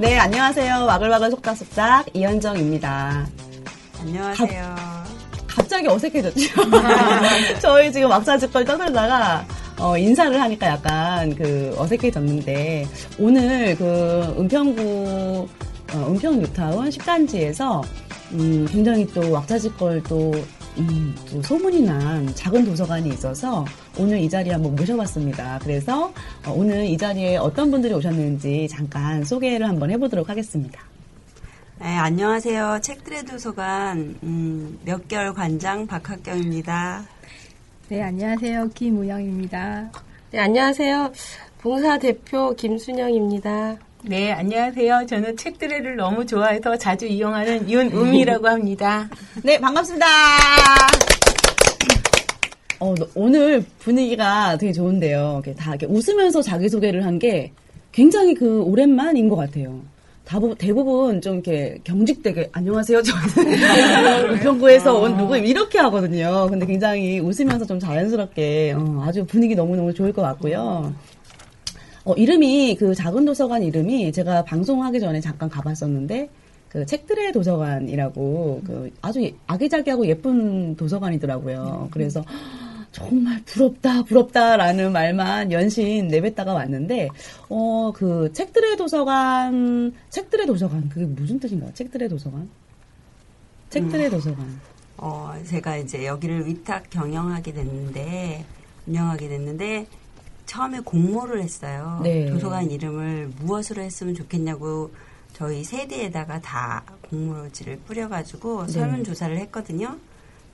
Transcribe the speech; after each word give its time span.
네, 0.00 0.18
안녕하세요. 0.18 0.86
와글와글 0.86 1.30
속닥속닥 1.30 2.06
이현정입니다. 2.14 3.28
안녕하세요. 4.00 4.74
갑자기 5.46 5.88
어색해졌죠? 5.88 6.54
저희 7.60 7.92
지금 7.92 8.08
왁자지껄 8.08 8.64
떠들다가 8.64 9.44
어, 9.78 9.98
인사를 9.98 10.40
하니까 10.40 10.68
약간 10.68 11.34
그 11.34 11.74
어색해졌는데 11.76 12.86
오늘 13.18 13.76
그 13.76 14.34
은평구 14.38 15.46
어, 15.92 16.06
은평 16.08 16.40
뉴타운 16.40 16.90
식단지에서 16.90 17.82
음, 18.32 18.66
굉장히 18.72 19.06
또 19.08 19.30
왁자지껄 19.30 20.02
또, 20.04 20.32
음, 20.78 21.14
또 21.30 21.42
소문이 21.42 21.82
난 21.82 22.26
작은 22.34 22.64
도서관이 22.64 23.08
있어서 23.10 23.64
오늘 23.98 24.18
이 24.20 24.28
자리에 24.28 24.52
한번 24.52 24.74
모셔봤습니다. 24.76 25.60
그래서 25.62 26.12
어, 26.46 26.52
오늘 26.54 26.84
이 26.84 26.96
자리에 26.96 27.36
어떤 27.36 27.70
분들이 27.70 27.92
오셨는지 27.92 28.68
잠깐 28.70 29.24
소개를 29.24 29.68
한번 29.68 29.90
해보도록 29.90 30.28
하겠습니다. 30.28 30.80
네, 31.80 31.86
안녕하세요. 31.96 32.80
책들의 32.82 33.24
도서관 33.24 34.16
음, 34.22 34.78
몇 34.84 35.08
개월 35.08 35.32
관장 35.32 35.86
박학경입니다. 35.86 37.04
네, 37.88 38.02
안녕하세요. 38.02 38.68
김우영입니다. 38.74 39.90
네, 40.30 40.38
안녕하세요. 40.38 41.12
봉사 41.58 41.98
대표 41.98 42.54
김순영입니다. 42.54 43.78
네, 44.02 44.32
안녕하세요. 44.32 45.06
저는 45.08 45.36
책드레를 45.36 45.96
너무 45.96 46.24
좋아해서 46.24 46.76
자주 46.76 47.06
이용하는 47.06 47.68
윤음이라고 47.70 48.48
합니다. 48.48 49.08
네, 49.44 49.60
반갑습니다. 49.60 50.06
어, 52.80 52.94
너- 52.94 53.06
오늘 53.14 53.62
분위기가 53.78 54.56
되게 54.56 54.72
좋은데요. 54.72 55.42
다 55.58 55.70
이렇게 55.74 55.86
웃으면서 55.86 56.40
자기소개를 56.42 57.04
한 57.04 57.18
게 57.18 57.52
굉장히 57.92 58.34
그 58.34 58.62
오랜만인 58.62 59.28
것 59.28 59.36
같아요. 59.36 59.80
다부- 60.24 60.54
대부분 60.56 61.20
좀 61.20 61.34
이렇게 61.34 61.78
경직되게 61.82 62.50
안녕하세요 62.52 63.02
저는 63.02 63.20
우평구에서 64.38 64.94
온 64.98 65.16
누구 65.18 65.36
이렇게 65.36 65.78
하거든요. 65.80 66.46
근데 66.48 66.64
굉장히 66.66 67.18
웃으면서 67.18 67.66
좀 67.66 67.78
자연스럽게 67.80 68.74
어, 68.78 69.02
아주 69.06 69.26
분위기 69.26 69.54
너무 69.56 69.76
너무 69.76 69.92
좋을 69.92 70.12
것 70.12 70.22
같고요. 70.22 70.94
어, 72.04 72.14
이름이 72.14 72.76
그 72.76 72.94
작은 72.94 73.24
도서관 73.24 73.62
이름이 73.62 74.12
제가 74.12 74.44
방송하기 74.44 75.00
전에 75.00 75.20
잠깐 75.20 75.48
가봤었는데 75.48 76.28
그 76.68 76.86
책들의 76.86 77.32
도서관이라고 77.32 78.62
그 78.66 78.90
아주 79.02 79.22
예- 79.22 79.34
아기자기하고 79.46 80.06
예쁜 80.06 80.76
도서관이더라고요. 80.76 81.88
그래서 81.90 82.24
정말 82.92 83.40
부럽다 83.44 84.02
부럽다라는 84.04 84.92
말만 84.92 85.52
연신 85.52 86.08
내뱉다가 86.08 86.52
왔는데 86.54 87.08
어 87.48 87.92
그 87.94 88.32
책들의 88.32 88.76
도서관 88.76 89.92
책들의 90.10 90.46
도서관 90.46 90.88
그게 90.88 91.04
무슨 91.04 91.38
뜻인가요? 91.40 91.70
책들의 91.74 92.08
도서관 92.08 92.48
책들의 93.68 94.10
도서관 94.10 94.46
어, 94.96 95.32
제가 95.44 95.76
이제 95.78 96.06
여기를 96.06 96.46
위탁 96.46 96.88
경영하게 96.90 97.52
됐는데 97.52 98.44
운영하게 98.86 99.28
됐는데 99.28 99.86
처음에 100.50 100.80
공모를 100.80 101.40
했어요. 101.42 102.00
네. 102.02 102.26
도서관 102.26 102.72
이름을 102.72 103.30
무엇으로 103.38 103.82
했으면 103.82 104.16
좋겠냐고 104.16 104.92
저희 105.32 105.62
세대에다가 105.62 106.40
다 106.40 106.82
공모지를 107.02 107.78
뿌려가지고 107.86 108.66
네. 108.66 108.72
설문조사를 108.72 109.38
했거든요. 109.38 109.96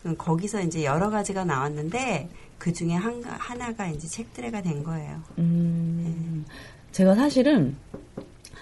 음, 0.05 0.15
거기서 0.19 0.61
이제 0.61 0.85
여러 0.85 1.09
가지가 1.09 1.47
나왔는데 1.47 2.29
그 2.59 2.75
중에 2.75 2.93
한, 2.93 3.25
하나가 3.25 3.89
이제 3.89 4.07
책드레가 4.07 4.61
된 4.61 4.85
거예요. 4.85 5.23
음, 5.39 6.45
제가 6.93 7.15
사실은 7.15 7.75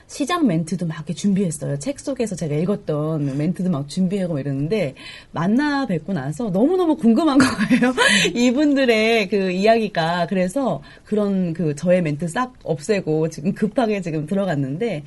시작 0.06 0.46
멘트도 0.46 0.86
막 0.86 0.96
이렇게 0.98 1.14
준비했어요. 1.14 1.78
책 1.78 1.98
속에서 1.98 2.36
제가 2.36 2.54
읽었던 2.56 3.36
멘트도 3.36 3.70
막 3.70 3.88
준비하고 3.88 4.38
이러는데 4.38 4.94
만나 5.32 5.86
뵙고 5.86 6.12
나서 6.12 6.50
너무너무 6.50 6.96
궁금한 6.96 7.38
거예요. 7.38 7.94
이분들의 8.34 9.28
그 9.28 9.50
이야기가 9.50 10.26
그래서 10.28 10.82
그런 11.04 11.52
그 11.52 11.74
저의 11.74 12.02
멘트 12.02 12.28
싹 12.28 12.52
없애고 12.62 13.30
지금 13.30 13.54
급하게 13.54 14.00
지금 14.00 14.26
들어갔는데 14.26 15.04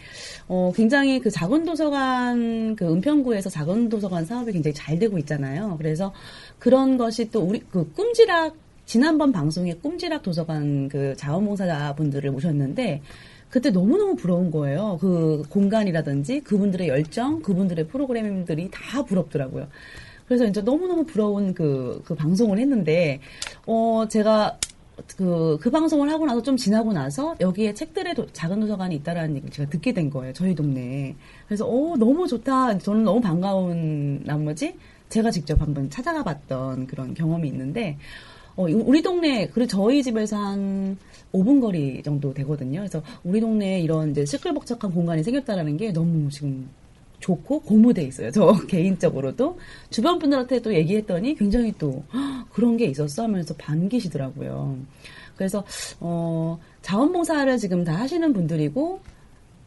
어 0.47 0.71
굉장히 0.75 1.19
그 1.19 1.29
작은 1.29 1.65
도서관 1.65 2.75
그 2.75 2.85
은평구에서 2.85 3.49
작은 3.49 3.89
도서관 3.89 4.25
사업이 4.25 4.51
굉장히 4.51 4.73
잘 4.73 4.99
되고 4.99 5.17
있잖아요. 5.19 5.75
그래서 5.77 6.13
그런 6.59 6.97
것이 6.97 7.29
또 7.31 7.41
우리 7.41 7.59
그 7.59 7.91
꿈지락 7.93 8.55
지난번 8.85 9.33
방송에 9.33 9.73
꿈지락 9.73 10.23
도서관 10.23 10.87
그 10.87 11.13
자원봉사자분들을 11.17 12.31
모셨는데 12.31 13.01
그때 13.57 13.71
너무너무 13.71 14.15
부러운 14.15 14.51
거예요. 14.51 14.99
그 15.01 15.41
공간이라든지 15.49 16.41
그분들의 16.41 16.89
열정, 16.89 17.41
그분들의 17.41 17.87
프로그램들이 17.87 18.69
다 18.69 19.03
부럽더라고요. 19.03 19.65
그래서 20.27 20.45
이제 20.45 20.61
너무너무 20.61 21.05
부러운 21.05 21.55
그, 21.55 21.99
그 22.05 22.13
방송을 22.13 22.59
했는데, 22.59 23.19
어, 23.65 24.05
제가 24.07 24.59
그, 25.15 25.57
그 25.59 25.71
방송을 25.71 26.07
하고 26.11 26.27
나서 26.27 26.43
좀 26.43 26.55
지나고 26.55 26.93
나서 26.93 27.35
여기에 27.39 27.73
책들의 27.73 28.13
도- 28.13 28.27
작은 28.31 28.59
도서관이 28.59 28.93
있다라는 28.97 29.31
얘기를 29.37 29.51
제가 29.51 29.67
듣게 29.71 29.91
된 29.91 30.11
거예요. 30.11 30.33
저희 30.33 30.53
동네에. 30.53 31.15
그래서, 31.47 31.65
어, 31.67 31.97
너무 31.97 32.27
좋다. 32.27 32.77
저는 32.77 33.05
너무 33.05 33.19
반가운 33.21 34.21
나머지 34.23 34.75
제가 35.09 35.31
직접 35.31 35.59
한번 35.59 35.89
찾아가 35.89 36.23
봤던 36.23 36.85
그런 36.85 37.15
경험이 37.15 37.47
있는데, 37.47 37.97
어, 38.55 38.69
이- 38.69 38.73
우리 38.73 39.01
동네, 39.01 39.47
그리고 39.47 39.67
저희 39.67 40.03
집에서 40.03 40.37
한 40.37 40.97
5분 41.33 41.59
거리 41.61 42.01
정도 42.03 42.33
되거든요. 42.33 42.79
그래서 42.79 43.01
우리 43.23 43.39
동네에 43.41 43.79
이런 43.81 44.11
이제 44.11 44.25
시끌벅적한 44.25 44.91
공간이 44.91 45.23
생겼다라는 45.23 45.77
게 45.77 45.91
너무 45.91 46.29
지금 46.29 46.69
좋고 47.19 47.61
고무돼 47.61 48.03
있어요. 48.03 48.31
저 48.31 48.51
개인적으로도 48.67 49.57
주변 49.89 50.19
분들한테 50.19 50.61
또 50.61 50.73
얘기했더니 50.73 51.35
굉장히 51.35 51.73
또 51.77 52.03
"헉, 52.13 52.47
그런 52.53 52.77
게 52.77 52.85
있었어 52.85 53.23
하면서 53.23 53.53
반기시더라고요. 53.55 54.77
그래서 55.35 55.63
어 55.99 56.57
자원봉사를 56.81 57.57
지금 57.57 57.83
다 57.83 57.93
하시는 57.95 58.31
분들이고 58.33 58.99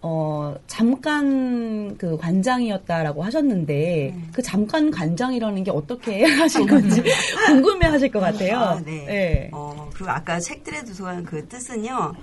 어 0.03 0.55
잠깐 0.67 1.97
그 1.99 2.17
관장이었다라고 2.17 3.23
하셨는데 3.23 4.15
그 4.33 4.41
잠깐 4.41 4.91
관장이라는 4.91 5.63
게 5.65 5.71
어떻게 5.71 6.25
하신 6.25 6.67
건지 6.67 7.03
궁금해 7.47 7.87
하실 7.89 8.11
것 8.11 8.21
같아요. 8.21 8.59
아, 8.59 8.81
네. 8.81 9.05
네. 9.05 9.51
어, 9.53 9.91
그리고 9.93 10.11
아까 10.11 10.41
책들의 10.41 10.85
도서관 10.87 11.23
그 11.25 11.47
뜻은요. 11.49 12.15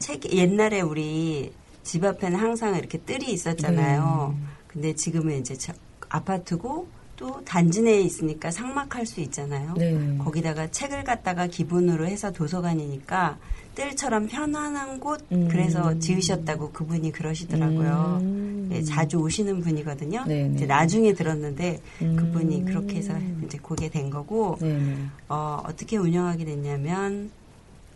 책 0.00 0.32
옛날에 0.32 0.80
우리 0.80 1.52
집 1.84 2.04
앞에는 2.04 2.36
항상 2.38 2.76
이렇게 2.76 2.98
뜰이 2.98 3.30
있었잖아요. 3.32 4.34
네. 4.36 4.46
근데 4.66 4.94
지금은 4.94 5.38
이제 5.40 5.54
저- 5.56 5.72
아파트고 6.08 6.88
또 7.20 7.44
단지 7.44 7.82
내에 7.82 8.00
있으니까 8.00 8.50
상막할 8.50 9.04
수 9.04 9.20
있잖아요. 9.20 9.74
네. 9.76 10.16
거기다가 10.18 10.70
책을 10.70 11.04
갖다가 11.04 11.46
기본으로 11.46 12.06
해서 12.06 12.32
도서관이니까 12.32 13.36
뜰처럼 13.74 14.26
편안한 14.26 14.98
곳 14.98 15.20
음. 15.30 15.46
그래서 15.50 15.98
지으셨다고 15.98 16.72
그분이 16.72 17.12
그러시더라고요. 17.12 18.20
음. 18.22 18.70
예, 18.72 18.82
자주 18.82 19.18
오시는 19.18 19.60
분이거든요. 19.60 20.24
네네. 20.24 20.54
이제 20.54 20.64
나중에 20.64 21.12
들었는데 21.12 21.82
음. 22.00 22.16
그분이 22.16 22.64
그렇게 22.64 22.96
해서 22.96 23.12
이제 23.44 23.58
그게 23.58 23.90
된 23.90 24.08
거고 24.08 24.56
네네. 24.58 24.96
어, 25.28 25.62
어떻게 25.66 25.98
운영하게 25.98 26.46
됐냐면 26.46 27.30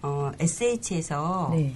어, 0.03 0.32
SH에서 0.38 1.49
네. 1.55 1.73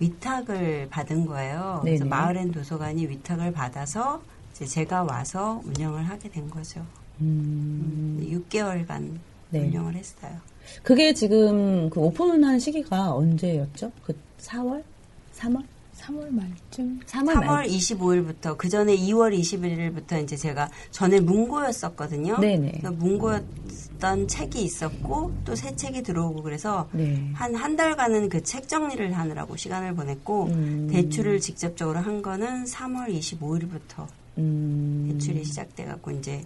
위탁을 0.00 0.88
받은 0.90 1.24
거예요. 1.24 1.78
그래서 1.80 2.04
네네. 2.04 2.10
마을엔 2.10 2.52
도서관이 2.52 3.08
위탁을 3.08 3.52
받아서 3.52 4.20
이제 4.60 4.66
제가 4.66 5.04
와서 5.04 5.62
운영을 5.64 6.06
하게 6.08 6.28
된 6.28 6.50
거죠. 6.50 6.84
음. 7.20 8.18
6개월간 8.50 9.18
네. 9.50 9.60
운영을 9.60 9.94
했어요. 9.94 10.32
그게 10.82 11.14
지금 11.14 11.88
그 11.90 11.98
오픈한 12.00 12.58
시기가 12.58 13.14
언제였죠? 13.14 13.90
그 14.04 14.14
4월? 14.40 14.82
3월? 15.36 15.64
3월 15.98 16.30
말쯤 16.30 17.00
3월, 17.06 17.34
3월 17.34 17.44
말. 17.44 17.66
25일부터 17.66 18.56
그 18.56 18.68
전에 18.70 18.96
2월 18.96 19.38
21일부터 19.38 20.22
이제 20.22 20.34
제가 20.36 20.70
전에 20.90 21.20
문고였었거든요. 21.20 22.38
네네. 22.38 22.80
문고였던 22.90 24.26
책이 24.28 24.62
있었고 24.62 25.32
또 25.44 25.54
새 25.54 25.74
책이 25.76 26.02
들어오고 26.02 26.42
그래서 26.42 26.88
네. 26.92 27.30
한한 27.34 27.76
달간은 27.76 28.28
그 28.30 28.42
책 28.42 28.66
정리를 28.68 29.12
하느라고 29.12 29.56
시간을 29.56 29.94
보냈고 29.94 30.44
음. 30.46 30.88
대출을 30.90 31.38
직접적으로 31.40 31.98
한 31.98 32.22
거는 32.22 32.64
3월 32.64 33.08
25일부터 33.18 34.06
음. 34.38 35.08
대출이 35.12 35.44
시작돼 35.44 35.84
갖고 35.84 36.10
이제 36.10 36.42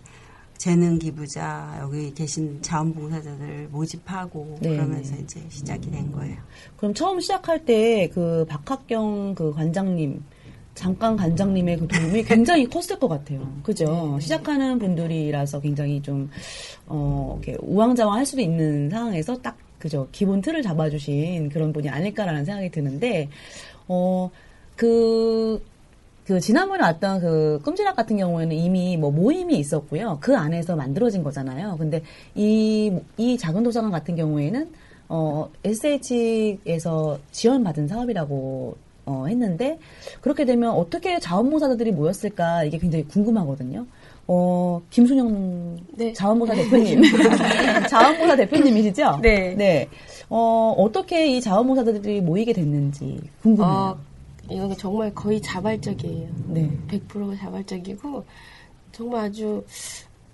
재능 0.57 0.99
기부자 0.99 1.79
여기 1.81 2.13
계신 2.15 2.63
자원봉사자들 2.63 3.69
모집하고 3.71 4.59
네, 4.61 4.71
그러면서 4.71 5.15
네. 5.15 5.23
이제 5.23 5.41
시작이 5.49 5.91
된 5.91 6.11
거예요. 6.13 6.37
그럼 6.77 6.95
처음 6.95 7.21
시작할 7.21 7.65
때 7.65 8.09
그 8.15 8.45
박학경 8.49 9.35
그 9.35 9.53
관장님 9.53 10.23
잠깐 10.75 11.17
관장님의 11.17 11.79
그 11.79 11.89
도움이 11.89 12.25
굉장히 12.25 12.67
컸을 12.71 12.99
것 12.99 13.09
같아요. 13.09 13.47
그죠? 13.63 14.19
시작하는 14.21 14.79
분들이라서 14.79 15.61
굉장히 15.61 16.03
좀, 16.03 16.29
어, 16.87 17.39
이렇게 17.41 17.57
우왕좌왕 17.63 18.15
할 18.17 18.27
수도 18.27 18.43
있는 18.43 18.91
상황에서 18.91 19.37
딱, 19.41 19.57
그죠? 19.79 20.09
기본 20.11 20.41
틀을 20.41 20.63
잡아주신 20.63 21.49
그런 21.51 21.73
분이 21.73 21.89
아닐까라는 21.89 22.45
생각이 22.45 22.71
드는데, 22.71 23.29
어, 23.87 24.29
그, 24.75 25.63
그 26.27 26.41
지난번에 26.41 26.83
왔던 26.83 27.21
그 27.21 27.61
끔지락 27.63 27.97
같은 27.97 28.17
경우에는 28.17 28.57
이미 28.57 28.97
뭐 28.97 29.11
모임이 29.11 29.59
있었고요. 29.59 30.19
그 30.21 30.37
안에서 30.37 30.75
만들어진 30.75 31.23
거잖아요. 31.23 31.77
근데 31.79 32.03
이, 32.35 32.93
이 33.17 33.37
작은 33.37 33.63
도서관 33.63 33.91
같은 33.91 34.17
경우에는 34.17 34.71
어, 35.09 35.51
SH에서 35.65 37.19
지원받은 37.31 37.89
사업이라고 37.89 38.77
어, 39.07 39.27
했는데 39.29 39.79
그렇게 40.23 40.47
되면 40.47 40.71
어떻게 40.71 41.19
자원봉사자들이 41.19 41.93
모였을까 41.93 42.65
이게 42.65 42.79
굉장히 42.79 43.05
궁금하거든요. 43.05 43.87
어, 44.27 44.81
김순영 44.89 45.77
네. 45.93 46.13
자원봉사 46.15 46.55
대표님. 46.57 47.03
자원봉사 47.89 48.37
대표님이시죠? 48.37 49.19
네. 49.21 49.55
네. 49.57 49.89
어, 50.31 50.75
어떻게 50.79 51.27
이 51.37 51.43
자원봉사자들이 51.43 52.23
모이게 52.23 52.55
됐는지 52.55 53.21
궁금해요. 53.43 53.71
어, 53.71 53.99
이건 54.51 54.77
정말 54.77 55.15
거의 55.15 55.41
자발적이에요. 55.41 56.29
네. 56.49 56.71
100%가 56.89 57.37
자발적이고 57.37 58.25
정말 58.93 59.25
아주 59.27 59.65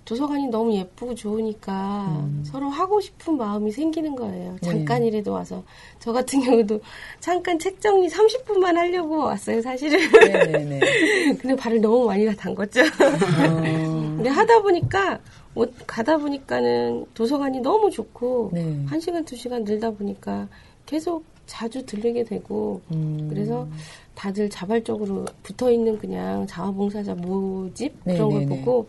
도서관이 0.05 0.47
너무 0.47 0.73
예쁘고 0.73 1.15
좋으니까 1.15 2.27
서로 2.43 2.69
하고 2.69 2.99
싶은 2.99 3.37
마음이 3.37 3.71
생기는 3.71 4.15
거예요. 4.15 4.57
네. 4.61 4.69
잠깐이라도 4.69 5.31
와서 5.31 5.63
저 5.99 6.11
같은 6.11 6.41
경우도 6.41 6.81
잠깐 7.19 7.57
책 7.57 7.79
정리 7.79 8.07
30분만 8.09 8.73
하려고 8.73 9.19
왔어요, 9.19 9.61
사실은. 9.61 9.99
네네네. 10.11 10.79
근데 11.39 11.55
발을 11.55 11.79
너무 11.79 12.05
많이 12.07 12.25
담궜죠. 12.25 12.83
어, 12.91 13.61
근데 13.61 14.29
하다 14.29 14.61
보니까 14.61 15.19
어, 15.55 15.63
가다 15.87 16.17
보니까는 16.17 17.05
도서관이 17.13 17.61
너무 17.61 17.89
좋고 17.89 18.51
네. 18.53 18.83
한 18.87 18.99
시간 18.99 19.23
두 19.23 19.35
시간 19.35 19.63
늘다 19.63 19.91
보니까 19.91 20.47
계속 20.85 21.23
자주 21.45 21.85
들리게 21.85 22.23
되고 22.23 22.81
음. 22.91 23.27
그래서 23.29 23.67
다들 24.15 24.49
자발적으로 24.49 25.25
붙어 25.43 25.71
있는 25.71 25.97
그냥 25.97 26.45
자원봉사자 26.47 27.15
모집 27.15 27.93
네, 28.03 28.13
그런 28.15 28.29
네, 28.29 28.35
걸 28.35 28.45
네. 28.45 28.55
보고 28.63 28.87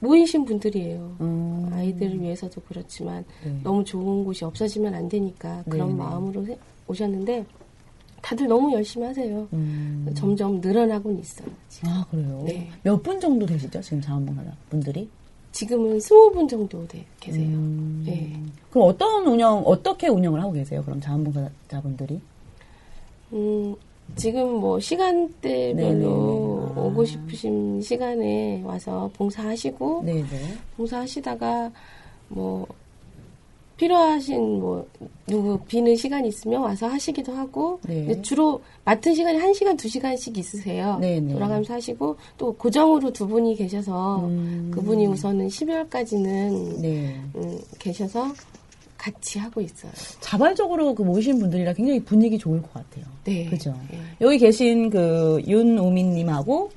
모이신 0.00 0.44
분들이에요. 0.44 1.16
음. 1.20 1.70
아이들을 1.72 2.20
위해서도 2.20 2.60
그렇지만 2.68 3.24
네. 3.44 3.58
너무 3.64 3.82
좋은 3.82 4.24
곳이 4.24 4.44
없어지면 4.44 4.94
안 4.94 5.08
되니까 5.08 5.64
그런 5.68 5.88
네, 5.88 5.94
네. 5.94 5.98
마음으로 5.98 6.44
세- 6.44 6.58
오셨는데 6.86 7.44
다들 8.22 8.46
너무 8.48 8.72
열심히 8.72 9.06
하세요. 9.06 9.48
음. 9.52 10.06
점점 10.14 10.60
늘어나고는 10.60 11.18
있어요. 11.20 11.48
지금. 11.68 11.88
아, 11.90 12.06
그래요? 12.10 12.42
네. 12.44 12.70
몇 12.82 13.02
분 13.02 13.18
정도 13.20 13.46
되시죠? 13.46 13.80
지금 13.80 14.00
자원봉사자 14.00 14.50
분들이? 14.68 15.08
지금은 15.52 15.96
20분 15.98 16.48
정도 16.48 16.86
돼 16.86 17.04
계세요. 17.18 17.46
음. 17.46 18.02
네. 18.06 18.38
그럼 18.70 18.88
어떤 18.88 19.26
운영, 19.26 19.62
어떻게 19.64 20.08
운영을 20.08 20.40
하고 20.42 20.52
계세요? 20.52 20.82
그럼 20.84 21.00
자원봉사자분들이? 21.00 22.20
음, 23.32 23.74
지금 24.14 24.54
뭐 24.60 24.78
시간대별로 24.80 25.74
네네네. 25.74 26.06
아. 26.06 26.80
오고 26.80 27.04
싶으신 27.04 27.82
시간에 27.82 28.62
와서 28.64 29.10
봉사하시고 29.14 30.02
네네. 30.04 30.26
봉사하시다가 30.76 31.70
뭐 32.28 32.66
필요하신 33.76 34.60
뭐 34.60 34.86
누구 35.26 35.58
비는 35.66 35.96
시간이 35.96 36.28
있으면 36.28 36.62
와서 36.62 36.86
하시기도 36.86 37.32
하고 37.32 37.78
네. 37.86 38.20
주로 38.22 38.62
맡은 38.84 39.14
시간이 39.14 39.38
한 39.38 39.52
시간 39.52 39.76
두 39.76 39.88
시간씩 39.88 40.38
있으세요. 40.38 40.98
네네. 40.98 41.34
돌아가면서 41.34 41.74
하시고 41.74 42.16
또 42.38 42.52
고정으로 42.54 43.12
두 43.12 43.26
분이 43.26 43.54
계셔서 43.56 44.20
음. 44.26 44.70
그분이 44.72 45.06
우선은 45.06 45.48
12월까지는 45.48 46.80
네. 46.80 47.20
음, 47.34 47.60
계셔서 47.78 48.32
같이 49.06 49.38
하고 49.38 49.60
있어요. 49.60 49.92
자발적으로 50.20 50.94
그 50.94 51.02
모이신 51.02 51.38
분들이라 51.38 51.74
굉장히 51.74 52.00
분위기 52.00 52.36
좋을 52.38 52.60
것 52.60 52.72
같아요. 52.74 53.04
네. 53.24 53.46
그죠? 53.46 53.72
네. 53.90 53.98
여기 54.20 54.38
계신 54.38 54.90
그 54.90 55.40
윤우민님하고 55.46 56.70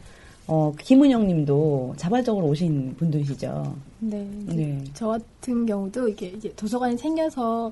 어, 0.47 0.73
김은영 0.79 1.27
님도 1.27 1.95
자발적으로 1.97 2.47
오신 2.47 2.95
분들이시죠. 2.97 3.75
네, 3.99 4.27
네. 4.45 4.83
저 4.93 5.07
같은 5.07 5.65
경우도 5.65 6.09
이게 6.09 6.27
이제 6.27 6.53
도서관이 6.55 6.97
생겨서 6.97 7.71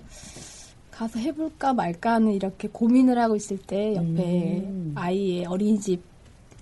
가서 0.92 1.20
해볼까 1.20 1.74
말까 1.74 2.14
하는 2.14 2.34
이렇게 2.34 2.68
고민을 2.68 3.20
하고 3.20 3.36
있을 3.36 3.58
때 3.58 3.96
옆에 3.96 4.64
음. 4.66 4.94
아이의 4.96 5.46
어린이집 5.46 6.02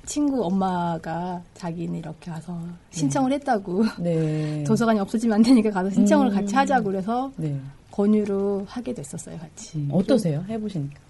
친구 0.06 0.44
엄마가 0.46 1.42
자기는 1.54 1.96
이렇게 2.00 2.32
와서 2.32 2.58
신청을 2.92 3.32
했다고 3.34 3.84
네. 4.00 4.64
도서관이 4.68 5.00
없어지면 5.00 5.36
안 5.36 5.42
되니까 5.42 5.72
가서 5.72 5.90
신청을 5.90 6.28
음. 6.28 6.34
같이 6.34 6.56
하자고 6.56 6.86
그래서 6.86 7.32
네. 7.38 7.60
권유로 7.92 8.66
하게 8.68 8.94
됐었어요 8.94 9.38
같이 9.38 9.78
음, 9.78 9.90
어떠세요? 9.92 10.44
해보시니까. 10.48 11.06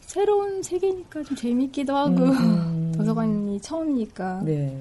새로운 0.00 0.62
세계니까 0.62 1.22
좀 1.22 1.36
재밌기도 1.36 1.94
하고 1.94 2.24
음. 2.24 2.92
도서관이 2.96 3.60
처음이니까 3.60 4.42
네. 4.44 4.76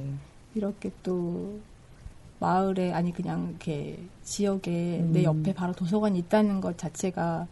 이렇게 0.53 0.91
또 1.03 1.59
마을에 2.39 2.93
아니 2.93 3.11
그냥 3.11 3.49
이렇게 3.49 3.99
지역에 4.23 4.99
음. 5.01 5.11
내 5.11 5.23
옆에 5.23 5.53
바로 5.53 5.73
도서관이 5.73 6.19
있다는 6.19 6.61
것 6.61 6.77
자체가 6.77 7.47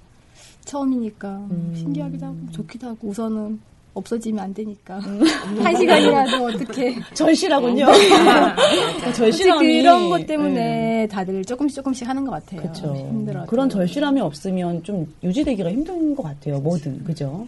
처음이니까 0.66 1.38
음. 1.52 1.74
신기하기도 1.76 2.26
하고 2.26 2.38
좋기도 2.52 2.88
하고 2.88 3.08
우선은 3.10 3.60
없어지면 3.94 4.44
안 4.44 4.54
되니까 4.54 5.00
한 5.64 5.76
시간이라도 5.78 6.46
어떻게 6.46 6.96
절실하군요. 7.14 7.86
솔직히 7.86 9.14
절실함이 9.14 9.82
그런 9.82 10.10
것 10.10 10.26
때문에 10.26 10.54
네. 10.54 11.08
다들 11.08 11.44
조금씩 11.46 11.76
조금씩 11.76 12.08
하는 12.08 12.26
것 12.26 12.32
같아요. 12.32 12.62
그렇죠. 12.62 12.96
힘들어. 12.96 13.46
그런 13.46 13.70
절실함이 13.70 14.20
없으면 14.22 14.84
좀 14.84 15.06
유지되기가 15.24 15.70
힘든 15.70 16.16
것 16.16 16.24
같아요. 16.24 16.60
뭐든 16.60 17.04
그죠? 17.04 17.46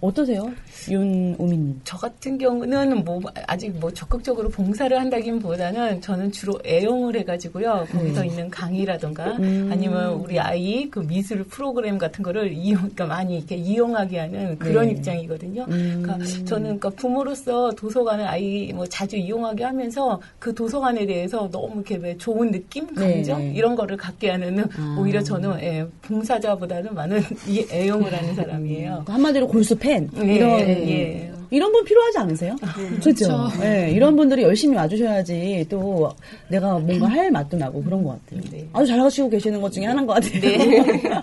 어떠세요, 0.00 0.50
윤우민님? 0.88 1.80
저 1.84 1.96
같은 1.96 2.38
경우는 2.38 3.04
뭐 3.04 3.20
아직 3.46 3.76
뭐 3.78 3.90
적극적으로 3.92 4.48
봉사를 4.48 4.96
한다기보다는 4.98 6.00
저는 6.00 6.30
주로 6.30 6.58
애용을 6.64 7.16
해가지고요 7.16 7.86
거기서 7.90 8.24
있는 8.24 8.48
강의라던가 8.48 9.36
음. 9.38 9.68
아니면 9.72 10.14
우리 10.14 10.38
아이 10.38 10.88
그 10.88 11.00
미술 11.00 11.42
프로그램 11.44 11.98
같은 11.98 12.22
거를 12.22 12.52
이용 12.52 12.78
그러니까 12.78 13.06
많이 13.06 13.38
이렇게 13.38 13.56
이용하게 13.56 14.18
하는 14.18 14.58
그런 14.58 14.86
네. 14.86 14.92
입장이거든요. 14.92 15.66
음. 15.68 16.02
그러니까 16.02 16.24
저는 16.44 16.78
그러니까 16.78 16.90
부모로서 16.90 17.72
도서관을 17.72 18.26
아이 18.26 18.72
뭐 18.72 18.86
자주 18.86 19.16
이용하게 19.16 19.64
하면서 19.64 20.20
그 20.38 20.54
도서관에 20.54 21.06
대해서 21.06 21.48
너무 21.50 21.74
이렇게 21.76 21.96
왜 21.96 22.16
좋은 22.16 22.50
느낌, 22.50 22.86
감정 22.94 23.40
네. 23.40 23.52
이런 23.54 23.74
거를 23.74 23.96
갖게 23.96 24.30
하는 24.30 24.60
아. 24.60 24.96
오히려 24.98 25.22
저는 25.22 25.60
예, 25.60 25.86
봉사자보다는 26.02 26.94
많은 26.94 27.20
이 27.48 27.66
애용을 27.70 28.12
하는 28.14 28.34
사람이에요. 28.34 29.04
한마디로 29.06 29.48
골수 29.48 29.76
팬 29.78 30.08
예, 30.22 30.34
이런 30.34 30.60
예. 30.60 31.30
이런 31.50 31.72
분 31.72 31.84
필요하지 31.84 32.18
않으세요? 32.18 32.56
그렇죠. 33.00 33.00
그렇죠. 33.00 33.62
예, 33.62 33.90
이런 33.90 34.16
분들이 34.16 34.42
열심히 34.42 34.76
와주셔야지 34.76 35.66
또 35.68 36.10
내가 36.48 36.78
뭔가 36.78 37.08
할 37.08 37.30
맛도 37.30 37.56
나고 37.56 37.82
그런 37.82 38.04
것 38.04 38.18
같아요. 38.24 38.40
네. 38.50 38.68
아주 38.72 38.86
잘하시고 38.86 39.30
계시는 39.30 39.60
것 39.60 39.72
중에 39.72 39.86
하나인 39.86 40.06
것 40.06 40.14
같아요. 40.14 40.40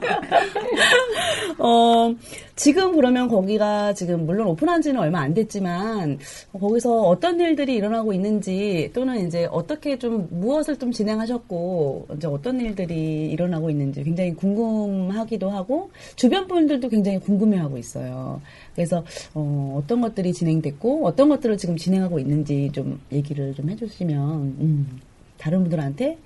어, 1.57 2.13
지금 2.55 2.95
그러면 2.95 3.27
거기가 3.27 3.93
지금 3.93 4.25
물론 4.25 4.47
오픈한 4.47 4.81
지는 4.81 4.99
얼마 4.99 5.21
안 5.21 5.33
됐지만 5.33 6.19
어, 6.53 6.59
거기서 6.59 7.01
어떤 7.01 7.39
일들이 7.39 7.75
일어나고 7.75 8.13
있는지 8.13 8.91
또는 8.93 9.25
이제 9.25 9.47
어떻게 9.51 9.97
좀 9.97 10.27
무엇을 10.31 10.77
좀 10.77 10.91
진행하셨고 10.91 12.07
이제 12.17 12.27
어떤 12.27 12.59
일들이 12.59 13.29
일어나고 13.31 13.69
있는지 13.69 14.03
굉장히 14.03 14.33
궁금하기도 14.33 15.49
하고 15.49 15.91
주변 16.15 16.47
분들도 16.47 16.89
굉장히 16.89 17.19
궁금해하고 17.19 17.77
있어요. 17.77 18.41
그래서 18.75 19.03
어, 19.33 19.79
어떤 19.81 20.01
것들이 20.01 20.33
진행됐고 20.33 21.05
어떤 21.05 21.29
것들을 21.29 21.57
지금 21.57 21.77
진행하고 21.77 22.19
있는지 22.19 22.69
좀 22.73 22.99
얘기를 23.11 23.53
좀 23.55 23.69
해주시면 23.69 24.41
음, 24.59 24.99
다른 25.37 25.61
분들한테 25.61 26.17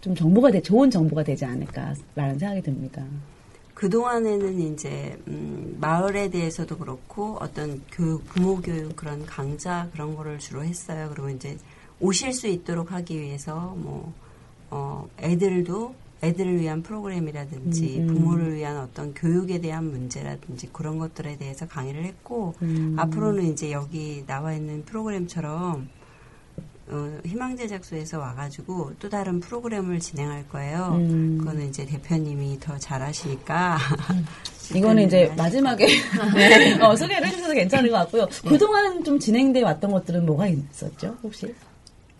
좀 0.00 0.14
정보가 0.14 0.50
되, 0.50 0.60
좋은 0.60 0.90
정보가 0.90 1.22
되지 1.22 1.44
않을까라는 1.44 2.38
생각이 2.38 2.62
듭니다. 2.62 3.04
그동안에는 3.74 4.60
이제 4.60 5.18
음, 5.28 5.76
마을에 5.80 6.30
대해서도 6.30 6.78
그렇고 6.78 7.36
어떤 7.40 7.80
교육 7.90 8.24
부모 8.26 8.60
교육 8.60 8.96
그런 8.96 9.26
강좌 9.26 9.88
그런 9.92 10.14
거를 10.14 10.38
주로 10.38 10.64
했어요. 10.64 11.10
그리고 11.12 11.28
이제 11.30 11.56
오실 12.00 12.32
수 12.32 12.46
있도록 12.46 12.92
하기 12.92 13.20
위해서 13.20 13.74
뭐 13.76 14.12
어, 14.70 15.08
애들도 15.20 15.94
애들을 16.24 16.60
위한 16.60 16.82
프로그램이라든지 16.82 17.98
음, 17.98 18.08
음. 18.08 18.14
부모를 18.14 18.54
위한 18.54 18.78
어떤 18.78 19.14
교육에 19.14 19.60
대한 19.60 19.90
문제라든지 19.90 20.68
그런 20.72 20.98
것들에 20.98 21.36
대해서 21.36 21.66
강의를 21.66 22.04
했고 22.04 22.54
음. 22.62 22.96
앞으로는 22.98 23.52
이제 23.52 23.72
여기 23.72 24.24
나와 24.26 24.54
있는 24.54 24.84
프로그램처럼 24.84 25.88
어, 26.86 27.18
희망제작소에서 27.24 28.18
와가지고 28.18 28.92
또 28.98 29.08
다른 29.08 29.40
프로그램을 29.40 30.00
진행할 30.00 30.46
거예요. 30.48 30.96
음. 30.98 31.38
그거는 31.38 31.68
이제 31.68 31.86
대표님이 31.86 32.58
더 32.60 32.76
잘하시니까. 32.78 33.78
이거는 34.74 35.04
이제 35.08 35.32
마지막에 35.36 35.86
어, 36.82 36.94
소개를 36.94 37.26
해주셔도 37.26 37.54
괜찮을 37.54 37.90
것 37.90 37.96
같고요. 37.96 38.28
그동안 38.46 39.02
좀 39.02 39.18
진행돼 39.18 39.62
왔던 39.62 39.92
것들은 39.92 40.26
뭐가 40.26 40.48
있었죠, 40.48 41.16
혹시? 41.22 41.54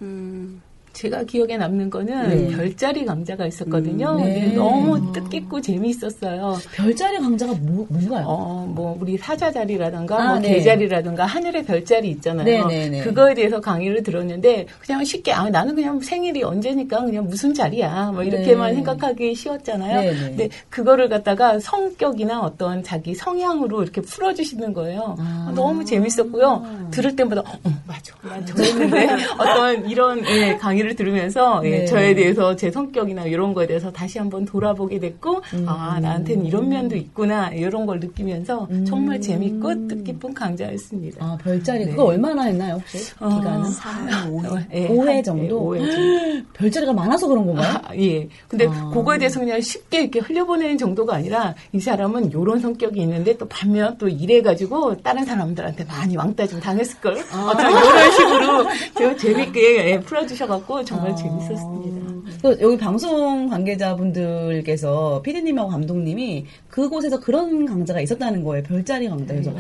음, 0.00 0.62
제가 0.95 1.25
기억에 1.25 1.57
남는 1.57 1.91
거는 1.91 2.29
네. 2.29 2.57
별자리 2.57 3.05
강좌가 3.05 3.47
있었거든요. 3.47 4.17
음, 4.17 4.25
네. 4.25 4.55
너무 4.55 5.13
뜻깊고 5.13 5.61
재미있었어요. 5.61 6.57
별자리 6.73 7.19
강좌가 7.19 7.53
뭐, 7.61 7.85
뭔가요? 7.91 8.25
어, 8.27 8.73
뭐, 8.73 8.97
우리 9.01 9.19
사자 9.19 9.51
자리라든가, 9.51 10.17
아, 10.17 10.29
뭐, 10.29 10.39
네. 10.39 10.55
개자리라든가, 10.55 11.27
하늘의 11.27 11.65
별자리 11.65 12.09
있잖아요. 12.11 12.45
네, 12.45 12.63
네, 12.69 12.89
네. 12.89 13.01
그거에 13.03 13.35
대해서 13.35 13.61
강의를 13.61 14.05
들었는데, 14.05 14.67
그냥 14.81 15.05
쉽게, 15.05 15.33
아, 15.33 15.51
나는 15.51 15.75
그냥 15.75 16.01
생일이 16.01 16.45
언제니까 16.45 17.01
그냥 17.05 17.27
무슨 17.27 17.53
자리야. 17.53 18.13
뭐, 18.13 18.23
이렇게만 18.23 18.71
네. 18.71 18.75
생각하기 18.77 19.35
쉬웠잖아요. 19.35 20.01
네, 20.01 20.13
네. 20.13 20.19
근데 20.19 20.49
그거를 20.71 21.09
갖다가 21.09 21.59
성격이나 21.59 22.41
어떤 22.41 22.85
자기 22.85 23.17
성향으로 23.17 23.83
이렇게 23.83 24.01
풀어주시는 24.01 24.73
거예요. 24.73 25.17
아. 25.19 25.53
너무 25.57 25.85
재밌었고요. 25.85 26.89
들을 26.93 27.17
때마다, 27.17 27.41
어, 27.41 27.71
맞아. 27.85 28.15
난 28.23 28.47
저랬는데, 28.47 29.09
어떤 29.39 29.91
이런, 29.91 30.25
예, 30.27 30.57
강의 30.57 30.84
를 30.85 30.95
들으면서, 30.97 31.62
예, 31.64 31.71
네. 31.71 31.85
저에 31.87 32.14
대해서 32.14 32.55
제 32.57 32.71
성격이나 32.71 33.25
이런 33.25 33.55
거에 33.55 33.67
대해서 33.67 33.91
다시 33.91 34.19
한번 34.19 34.45
돌아보게 34.45 34.99
됐고, 34.99 35.41
음. 35.55 35.64
아, 35.67 35.99
나한테는 36.00 36.45
이런 36.45 36.69
면도 36.69 36.95
있구나, 36.95 37.50
이런 37.50 37.87
걸 37.87 38.00
느끼면서 38.00 38.69
정말 38.87 39.19
재밌고 39.21 39.88
뜻깊은 39.88 40.35
강좌였습니다. 40.35 41.25
아, 41.25 41.38
별자리. 41.43 41.87
네. 41.87 41.91
그거 41.93 42.05
얼마나 42.05 42.43
했나요, 42.45 42.75
혹시? 42.75 43.14
어, 43.19 43.29
기간은? 43.29 43.71
3회, 43.71 44.31
5회. 44.31 44.67
예, 44.75 44.88
5회 44.88 45.07
한- 45.07 45.23
정도? 45.23 45.76
예, 45.76 45.81
5회 45.81 45.93
정도. 45.93 46.49
별자리가 46.55 46.93
많아서 46.93 47.26
그런 47.29 47.47
건가요? 47.47 47.81
아, 47.85 47.97
예. 47.97 48.29
근데 48.49 48.67
아. 48.69 48.91
그거에 48.93 49.17
대해서 49.19 49.41
그냥 49.41 49.61
쉽게 49.61 50.03
이렇게 50.03 50.21
흘려보내는 50.21 50.76
정도가 50.76 51.14
아니라 51.17 51.55
이 51.73 51.81
사람은 51.81 52.33
요런 52.33 52.61
성격이 52.61 53.00
있는데 53.00 53.37
또 53.38 53.47
반면 53.49 53.97
또 53.99 54.09
이래가지고 54.09 54.99
다른 55.03 55.25
사람들한테 55.25 55.85
많이 55.85 56.17
왕따 56.17 56.47
좀 56.47 56.61
당했을 56.61 57.00
걸. 57.00 57.17
아. 57.33 57.50
어떤 57.53 57.71
이런 57.71 58.11
식으로 58.12 58.64
좀 58.99 59.17
재밌게 59.17 59.91
예, 59.91 60.00
풀어주셔갖고 60.00 60.74
정말 60.83 61.14
재밌었습니다. 61.14 62.40
그 62.43 62.59
여기 62.61 62.76
방송 62.76 63.49
관계자분들께서 63.49 65.23
피디님하고 65.23 65.71
감독님이 65.71 66.47
그곳에서 66.69 67.21
그런 67.21 67.66
강좌가 67.66 68.00
있었다는 68.00 68.43
거예요. 68.43 68.62
별자리 68.64 69.09
강좌. 69.09 69.26
그래서 69.35 69.50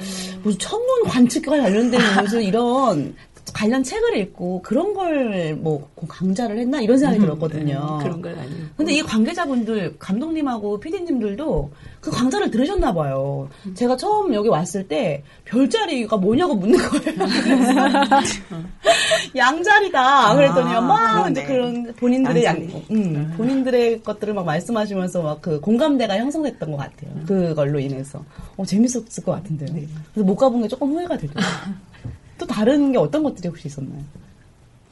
무슨 0.42 0.58
천문 0.58 1.04
관측과 1.04 1.58
관련된 1.58 2.00
무슨 2.22 2.42
이런 2.42 3.14
관련 3.52 3.82
책을 3.82 4.16
읽고 4.16 4.62
그런 4.62 4.94
걸 4.94 5.54
뭐 5.60 5.88
강좌를 6.08 6.58
했나 6.58 6.80
이런 6.80 6.98
생각이 6.98 7.20
들었거든요. 7.20 7.98
음, 7.98 8.02
그런 8.02 8.22
건 8.22 8.38
아니고. 8.38 8.56
근데 8.76 8.94
이 8.94 9.02
관계자분들, 9.02 9.96
감독님하고 9.98 10.80
피디님들도 10.80 11.70
그 12.00 12.10
강좌를 12.10 12.50
들으셨나 12.50 12.92
봐요. 12.92 13.48
제가 13.74 13.96
처음 13.96 14.34
여기 14.34 14.48
왔을 14.48 14.86
때 14.88 15.22
별자리가 15.44 16.16
뭐냐고 16.16 16.54
묻는 16.54 16.78
거예요. 16.78 17.18
양자리다. 19.36 20.34
그랬더니 20.36 20.74
아, 20.74 20.80
막 20.80 21.30
이제. 21.30 21.44
그런 21.44 21.92
본인들의 21.94 22.44
양. 22.44 22.56
음, 22.90 23.34
본인들의 23.36 24.02
것들을 24.02 24.34
막 24.34 24.44
말씀하시면서 24.44 25.22
막 25.22 25.34
그 25.44 25.60
공감대가 25.60 26.16
형성됐던 26.16 26.70
것 26.70 26.78
같아요. 26.78 27.10
그걸로 27.26 27.78
인해서. 27.78 28.24
어, 28.56 28.64
재밌었을 28.64 29.22
것 29.24 29.32
같은데요. 29.32 29.68
그래서 30.14 30.24
못 30.26 30.36
가본 30.36 30.62
게 30.62 30.68
조금 30.68 30.92
후회가 30.92 31.18
되더라고요. 31.18 31.74
또 32.38 32.46
다른 32.46 32.92
게 32.92 32.98
어떤 32.98 33.22
것들이 33.22 33.48
혹시 33.48 33.68
있었나요? 33.68 34.02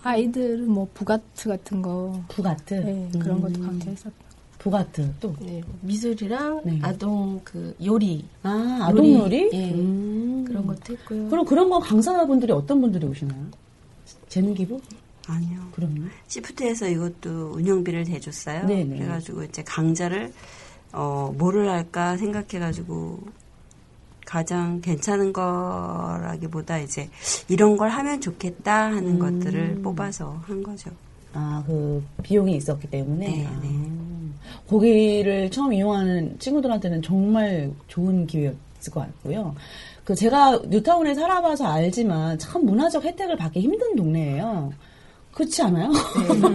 아이들은 0.02 0.68
뭐 0.68 0.88
부가트 0.94 1.48
같은 1.48 1.82
거 1.82 2.20
부가트? 2.28 2.74
네, 2.74 3.10
그런 3.18 3.40
것도 3.40 3.60
음, 3.60 3.66
강좌했었고 3.66 4.22
부가트 4.58 5.12
또. 5.20 5.34
네, 5.40 5.62
미술이랑 5.80 6.62
네. 6.64 6.78
아동 6.82 7.40
그 7.44 7.74
요리 7.84 8.24
아, 8.42 8.78
아동놀이? 8.82 9.50
예. 9.52 9.72
음. 9.72 10.44
그런 10.46 10.66
것도 10.66 10.92
했고요. 10.92 11.28
그럼 11.30 11.44
그런 11.44 11.68
거 11.70 11.78
강사분들이 11.78 12.52
어떤 12.52 12.80
분들이 12.80 13.06
오시나요? 13.06 13.46
재능 14.28 14.54
기부? 14.54 14.80
아니요. 15.28 15.60
그럼요. 15.72 16.02
시프트에서 16.26 16.88
이것도 16.88 17.52
운영비를 17.54 18.04
대줬어요. 18.04 18.66
네네. 18.66 18.96
그래가지고 18.98 19.44
이제 19.44 19.62
강좌를 19.62 20.32
어 20.92 21.32
뭐를 21.38 21.68
할까 21.70 22.16
생각해가지고 22.16 23.20
가장 24.32 24.80
괜찮은 24.80 25.34
거라기보다 25.34 26.78
이제 26.78 27.10
이런 27.50 27.76
걸 27.76 27.90
하면 27.90 28.18
좋겠다 28.18 28.86
하는 28.86 29.18
것들을 29.18 29.82
뽑아서 29.82 30.40
한 30.46 30.62
거죠. 30.62 30.90
아, 31.34 31.62
그 31.66 32.02
비용이 32.22 32.56
있었기 32.56 32.88
때문에. 32.88 33.28
네, 33.28 33.46
아. 33.46 33.60
네. 33.62 35.50
처음 35.50 35.74
이용하는 35.74 36.38
친구들한테는 36.38 37.02
정말 37.02 37.72
좋은 37.88 38.26
기회였을 38.26 38.90
것 38.90 39.00
같고요. 39.00 39.54
그 40.02 40.14
제가 40.14 40.62
뉴타운에 40.66 41.12
살아봐서 41.12 41.66
알지만 41.66 42.38
참 42.38 42.64
문화적 42.64 43.04
혜택을 43.04 43.36
받기 43.36 43.60
힘든 43.60 43.94
동네예요. 43.96 44.72
그렇지 45.32 45.60
않아요? 45.60 45.90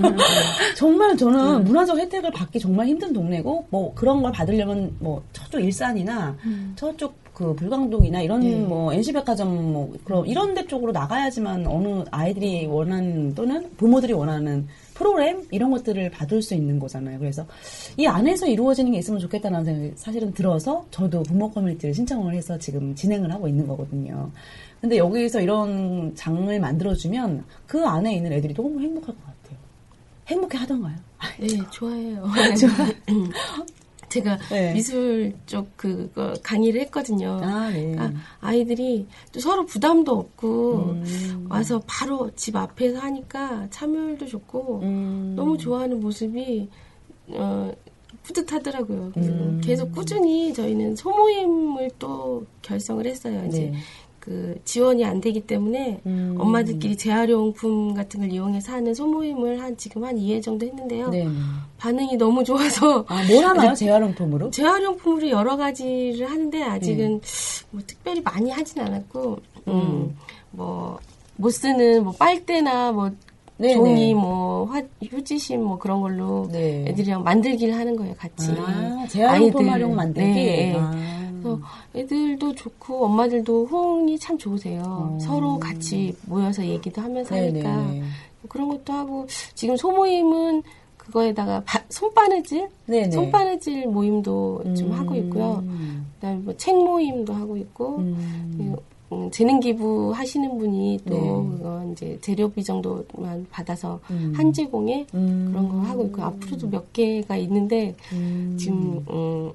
정말 0.76 1.16
저는 1.16 1.64
문화적 1.64 2.00
혜택을 2.00 2.32
받기 2.32 2.60
정말 2.60 2.88
힘든 2.88 3.14
동네고 3.14 3.68
뭐 3.70 3.94
그런 3.94 4.24
걸 4.24 4.32
받으려면 4.32 4.96
뭐 4.98 5.24
저쪽 5.32 5.62
일산이나 5.62 6.36
저쪽 6.76 7.27
그 7.38 7.54
불광동이나 7.54 8.22
이런 8.22 8.40
네. 8.40 8.56
뭐 8.56 8.92
NC백화점 8.92 9.72
뭐 9.72 9.96
그런 10.04 10.26
이런 10.26 10.56
데 10.56 10.66
쪽으로 10.66 10.92
나가야지만 10.92 11.68
어느 11.68 12.04
아이들이 12.10 12.66
원하는 12.66 13.36
또는 13.36 13.70
부모들이 13.78 14.12
원하는 14.14 14.68
프로그램 14.96 15.46
이런 15.52 15.70
것들을 15.70 16.10
받을 16.10 16.42
수 16.42 16.56
있는 16.56 16.80
거잖아요. 16.80 17.20
그래서 17.20 17.46
이 17.96 18.08
안에서 18.08 18.48
이루어지는 18.48 18.92
게 18.92 18.98
있으면 18.98 19.20
좋겠다는 19.20 19.66
생각이 19.66 19.92
사실은 19.98 20.34
들어서 20.34 20.84
저도 20.90 21.22
부모 21.22 21.52
커뮤니티를 21.52 21.94
신청을 21.94 22.34
해서 22.34 22.58
지금 22.58 22.96
진행을 22.96 23.32
하고 23.32 23.48
있는 23.48 23.68
거거든요. 23.68 24.32
근데 24.82 24.98
여기서 24.98 25.40
이런 25.40 26.16
장을 26.16 26.60
만들어주면 26.60 27.44
그 27.68 27.86
안에 27.86 28.16
있는 28.16 28.34
애들이 28.34 28.56
너무 28.56 28.82
행복할 28.82 29.14
것 29.14 29.24
같아요. 29.24 29.60
행복해 30.26 30.58
하던가요? 30.58 30.96
네, 31.40 31.48
좋아해요. 31.70 32.28
제가 34.10 34.38
네. 34.50 34.74
미술 34.74 35.34
쪽 35.46 35.76
그거 35.76 36.34
강의를 36.44 36.82
했거든요. 36.82 37.40
아, 37.44 37.70
네. 37.70 37.96
아, 37.98 38.12
아이들이 38.40 39.06
또 39.32 39.40
서로 39.40 39.66
부담도 39.66 40.12
없고 40.12 40.74
음. 40.76 41.48
와서 41.50 41.82
바로 41.86 42.32
집 42.36 42.56
앞에서 42.56 43.00
하니까 43.00 43.68
참여율도 43.70 44.28
좋고 44.28 44.80
음. 44.84 45.34
너무 45.36 45.58
좋아하는 45.58 46.00
모습이 46.00 46.70
어, 47.30 47.72
뿌듯하더라고요. 48.24 49.12
그래서 49.14 49.32
음. 49.32 49.62
계속 49.64 49.92
꾸준히 49.92 50.54
저희는 50.54 50.96
소모임을 50.96 51.92
또 52.00 52.46
결성을 52.62 53.06
했어요. 53.06 53.44
이제 53.48 53.72
네. 53.72 53.78
그 54.28 54.60
지원이 54.66 55.06
안 55.06 55.22
되기 55.22 55.40
때문에 55.40 56.02
음. 56.06 56.36
엄마들끼리 56.38 56.98
재활용품 56.98 57.94
같은 57.94 58.20
걸 58.20 58.30
이용해서 58.30 58.74
하는 58.74 58.94
소모임을 58.94 59.62
한 59.62 59.78
지금 59.78 60.04
한 60.04 60.18
2회 60.18 60.44
정도 60.44 60.66
했는데요. 60.66 61.10
네. 61.12 61.26
반응이 61.78 62.18
너무 62.18 62.44
좋아서 62.44 63.06
아, 63.08 63.24
뭘 63.30 63.46
하나요? 63.48 63.74
재활용품으로? 63.74 64.52
재활용품으로 64.52 65.30
여러 65.30 65.56
가지를 65.56 66.30
하는데 66.30 66.62
아직은 66.62 67.22
뭐 67.72 67.82
특별히 67.88 68.20
많이 68.20 68.52
하진 68.52 68.82
않았고 68.82 69.38
음, 69.70 70.18
뭐못 70.52 71.54
쓰는 71.54 72.04
뭐 72.04 72.12
빨대나 72.20 72.92
뭐 72.92 73.10
네, 73.56 73.76
종이 73.76 74.08
네. 74.08 74.14
뭐 74.14 74.66
화, 74.66 74.82
휴지심 75.02 75.64
뭐 75.64 75.80
그런 75.80 76.02
걸로 76.02 76.50
네. 76.52 76.84
애들이랑 76.90 77.24
만들기를 77.24 77.74
하는 77.76 77.96
거예요 77.96 78.14
같이 78.18 78.52
아, 78.58 79.06
재활용품 79.08 79.62
아이들. 79.62 79.72
활용 79.72 79.96
만들기? 79.96 80.34
네. 80.34 80.74
아. 80.78 81.27
그래서 81.56 81.60
애들도 81.96 82.56
좋고 82.56 83.06
엄마들도 83.06 83.66
호응이 83.68 84.20
참 84.20 84.38
좋으세요 84.38 84.82
어. 84.86 85.18
서로 85.22 85.58
같이 85.60 86.16
모여서 86.26 86.66
얘기도 86.66 87.02
하면서 87.02 87.36
네네. 87.36 87.62
하니까 87.62 87.84
뭐 87.92 88.50
그런 88.50 88.70
것도 88.70 88.94
하고 88.94 89.26
지금 89.56 89.76
소모임은 89.78 90.64
그거에다가 90.98 91.64
바- 91.66 91.84
손바느질 91.90 92.68
네네. 92.86 93.12
손바느질 93.12 93.88
모임도 93.88 94.64
좀 94.76 94.88
음. 94.88 94.92
하고 94.94 95.16
있고요. 95.16 95.64
그다음에 96.16 96.38
뭐 96.42 96.54
책 96.58 96.76
모임도 96.76 97.34
하고 97.34 97.56
있고 97.58 97.98
음. 98.00 98.54
그리고 98.58 98.82
음, 99.14 99.32
재능 99.32 99.62
기부 99.62 100.12
하시는 100.14 100.58
분이 100.58 101.00
또 101.08 101.14
네. 101.16 101.20
그거 101.58 101.90
이제 101.94 102.18
재료비 102.20 102.62
정도만 102.62 103.48
받아서 103.50 104.02
음. 104.12 104.34
한지공에 104.36 105.08
음. 105.14 105.48
그런 105.50 105.70
거 105.70 105.78
하고 105.80 106.04
있고 106.08 106.22
앞으로도 106.24 106.68
몇 106.70 106.92
개가 106.92 107.38
있는데 107.38 107.96
음. 108.12 108.58
지금 108.60 109.02
음, 109.10 109.50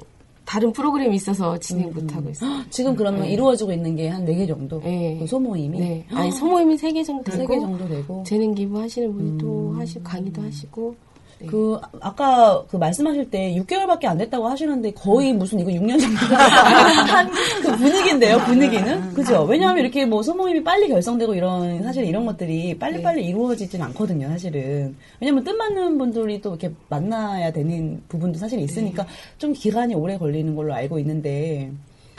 다른 0.53 0.71
프로그램이 0.71 1.17
있어서 1.17 1.57
진행 1.61 1.89
음. 1.89 1.95
못 1.95 2.15
하고 2.15 2.29
있어요. 2.29 2.63
지금 2.69 2.95
그러면 2.95 3.23
네. 3.23 3.31
이루어지고 3.33 3.73
있는 3.73 3.97
게 3.97 4.11
한 4.11 4.23
네 4.27 4.35
개 4.37 4.47
정도? 4.47 4.81
네. 4.83 5.17
그 5.19 5.27
소모임이? 5.27 5.79
네. 5.81 6.05
아니 6.11 6.31
소모임이 6.31 6.77
세 6.77 6.93
개 6.93 7.03
정도 7.03 7.33
세개 7.33 7.47
되고 7.47 7.61
정도 7.63 7.89
되고. 7.89 8.23
재능 8.27 8.55
기부 8.55 8.79
하시는 8.79 9.11
분이 9.15 9.31
음. 9.31 9.39
또 9.39 9.73
하시고 9.79 10.03
강의도 10.05 10.43
하시고 10.43 10.95
네. 11.43 11.47
그 11.49 11.79
아까 12.01 12.65
그 12.71 12.77
말씀하실 12.77 13.31
때 13.31 13.55
6개월밖에 13.57 14.07
안 14.07 14.19
됐다고 14.19 14.49
하시는데 14.49 14.93
거의 14.93 15.33
무슨 15.33 15.61
이거 15.61 15.71
6년 15.71 16.01
정도 16.01 16.17
한그 16.37 17.77
분위기인데요 17.77 18.39
분위기는? 18.39 19.13
그죠? 19.15 19.43
왜냐하면 19.45 19.83
이렇게 19.83 20.07
뭐 20.07 20.23
소모임이 20.23 20.63
빨리 20.63 20.89
결성되고 20.89 21.35
이런 21.35 21.83
사실 21.83 22.05
이런 22.05 22.25
것들이 22.25 22.79
빨리 22.79 23.03
빨리 23.03 23.27
이루어지진 23.27 23.83
않거든요 23.83 24.29
사실은. 24.29 24.97
왜냐면 25.21 25.45
뜻 25.45 25.53
맞는 25.53 25.99
분들이 25.99 26.41
또 26.41 26.51
이렇게 26.51 26.73
만나야 26.89 27.53
되는 27.53 28.01
부분도 28.09 28.39
사실 28.39 28.61
있으니까 28.61 29.07
좀 29.39 29.53
기간이 29.53 29.95
오래 29.95 30.17
걸리는 30.17 30.55
걸로 30.55 30.73
알고 30.75 30.99
있는데 31.01 31.71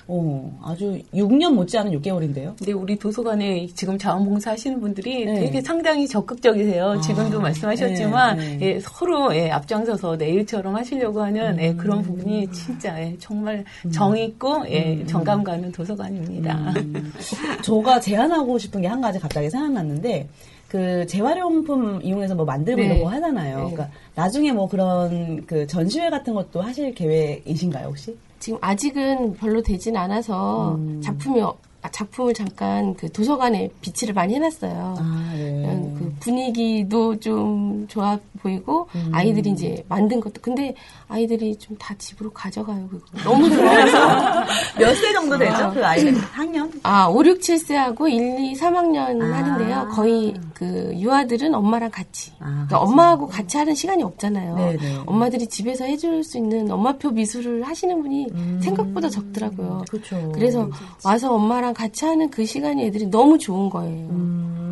어 0.08 0.60
아주 0.64 1.00
6년 1.14 1.54
못지않은 1.54 1.92
6개월인데요 2.00 2.56
근데 2.58 2.72
우리 2.72 2.98
도서관에 2.98 3.68
지금 3.76 3.98
자원봉사 3.98 4.52
하시는 4.52 4.80
분들이 4.80 5.26
네. 5.26 5.40
되게 5.42 5.62
상당히 5.62 6.08
적극적이세요. 6.08 6.92
아, 6.92 7.02
지금도 7.02 7.42
말씀하셨지만 7.42 8.38
네, 8.38 8.58
네. 8.58 8.66
예, 8.66 8.80
서로 8.80 9.36
예, 9.36 9.50
앞장서서 9.52 10.18
내 10.18 10.30
일처럼 10.30 10.76
하시려고 10.76 11.22
하는 11.22 11.60
예, 11.60 11.74
그런 11.74 12.02
부분이 12.02 12.52
진짜 12.52 12.98
예, 13.02 13.16
정말 13.20 13.66
정 13.92 14.18
있고 14.18 14.64
예, 14.70 15.06
정감 15.06 15.44
가는 15.44 15.72
도서관입니다. 15.72 16.74
음. 16.78 17.12
저가 17.64 18.00
제안하고 18.00 18.58
싶은 18.58 18.82
게 18.82 18.94
한 18.94 19.02
가지 19.02 19.20
갑자기 19.20 19.50
생각났는데 19.50 20.30
그 20.68 21.06
재활용품 21.08 22.02
이용해서 22.04 22.36
뭐 22.36 22.46
만들고 22.46 22.80
네. 22.80 22.86
이런 22.86 23.00
거 23.02 23.10
하잖아요. 23.10 23.58
네. 23.58 23.72
그러니까 23.72 23.90
나중에 24.16 24.52
뭐 24.52 24.68
그런 24.70 25.46
그 25.48 25.66
전시회 25.66 26.10
같은 26.12 26.34
것도 26.36 26.62
하실 26.62 26.94
계획이신가요 26.94 27.88
혹시? 27.88 28.16
지금 28.44 28.60
아직은 28.60 29.36
별로 29.36 29.62
되진 29.62 29.96
않아서 29.96 30.76
음. 30.76 31.00
작품이 31.02 31.40
어- 31.40 31.56
아, 31.82 31.90
작품을 31.90 32.34
잠깐 32.34 32.94
그 32.94 33.10
도서관에 33.10 33.70
비치를 33.80 34.14
많이 34.14 34.36
해놨어요. 34.36 34.96
아 35.00 35.32
네. 35.34 35.66
음, 35.66 35.96
그 35.98 36.14
분위기도 36.20 37.18
좀 37.22 37.88
좋아 37.88 38.20
보이고 38.44 38.88
음. 38.96 39.10
아이들이 39.14 39.50
이제 39.52 39.84
만든 39.90 40.20
것도 40.20 40.42
근데 40.42 40.76
아이들이 41.08 41.56
좀 41.58 41.74
다 41.80 41.94
집으로 41.98 42.32
가져가요 42.32 42.88
그거 42.88 43.04
너무 43.24 43.50
좋아해서 43.50 43.98
몇 44.80 44.94
세 44.96 45.12
정도 45.12 45.38
되죠? 45.38 45.72
그 45.74 45.84
아이들 45.86 46.16
학년? 46.16 46.72
아 46.84 47.08
5, 47.08 47.26
6, 47.26 47.40
7세하고 47.40 48.10
1, 48.10 48.40
2, 48.40 48.54
3학년 48.54 49.22
아. 49.22 49.38
하는데요 49.38 49.90
거의 49.92 50.34
그 50.54 50.92
유아들은 50.96 51.54
엄마랑 51.56 51.90
같이 51.92 52.32
아, 52.40 52.46
그러니까. 52.68 52.80
엄마하고 52.80 53.28
같이 53.28 53.58
하는 53.58 53.74
시간이 53.74 54.04
없잖아요 54.04 54.56
네네. 54.56 55.00
엄마들이 55.06 55.48
집에서 55.48 55.84
해줄 55.86 56.24
수 56.24 56.38
있는 56.38 56.70
엄마표 56.72 57.10
미술을 57.10 57.64
하시는 57.68 58.02
분이 58.02 58.28
생각보다 58.62 59.10
적더라고요 59.10 59.84
그렇죠. 59.90 60.32
그래서 60.34 60.70
와서 61.04 61.34
엄마랑 61.34 61.74
같이 61.74 62.06
하는 62.06 62.30
그 62.30 62.46
시간이 62.46 62.86
애들이 62.86 63.08
너무 63.08 63.38
좋은 63.38 63.70
거예요 63.70 64.08
음. 64.10 64.63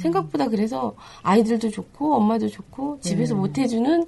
생각보다 0.00 0.48
그래서 0.48 0.94
아이들도 1.22 1.70
좋고 1.70 2.14
엄마도 2.14 2.48
좋고 2.48 3.00
집에서 3.00 3.34
네. 3.34 3.40
못 3.40 3.58
해주는 3.58 4.04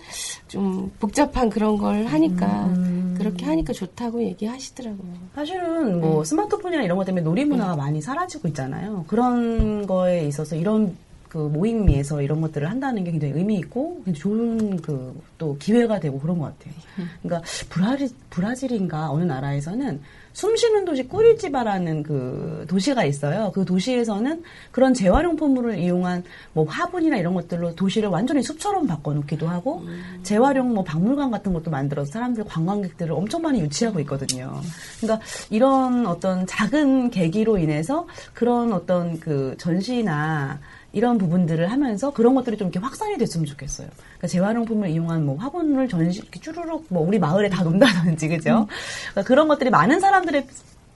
좀 0.48 0.90
복잡한 0.98 1.50
그런 1.50 1.76
걸 1.76 2.06
하니까 2.06 2.66
음. 2.66 3.14
그렇게 3.18 3.46
하니까 3.46 3.72
좋다고 3.72 4.22
얘기하시더라고요. 4.22 5.12
사실은 5.34 6.00
뭐 6.00 6.24
스마트폰이나 6.24 6.82
이런 6.82 6.96
것 6.96 7.04
때문에 7.04 7.22
놀이 7.22 7.44
문화가 7.44 7.76
많이 7.76 8.00
사라지고 8.00 8.48
있잖아요. 8.48 9.04
그런 9.06 9.86
거에 9.86 10.26
있어서 10.26 10.56
이런 10.56 10.96
그 11.28 11.38
모임에서 11.38 12.20
이런 12.20 12.42
것들을 12.42 12.68
한다는 12.68 13.04
게 13.04 13.10
굉장히 13.10 13.34
의미 13.34 13.56
있고 13.56 14.02
좋은 14.14 14.76
그 14.82 15.14
또 15.42 15.56
기회가 15.58 15.98
되고 15.98 16.20
그런 16.20 16.38
것 16.38 16.56
같아요. 16.56 16.72
그러니까 17.20 17.44
브라질 17.68 18.08
브라질인가 18.30 19.10
어느 19.10 19.24
나라에서는 19.24 20.00
숨쉬는 20.32 20.84
도시 20.84 21.06
꾸리지바라는 21.06 22.02
그 22.02 22.64
도시가 22.68 23.04
있어요. 23.04 23.52
그 23.54 23.64
도시에서는 23.64 24.42
그런 24.70 24.94
재활용품을 24.94 25.78
이용한 25.78 26.24
뭐 26.52 26.64
화분이나 26.64 27.16
이런 27.16 27.34
것들로 27.34 27.74
도시를 27.74 28.08
완전히 28.08 28.42
숲처럼 28.42 28.86
바꿔놓기도 28.86 29.48
하고 29.48 29.82
재활용 30.22 30.72
뭐 30.74 30.84
박물관 30.84 31.30
같은 31.30 31.52
것도 31.52 31.70
만들어서 31.70 32.12
사람들 32.12 32.44
관광객들을 32.44 33.12
엄청 33.12 33.42
많이 33.42 33.60
유치하고 33.60 34.00
있거든요. 34.00 34.60
그러니까 35.00 35.24
이런 35.50 36.06
어떤 36.06 36.46
작은 36.46 37.10
계기로 37.10 37.58
인해서 37.58 38.06
그런 38.32 38.72
어떤 38.72 39.20
그 39.20 39.54
전시나 39.58 40.58
이런 40.92 41.18
부분들을 41.18 41.70
하면서 41.70 42.12
그런 42.12 42.34
것들이 42.34 42.56
좀 42.56 42.68
이렇게 42.68 42.78
확산이 42.78 43.16
됐으면 43.16 43.46
좋겠어요. 43.46 43.88
그러니까 43.88 44.26
재활용품을 44.28 44.90
이용한 44.90 45.24
뭐 45.24 45.36
화분을 45.36 45.88
전시 45.88 46.20
이렇게 46.20 46.40
쭈루룩 46.40 46.86
뭐 46.88 47.06
우리 47.06 47.18
마을에 47.18 47.48
다 47.48 47.62
놓는다든지 47.62 48.28
그죠? 48.28 48.66
그러니까 49.12 49.22
그런 49.26 49.48
것들이 49.48 49.70
많은 49.70 50.00
사람들의 50.00 50.46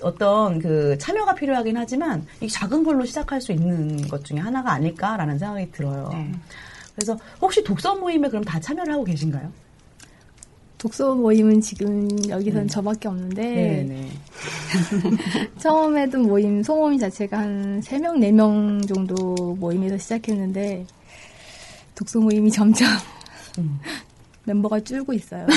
어떤 0.03 0.59
그 0.59 0.99
참여가 0.99 1.35
필요하긴 1.35 1.77
하지만 1.77 2.27
이 2.41 2.49
작은 2.49 2.85
걸로 2.85 3.05
시작할 3.05 3.41
수 3.41 3.53
있는 3.53 4.07
것 4.09 4.25
중에 4.25 4.39
하나가 4.39 4.73
아닐까라는 4.73 5.39
생각이 5.39 5.73
들어요. 5.73 6.11
그래서 6.95 7.19
혹시 7.41 7.65
독서 7.65 7.95
모임에 7.95 8.29
그럼 8.29 8.45
다 8.45 8.61
참여를 8.61 8.93
하고 8.93 9.05
계신가요? 9.05 9.51
독서 10.79 11.15
모임은 11.15 11.61
지금 11.61 12.09
여기서는 12.29 12.69
저밖에 12.69 13.09
없는데. 13.09 14.09
처음 15.59 15.97
에든 15.97 16.23
모임 16.23 16.63
소모임 16.63 16.99
자체가 16.99 17.39
한 17.39 17.81
3명, 17.81 18.19
4명 18.19 18.87
정도 18.87 19.35
모임에서 19.59 19.97
시작했는데 19.97 20.85
독서 21.95 22.21
모임이 22.21 22.51
점점 22.51 22.89
음. 23.59 23.81
멤버가 24.45 24.81
줄고 24.81 25.13
있어요. 25.13 25.47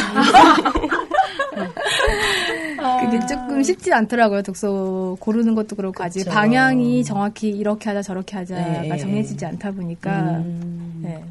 그게 3.02 3.20
조금 3.28 3.62
쉽지 3.62 3.94
않더라고요. 3.94 4.42
독서 4.42 5.18
고르는 5.20 5.54
것도 5.54 5.76
그렇고 5.76 6.02
아직 6.04 6.20
그쵸. 6.20 6.32
방향이 6.32 7.04
정확히 7.04 7.50
이렇게 7.50 7.90
하자 7.90 8.02
저렇게 8.02 8.38
하자가 8.38 8.82
네. 8.82 8.98
정해지지 8.98 9.46
않다 9.46 9.72
보니까 9.72 10.38
음. 10.38 11.02
네. 11.04 11.24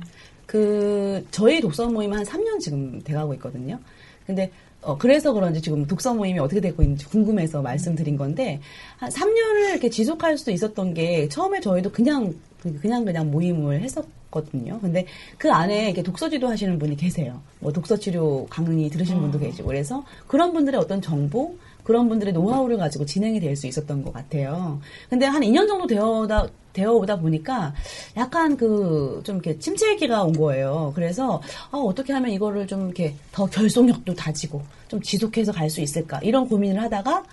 그 0.49 1.27
저희 1.31 1.61
독서 1.61 1.87
모임 1.91 2.15
한 2.15 2.25
3년 2.25 2.59
지금 2.59 3.03
돼가고 3.03 3.35
있거든요. 3.35 3.79
근데 4.27 4.51
어, 4.81 4.97
그래서 4.97 5.35
그런지 5.35 5.61
지금 5.61 5.87
독서 5.87 6.15
모임이 6.15 6.39
어떻게 6.39 6.59
되고 6.59 6.83
있는지 6.83 7.05
궁금해서 7.05 7.61
말씀드린 7.61 8.17
건데 8.17 8.59
한 8.97 9.11
3년을 9.11 9.73
이렇게 9.73 9.91
지속할 9.91 10.39
수 10.39 10.51
있었던 10.51 10.95
게 10.95 11.29
처음에 11.29 11.61
저희도 11.61 11.93
그냥 11.93 12.35
그냥 12.81 13.05
그냥 13.05 13.31
모임을 13.31 13.83
했었거든요. 13.83 14.81
근데 14.81 15.05
그 15.37 15.53
안에 15.53 15.85
이렇게 15.85 16.03
독서 16.03 16.31
지도 16.31 16.49
하시는 16.49 16.79
분이 16.79 16.97
계세요. 16.97 17.43
뭐 17.61 17.71
독서 17.71 17.99
치료 17.99 18.47
강의 18.49 18.89
들으신 18.89 19.21
분도 19.21 19.39
계시고 19.39 19.69
그래서 19.69 20.03
그런 20.27 20.55
분들의 20.55 20.81
어떤 20.81 21.03
정보 21.03 21.59
그런 21.89 22.07
분들의 22.11 22.35
노하우를 22.35 22.77
가지고 22.77 23.07
진행이 23.07 23.41
될 23.41 23.57
수 23.57 23.67
있었던 23.67 24.03
것 24.05 24.13
같아요. 24.13 24.79
근데 25.09 25.25
한 25.25 25.41
2년 25.43 25.67
정도 25.67 25.87
되어다 25.87 26.47
되어 26.75 26.93
오다 26.93 27.19
보니까 27.19 27.73
약간 28.19 28.57
그 28.59 29.23
좀 29.25 29.37
이렇게 29.37 29.59
침체기가 29.59 30.23
온 30.23 30.33
거예요. 30.35 30.93
그래서 30.95 31.41
아, 31.71 31.79
어떻게 31.79 32.13
하면 32.13 32.31
이거를 32.31 32.67
좀 32.67 32.85
이렇게 32.85 33.15
더 33.33 33.47
결속력도 33.47 34.15
다지고 34.15 34.61
좀 34.89 35.01
지속해서 35.01 35.51
갈 35.53 35.71
수 35.71 35.81
있을까 35.81 36.21
이런 36.23 36.47
고민을 36.47 36.81
하다가 36.83 37.25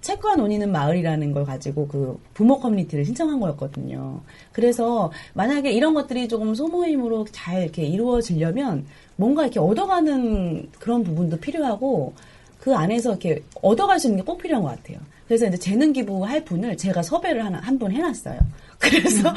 책과 0.00 0.34
논의는 0.34 0.72
마을이라는 0.72 1.32
걸 1.32 1.44
가지고 1.44 1.86
그 1.86 2.18
부모 2.34 2.58
커뮤니티를 2.58 3.04
신청한 3.04 3.38
거였거든요. 3.38 4.20
그래서 4.50 5.12
만약에 5.34 5.70
이런 5.70 5.94
것들이 5.94 6.26
조금 6.28 6.56
소모임으로 6.56 7.26
잘 7.30 7.62
이렇게 7.62 7.84
이루어지려면 7.84 8.84
뭔가 9.14 9.44
이렇게 9.44 9.60
얻어가는 9.60 10.70
그런 10.80 11.04
부분도 11.04 11.36
필요하고 11.38 12.14
그 12.62 12.72
안에서 12.74 13.10
이렇게 13.10 13.42
얻어갈 13.60 13.98
수 13.98 14.06
있는 14.06 14.22
게 14.22 14.24
꼭 14.24 14.38
필요한 14.38 14.62
것 14.62 14.68
같아요. 14.70 14.98
그래서 15.26 15.46
이제 15.46 15.56
재능 15.56 15.92
기부할 15.92 16.44
분을 16.44 16.76
제가 16.76 17.02
섭외를 17.02 17.44
하나 17.44 17.58
한분 17.58 17.90
해놨어요. 17.90 18.38
그래서 18.78 19.32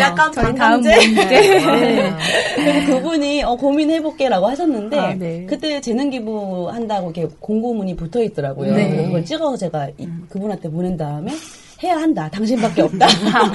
약간 0.00 0.32
저희 0.32 0.44
다음 0.54 0.82
반감제. 0.82 0.96
네. 1.28 2.12
그래서 2.56 2.86
그분이 2.86 3.42
어, 3.42 3.54
고민해볼게라고 3.56 4.46
하셨는데 4.46 4.98
아, 4.98 5.14
네. 5.14 5.46
그때 5.48 5.80
재능 5.80 6.10
기부 6.10 6.70
한다고 6.70 7.10
이렇게 7.10 7.32
공고문이 7.40 7.96
붙어 7.96 8.22
있더라고요. 8.22 8.74
네. 8.74 9.04
그걸 9.04 9.24
찍어서 9.24 9.56
제가 9.56 9.88
이- 9.98 10.08
그분한테 10.28 10.70
보낸 10.70 10.96
다음에 10.96 11.32
해야 11.82 11.96
한다. 11.96 12.28
당신밖에 12.30 12.82
없다. 12.82 13.06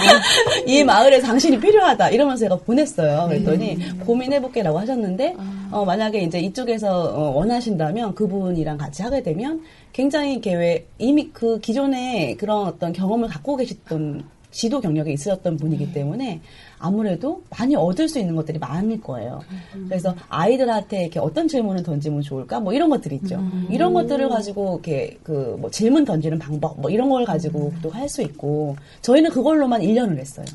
이 0.65 0.83
마을에 0.83 1.19
당신이 1.19 1.59
필요하다. 1.59 2.09
이러면서 2.11 2.45
제가 2.45 2.55
보냈어요. 2.57 3.27
그랬더니 3.27 3.99
고민해볼게라고 3.99 4.79
하셨는데 4.79 5.35
어, 5.71 5.83
만약에 5.83 6.21
이제 6.21 6.39
이쪽에서 6.39 7.13
어, 7.13 7.31
원하신다면 7.35 8.15
그분이랑 8.15 8.77
같이 8.77 9.01
하게 9.01 9.23
되면 9.23 9.63
굉장히 9.91 10.41
왜 10.45 10.85
이미 10.99 11.31
그 11.33 11.59
기존에 11.59 12.35
그런 12.35 12.67
어떤 12.67 12.93
경험을 12.93 13.27
갖고 13.27 13.57
계셨던 13.57 14.23
지도 14.51 14.79
경력이 14.79 15.11
있으셨던 15.13 15.57
분이기 15.57 15.91
때문에 15.91 16.39
아무래도 16.85 17.41
많이 17.49 17.75
얻을 17.77 18.09
수 18.09 18.19
있는 18.19 18.35
것들이 18.35 18.59
많을 18.59 18.99
거예요. 18.99 19.39
그래서 19.87 20.13
아이들한테 20.27 21.03
이렇게 21.03 21.19
어떤 21.19 21.47
질문을 21.47 21.81
던지면 21.81 22.21
좋을까? 22.21 22.59
뭐 22.59 22.73
이런 22.73 22.89
것들이 22.89 23.15
있죠. 23.15 23.41
이런 23.69 23.93
것들을 23.93 24.27
가지고 24.29 24.73
이렇게 24.83 25.17
그 25.23 25.53
뭐 25.63 25.69
질문 25.71 26.03
던지는 26.03 26.39
방법 26.39 26.79
뭐 26.81 26.89
이런 26.91 27.09
걸 27.09 27.23
가지고 27.25 27.71
또할 27.81 28.09
수 28.09 28.21
있고 28.21 28.75
저희는 29.01 29.31
그걸로만 29.31 29.81
1년을 29.81 30.17
했어요. 30.17 30.45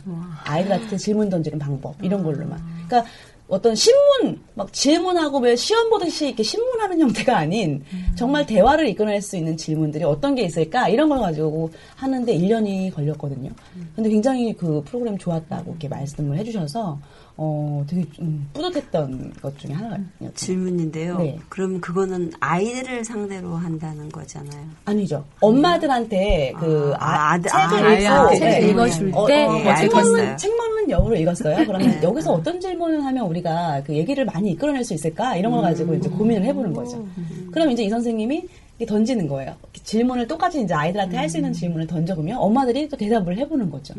아이들한테 0.45 0.97
질문 0.99 1.31
던지는 1.31 1.59
방법 1.59 1.95
이런 2.03 2.23
걸로만. 2.23 2.61
그러니까 2.87 3.11
어떤 3.49 3.75
신문 3.75 4.41
막 4.55 4.73
질문하고 4.73 5.39
왜 5.39 5.57
시험 5.57 5.89
보듯이 5.89 6.29
이렇게 6.29 6.43
신문하는 6.43 7.01
형태가 7.01 7.37
아닌 7.37 7.83
정말 8.15 8.45
대화를 8.45 8.87
이끌어낼 8.89 9.23
수 9.23 9.37
있는 9.37 9.57
질문들이 9.57 10.05
어떤 10.05 10.35
게 10.35 10.43
있을까 10.43 10.89
이런 10.89 11.09
걸 11.09 11.19
가지고 11.21 11.71
하는데 11.97 12.37
1년이 12.37 12.95
걸렸거든요. 12.95 13.51
근데 13.97 14.11
굉장히 14.11 14.53
그 14.53 14.83
프로그램 14.85 15.17
좋았다고 15.17 15.71
이렇게 15.71 15.89
말씀을 15.89 16.37
해주셔서 16.37 17.01
어 17.41 17.85
되게 17.89 18.05
좀 18.11 18.49
뿌듯했던 18.53 19.33
것 19.41 19.57
중에 19.61 19.73
하나였죠. 19.73 20.35
질문인데요. 20.35 21.19
네. 21.19 21.39
그럼 21.49 21.81
그거는 21.81 22.33
아이들을 22.41 23.05
상대로 23.05 23.55
한다는 23.55 24.09
거잖아요. 24.09 24.61
아니죠. 24.85 25.25
엄마들한테 25.41 26.53
그 26.59 26.93
아, 26.99 27.07
아, 27.07 27.33
아들- 27.35 27.49
책을 27.49 27.63
아, 27.63 27.77
읽고 27.77 27.87
아이한테 27.89 28.39
책을 28.39 28.61
네. 28.61 28.69
읽어줄 28.71 29.11
어, 29.15 29.27
때 29.29 29.45
어, 29.45 29.53
네, 29.53 29.63
뭐 29.89 30.37
책만은 30.37 30.91
영어로 30.91 31.15
읽었어요. 31.15 31.65
그러면 31.65 32.03
여기서 32.03 32.33
어떤 32.33 32.59
질문을 32.61 33.05
하면 33.05 33.27
우리가 33.27 33.85
그 33.87 33.95
얘기를 33.95 34.25
많이 34.25 34.51
이끌어낼 34.51 34.83
수 34.83 34.95
있을까 34.95 35.37
이런 35.37 35.53
걸 35.53 35.63
가지고 35.63 35.95
이제 35.95 36.09
고민을 36.09 36.43
해보는 36.43 36.73
거죠. 36.73 37.07
그럼 37.53 37.71
이제 37.71 37.85
이 37.85 37.89
선생님이 37.89 38.49
던지는 38.87 39.27
거예요. 39.29 39.55
질문을 39.83 40.27
똑같이 40.29 40.61
이제 40.63 40.73
아이들한테 40.75 41.17
할 41.17 41.29
수 41.29 41.37
있는 41.39 41.53
질문을 41.53 41.87
던져보면 41.87 42.37
엄마들이 42.39 42.89
또 42.89 42.97
대답을 42.97 43.37
해보는 43.39 43.71
거죠. 43.71 43.95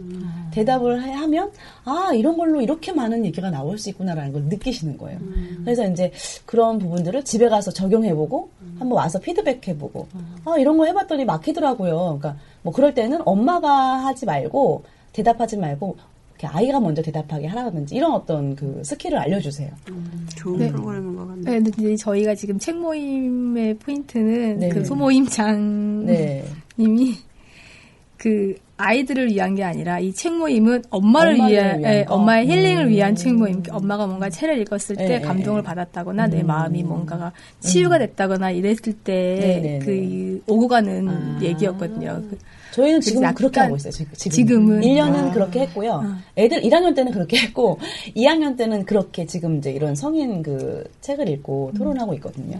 대답을 0.51 1.03
해- 1.03 1.11
하면 1.13 1.51
아 1.83 2.11
이런 2.13 2.37
걸로 2.37 2.61
이렇게 2.61 2.91
많은 2.93 3.25
얘기가 3.25 3.49
나올 3.49 3.77
수 3.77 3.89
있구나라는 3.89 4.31
걸 4.33 4.43
느끼시는 4.43 4.97
거예요. 4.97 5.19
그래서 5.63 5.85
이제 5.87 6.11
그런 6.45 6.79
부분들을 6.79 7.23
집에 7.25 7.49
가서 7.49 7.71
적용해보고 7.71 8.49
한번 8.79 8.97
와서 8.97 9.19
피드백해보고 9.19 10.07
아 10.45 10.57
이런 10.57 10.77
거 10.77 10.85
해봤더니 10.85 11.25
막히더라고요. 11.25 11.95
그러니까 12.19 12.37
뭐 12.61 12.71
그럴 12.73 12.93
때는 12.93 13.19
엄마가 13.25 13.69
하지 14.05 14.25
말고 14.25 14.83
대답하지 15.13 15.57
말고 15.57 15.97
아이가 16.47 16.79
먼저 16.79 17.01
대답하게 17.01 17.47
하라든지 17.47 17.95
이런 17.95 18.13
어떤 18.13 18.55
그 18.55 18.81
스킬을 18.83 19.17
알려주세요. 19.17 19.69
좋은 20.35 20.59
네. 20.59 20.69
프로그램인 20.71 21.15
것 21.15 21.27
같네요. 21.27 21.43
네, 21.59 21.71
근데 21.71 21.95
저희가 21.95 22.35
지금 22.35 22.57
책 22.59 22.77
모임의 22.77 23.75
포인트는 23.75 24.59
네. 24.59 24.69
그 24.69 24.85
소모임장님이 24.85 26.05
네. 26.05 26.43
그 28.17 28.55
아이들을 28.77 29.27
위한 29.29 29.55
게 29.55 29.63
아니라 29.63 29.99
이 29.99 30.11
책 30.13 30.33
모임은 30.35 30.83
엄마를, 30.89 31.33
엄마를 31.33 31.51
위한, 31.53 31.79
위한 31.79 31.93
예, 31.93 32.03
거. 32.05 32.15
엄마의 32.15 32.47
힐링을 32.47 32.85
음. 32.85 32.89
위한 32.89 33.15
책 33.15 33.33
모임. 33.35 33.61
엄마가 33.69 34.07
뭔가 34.07 34.29
책을 34.29 34.57
읽었을 34.61 34.95
때 34.95 35.07
네, 35.07 35.19
감동을 35.21 35.61
네. 35.61 35.65
받았다거나 35.65 36.27
내 36.27 36.41
음. 36.41 36.47
마음이 36.47 36.83
뭔가가 36.83 37.31
치유가 37.59 37.97
됐다거나 37.97 38.51
이랬을 38.51 38.93
네, 39.03 39.59
네, 39.61 39.79
때그 39.79 39.89
네. 39.91 40.39
오고 40.47 40.67
가는 40.69 41.09
아. 41.09 41.39
얘기였거든요. 41.41 42.21
그 42.29 42.37
저희는 42.71 43.01
지금 43.01 43.23
약간- 43.23 43.35
그렇게 43.35 43.59
하고 43.59 43.75
있어요. 43.75 43.91
지금. 43.91 44.13
지금 44.15 44.69
은. 44.71 44.81
1년은 44.81 45.29
아. 45.29 45.31
그렇게 45.31 45.61
했고요. 45.61 46.03
애들 46.37 46.61
1학년 46.61 46.95
때는 46.95 47.11
그렇게 47.11 47.37
했고 47.37 47.79
2학년 48.15 48.57
때는 48.57 48.85
그렇게 48.85 49.25
지금 49.25 49.57
이제 49.57 49.71
이런 49.71 49.95
성인 49.95 50.43
그 50.43 50.83
책을 51.01 51.27
읽고 51.29 51.71
토론하고 51.77 52.13
있거든요. 52.15 52.59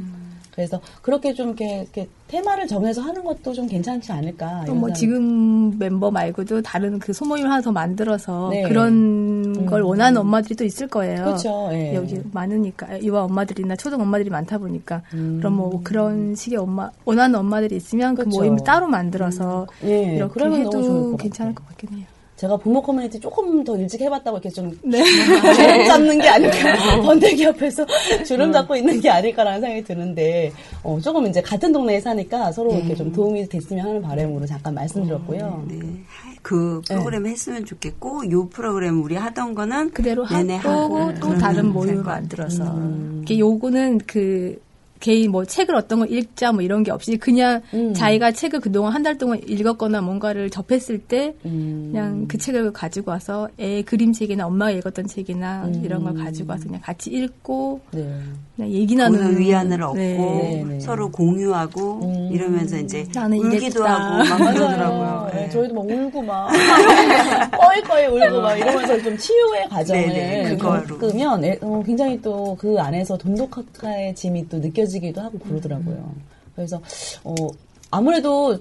그래서 0.60 0.82
그렇게 1.02 1.34
좀 1.34 1.48
이렇게, 1.48 1.82
이렇게 1.82 2.10
테마를 2.28 2.68
정해서 2.68 3.02
하는 3.02 3.24
것도 3.24 3.54
좀 3.54 3.66
괜찮지 3.66 4.12
않을까. 4.12 4.66
뭐 4.68 4.92
지금 4.92 5.78
멤버 5.80 6.12
말고도 6.12 6.62
다른 6.62 7.00
그 7.00 7.14
소모임을 7.14 7.50
하나 7.50 7.62
더 7.62 7.72
만들어서 7.72 8.50
네. 8.52 8.64
그런 8.64 9.66
걸 9.66 9.82
음. 9.82 9.86
원하는 9.86 10.20
엄마들이 10.20 10.56
또 10.56 10.66
있을 10.66 10.88
거예요. 10.88 11.24
그렇죠. 11.24 11.70
예. 11.72 11.96
여기 11.96 12.22
많으니까 12.34 13.02
유아 13.02 13.24
엄마들이나 13.24 13.78
초등 13.78 14.02
엄마들이 14.02 14.30
많다 14.30 14.58
보니까 14.58 15.02
음. 15.14 15.38
그럼 15.40 15.54
뭐 15.56 15.80
그런 15.84 16.36
식의 16.36 16.60
엄마 16.60 16.92
원하는 17.06 17.40
엄마들이 17.40 17.78
있으면 17.78 18.16
그 18.16 18.24
그렇죠. 18.24 18.38
모임을 18.38 18.60
따로 18.66 18.88
만들어서 18.88 19.66
예, 19.86 20.16
이렇게 20.16 20.34
그러면 20.34 20.60
해도 20.60 21.12
것 21.12 21.18
괜찮을. 21.18 21.56
것 21.56 21.66
같긴 21.70 21.98
해요. 21.98 22.06
제가 22.40 22.56
부모 22.56 22.82
커뮤니티 22.82 23.20
조금 23.20 23.66
더 23.66 23.76
일찍 23.78 24.00
해봤다고 24.00 24.38
이렇게 24.38 24.50
좀 24.50 24.72
네. 24.82 25.04
주름 25.04 25.88
잡는 25.88 26.20
게 26.20 26.30
아닐까. 26.30 27.02
번데기 27.04 27.44
옆에서 27.44 27.86
주름 28.26 28.54
잡고 28.54 28.78
있는 28.78 29.02
게 29.02 29.10
아닐까라는 29.10 29.60
생각이 29.60 29.84
드는데, 29.84 30.54
어, 30.82 30.98
조금 31.02 31.28
이제 31.28 31.42
같은 31.42 31.74
동네에 31.74 32.00
사니까 32.00 32.54
서로 32.54 32.74
이렇게 32.74 32.96
좀 32.96 33.12
도움이 33.12 33.50
됐으면 33.50 33.86
하는 33.86 34.02
바람으로 34.02 34.46
잠깐 34.46 34.74
말씀드렸고요. 34.74 35.66
네. 35.68 35.80
그 36.42 36.82
프로그램 36.88 37.28
했으면 37.28 37.66
좋겠고 37.66 38.32
요 38.32 38.48
프로그램 38.48 39.04
우리 39.04 39.16
하던 39.16 39.54
거는 39.54 39.92
그대로 39.92 40.24
하고 40.24 40.54
하고 40.54 41.14
또 41.20 41.38
다른 41.38 41.64
될 41.64 41.72
모임을. 41.74 42.04
만들어서 42.04 42.64
음. 42.64 43.20
이게 43.24 43.38
요거는 43.38 44.00
그 44.08 44.62
개인 45.00 45.32
뭐 45.32 45.46
책을 45.46 45.76
어떤 45.76 46.00
걸 46.00 46.12
읽자 46.12 46.52
뭐 46.52 46.62
이런 46.62 46.84
게 46.84 46.92
없이 46.92 47.18
그냥 47.18 47.62
음. 47.74 47.94
자기가 47.94 48.32
책을 48.32 48.60
그동안 48.60 48.94
한 48.94 49.04
달 49.04 49.18
동안 49.18 49.40
읽었거나 49.48 50.02
뭔가를 50.02 50.50
접했을 50.50 51.00
때 51.00 51.34
음. 51.46 51.90
그냥 51.92 52.28
그 52.28 52.38
책을 52.38 52.74
가지고 52.74 53.12
와서 53.12 53.48
애 53.58 53.82
그림책이나 53.82 54.46
엄마가 54.46 54.72
읽었던 54.72 55.08
책이나 55.08 55.70
이런 55.84 56.04
걸 56.04 56.14
가지고 56.16 56.52
와서 56.52 56.66
그냥 56.66 56.82
같이 56.82 57.10
읽고 57.12 57.82
네. 57.92 58.14
그냥 58.60 58.74
얘기 58.74 58.94
나누는 58.94 59.38
위안을 59.40 59.82
얻고 59.82 59.96
네. 59.96 60.18
네, 60.18 60.64
네. 60.68 60.80
서로 60.82 61.10
공유하고 61.10 62.02
음. 62.04 62.30
이러면서 62.30 62.78
이제 62.78 63.08
울기도 63.16 63.56
이랬다. 63.80 63.86
하고 63.86 64.18
막. 64.44 64.52
그러더라고요. 64.54 65.30
네, 65.34 65.40
네. 65.44 65.50
저희도 65.50 65.74
막 65.76 65.86
울고 65.90 66.22
막 66.24 66.50
뻐이뻐이 67.58 68.06
울고 68.08 68.42
막 68.42 68.56
이러면서 68.58 69.02
좀 69.02 69.18
치유의 69.18 69.70
과정을. 69.70 70.58
겪으면 70.58 71.46
애- 71.46 71.58
어, 71.62 71.82
굉장히 71.86 72.22
또 72.22 72.50
그 72.60 72.78
안에서 72.80 73.18
돈독화의 73.18 74.14
짐이 74.16 74.50
또 74.50 74.58
느껴지기도 74.58 75.22
하고 75.22 75.40
그러더라고요. 75.40 76.12
그래서 76.56 76.82
어, 77.24 77.34
아무래도 77.92 78.58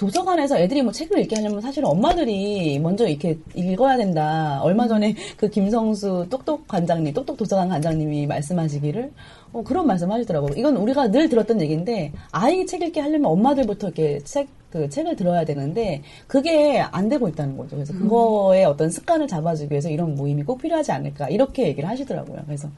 도서관에서 0.00 0.58
애들이 0.58 0.80
뭐 0.80 0.92
책을 0.92 1.18
읽게 1.18 1.36
하려면 1.36 1.60
사실은 1.60 1.86
엄마들이 1.90 2.78
먼저 2.78 3.06
이렇게 3.06 3.38
읽어야 3.54 3.98
된다. 3.98 4.58
얼마 4.62 4.88
전에 4.88 5.14
그 5.36 5.50
김성수 5.50 6.28
똑똑 6.30 6.66
관장님, 6.66 7.12
똑똑 7.12 7.36
도서관 7.36 7.68
관장님이 7.68 8.26
말씀하시기를 8.26 9.12
어, 9.52 9.62
그런 9.62 9.86
말씀 9.86 10.10
하시더라고요. 10.10 10.54
이건 10.56 10.78
우리가 10.78 11.10
늘 11.10 11.28
들었던 11.28 11.60
얘기인데 11.60 12.12
아이 12.32 12.64
책 12.64 12.80
읽게 12.80 12.98
하려면 12.98 13.30
엄마들부터 13.30 13.88
이렇게 13.88 14.20
책, 14.24 14.48
그 14.70 14.88
책을 14.88 15.16
들어야 15.16 15.44
되는데 15.44 16.00
그게 16.26 16.80
안 16.80 17.10
되고 17.10 17.28
있다는 17.28 17.58
거죠. 17.58 17.76
그래서 17.76 17.92
그거에 17.92 18.64
어떤 18.64 18.88
습관을 18.88 19.28
잡아주기 19.28 19.70
위해서 19.70 19.90
이런 19.90 20.14
모임이 20.14 20.44
꼭 20.44 20.62
필요하지 20.62 20.92
않을까 20.92 21.28
이렇게 21.28 21.66
얘기를 21.66 21.86
하시더라고요. 21.86 22.40
그래서 22.46 22.68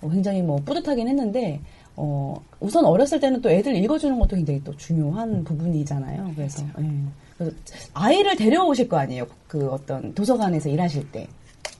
어, 0.00 0.08
굉장히 0.08 0.42
뭐 0.42 0.58
뿌듯하긴 0.64 1.08
했는데 1.08 1.60
어, 1.96 2.34
우선 2.60 2.84
어렸을 2.84 3.20
때는 3.20 3.40
또 3.40 3.50
애들 3.50 3.74
읽어주는 3.76 4.18
것도 4.18 4.36
굉장히 4.36 4.62
또 4.64 4.76
중요한 4.76 5.44
부분이잖아요. 5.44 6.32
그래서, 6.34 6.64
예. 6.80 6.90
그래서 7.36 7.56
아이를 7.94 8.36
데려오실 8.36 8.88
거 8.88 8.98
아니에요. 8.98 9.26
그 9.46 9.68
어떤 9.68 10.14
도서관에서 10.14 10.68
일하실 10.68 11.10
때. 11.12 11.26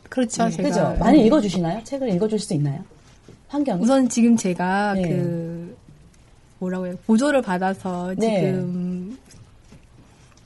그렇죠. 0.08 0.50
제가 0.50 0.68
그죠? 0.68 0.96
많이 0.98 1.24
읽어주시나요? 1.24 1.82
책을 1.84 2.10
읽어줄 2.14 2.38
수 2.38 2.52
있나요? 2.54 2.84
환경이? 3.48 3.82
우선 3.82 4.08
지금 4.08 4.36
제가 4.36 4.94
네. 4.94 5.08
그 5.08 5.76
뭐라고 6.58 6.86
해요 6.86 6.94
보조를 7.06 7.40
받아서 7.42 8.14
네. 8.16 8.40
지금 8.40 9.16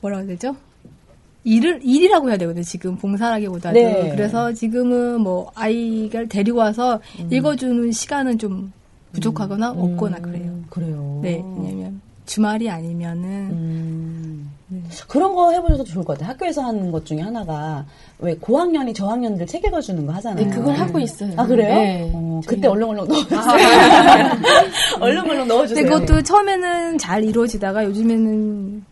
뭐라고 0.01 0.21
해야 0.21 0.29
되죠? 0.29 0.55
일을 1.43 1.79
일이라고 1.83 2.29
해야 2.29 2.37
되거든요. 2.37 2.63
지금 2.63 2.97
봉사라기보다도 2.97 3.73
네. 3.73 4.11
그래서 4.11 4.51
지금은 4.51 5.21
뭐 5.21 5.51
아이를 5.55 6.27
데리고 6.27 6.59
와서 6.59 6.99
읽어주는 7.29 7.91
시간은 7.91 8.37
좀 8.37 8.71
부족하거나 9.13 9.71
없거나 9.71 10.17
그래요. 10.19 10.43
음, 10.45 10.65
그래요. 10.69 11.19
네, 11.23 11.43
왜냐면 11.57 12.01
주말이 12.25 12.69
아니면은 12.69 13.27
음. 13.51 14.51
그런 15.07 15.33
거 15.33 15.51
해보셔도 15.53 15.85
좋을 15.85 16.03
것 16.03 16.13
같아요. 16.17 16.31
학교에서 16.33 16.61
하는 16.61 16.91
것 16.91 17.05
중에 17.05 17.21
하나가 17.21 17.85
왜 18.19 18.35
고학년이 18.35 18.93
저학년들 18.93 19.47
책 19.47 19.63
읽어주는 19.63 20.05
거 20.05 20.11
하잖아요. 20.13 20.45
네, 20.45 20.51
그걸 20.53 20.75
하고 20.75 20.99
있어요. 20.99 21.31
아 21.37 21.45
그래요? 21.45 21.73
네. 21.73 22.11
어, 22.13 22.41
그때 22.45 22.67
얼렁얼렁 22.67 23.07
넣어주세요. 23.07 23.39
얼렁얼렁 24.99 25.47
넣어주세요. 25.47 25.83
근데 25.85 26.05
그것도 26.05 26.21
처음에는 26.23 26.97
잘 26.97 27.23
이루어지다가 27.23 27.85
요즘에는 27.85 28.83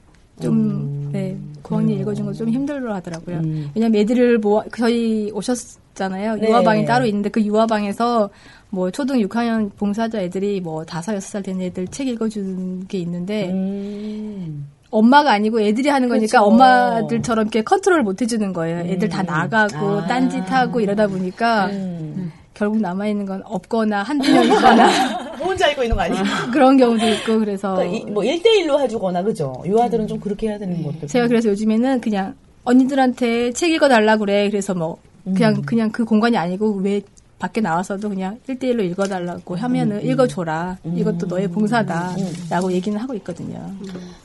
좀, 0.41 1.09
네, 1.11 1.37
고학년 1.61 1.99
읽어준 1.99 2.25
거 2.25 2.33
좀 2.33 2.49
힘들어 2.49 2.93
하더라고요. 2.95 3.37
음. 3.37 3.69
왜냐면 3.75 4.01
애들을 4.01 4.37
모아, 4.39 4.63
저희 4.77 5.31
오셨잖아요. 5.33 6.35
네. 6.35 6.49
유아방이 6.49 6.85
따로 6.85 7.05
있는데 7.05 7.29
그 7.29 7.41
유아방에서 7.41 8.29
뭐 8.75 8.91
초등 8.91 9.17
6학년 9.19 9.71
봉사자 9.77 10.19
애들이 10.19 10.59
뭐 10.59 10.83
다섯, 10.83 11.13
여섯 11.15 11.27
살 11.29 11.41
된 11.41 11.61
애들 11.61 11.87
책 11.87 12.07
읽어주는 12.09 12.87
게 12.87 12.97
있는데 12.99 13.49
음. 13.49 14.67
엄마가 14.91 15.31
아니고 15.31 15.61
애들이 15.61 15.89
하는 15.89 16.09
거니까 16.09 16.39
그렇죠. 16.39 16.45
엄마들처럼 16.45 17.43
이렇게 17.45 17.61
컨트롤 17.63 18.03
못 18.03 18.21
해주는 18.21 18.51
거예요. 18.53 18.79
애들 18.79 19.07
다 19.09 19.23
나가고 19.23 19.99
아. 20.01 20.07
딴짓하고 20.07 20.79
이러다 20.81 21.07
보니까 21.07 21.67
음. 21.67 22.31
결국 22.53 22.79
남아 22.81 23.07
있는 23.07 23.25
건 23.25 23.41
없거나 23.45 24.03
한두 24.03 24.31
명 24.31 24.43
있거나 24.45 24.87
혼자 25.39 25.69
읽고 25.71 25.83
있는 25.83 25.95
거 25.95 26.01
아니에요? 26.03 26.23
그런 26.53 26.77
경우도 26.77 27.05
있고 27.07 27.39
그래서 27.39 27.75
그러니까 27.75 27.97
이- 28.09 28.11
뭐 28.11 28.23
1대1로 28.23 28.79
해주거나, 28.79 29.23
그죠? 29.23 29.53
유아들은 29.65 30.07
좀 30.07 30.19
그렇게 30.19 30.47
해야 30.49 30.57
되는 30.57 30.81
것도. 30.83 31.07
제가 31.07 31.27
그래서 31.27 31.49
요즘에는 31.49 31.99
그냥 32.01 32.33
언니들한테 32.63 33.51
책 33.51 33.71
읽어달라 33.71 34.17
그래. 34.17 34.49
그래서 34.49 34.73
뭐 34.73 34.97
그냥 35.35 35.61
그냥 35.63 35.89
그 35.91 36.05
공간이 36.05 36.37
아니고 36.37 36.75
왜 36.83 37.01
밖에 37.45 37.61
나와서도 37.61 38.09
그냥 38.09 38.39
1대1로 38.47 38.83
읽어달라고 38.91 39.55
하면은 39.55 40.03
읽어줘라. 40.03 40.77
이것도 40.83 41.27
너의 41.27 41.47
봉사다. 41.47 42.15
라고 42.49 42.71
얘기는 42.71 42.97
하고 42.99 43.13
있거든요. 43.15 43.71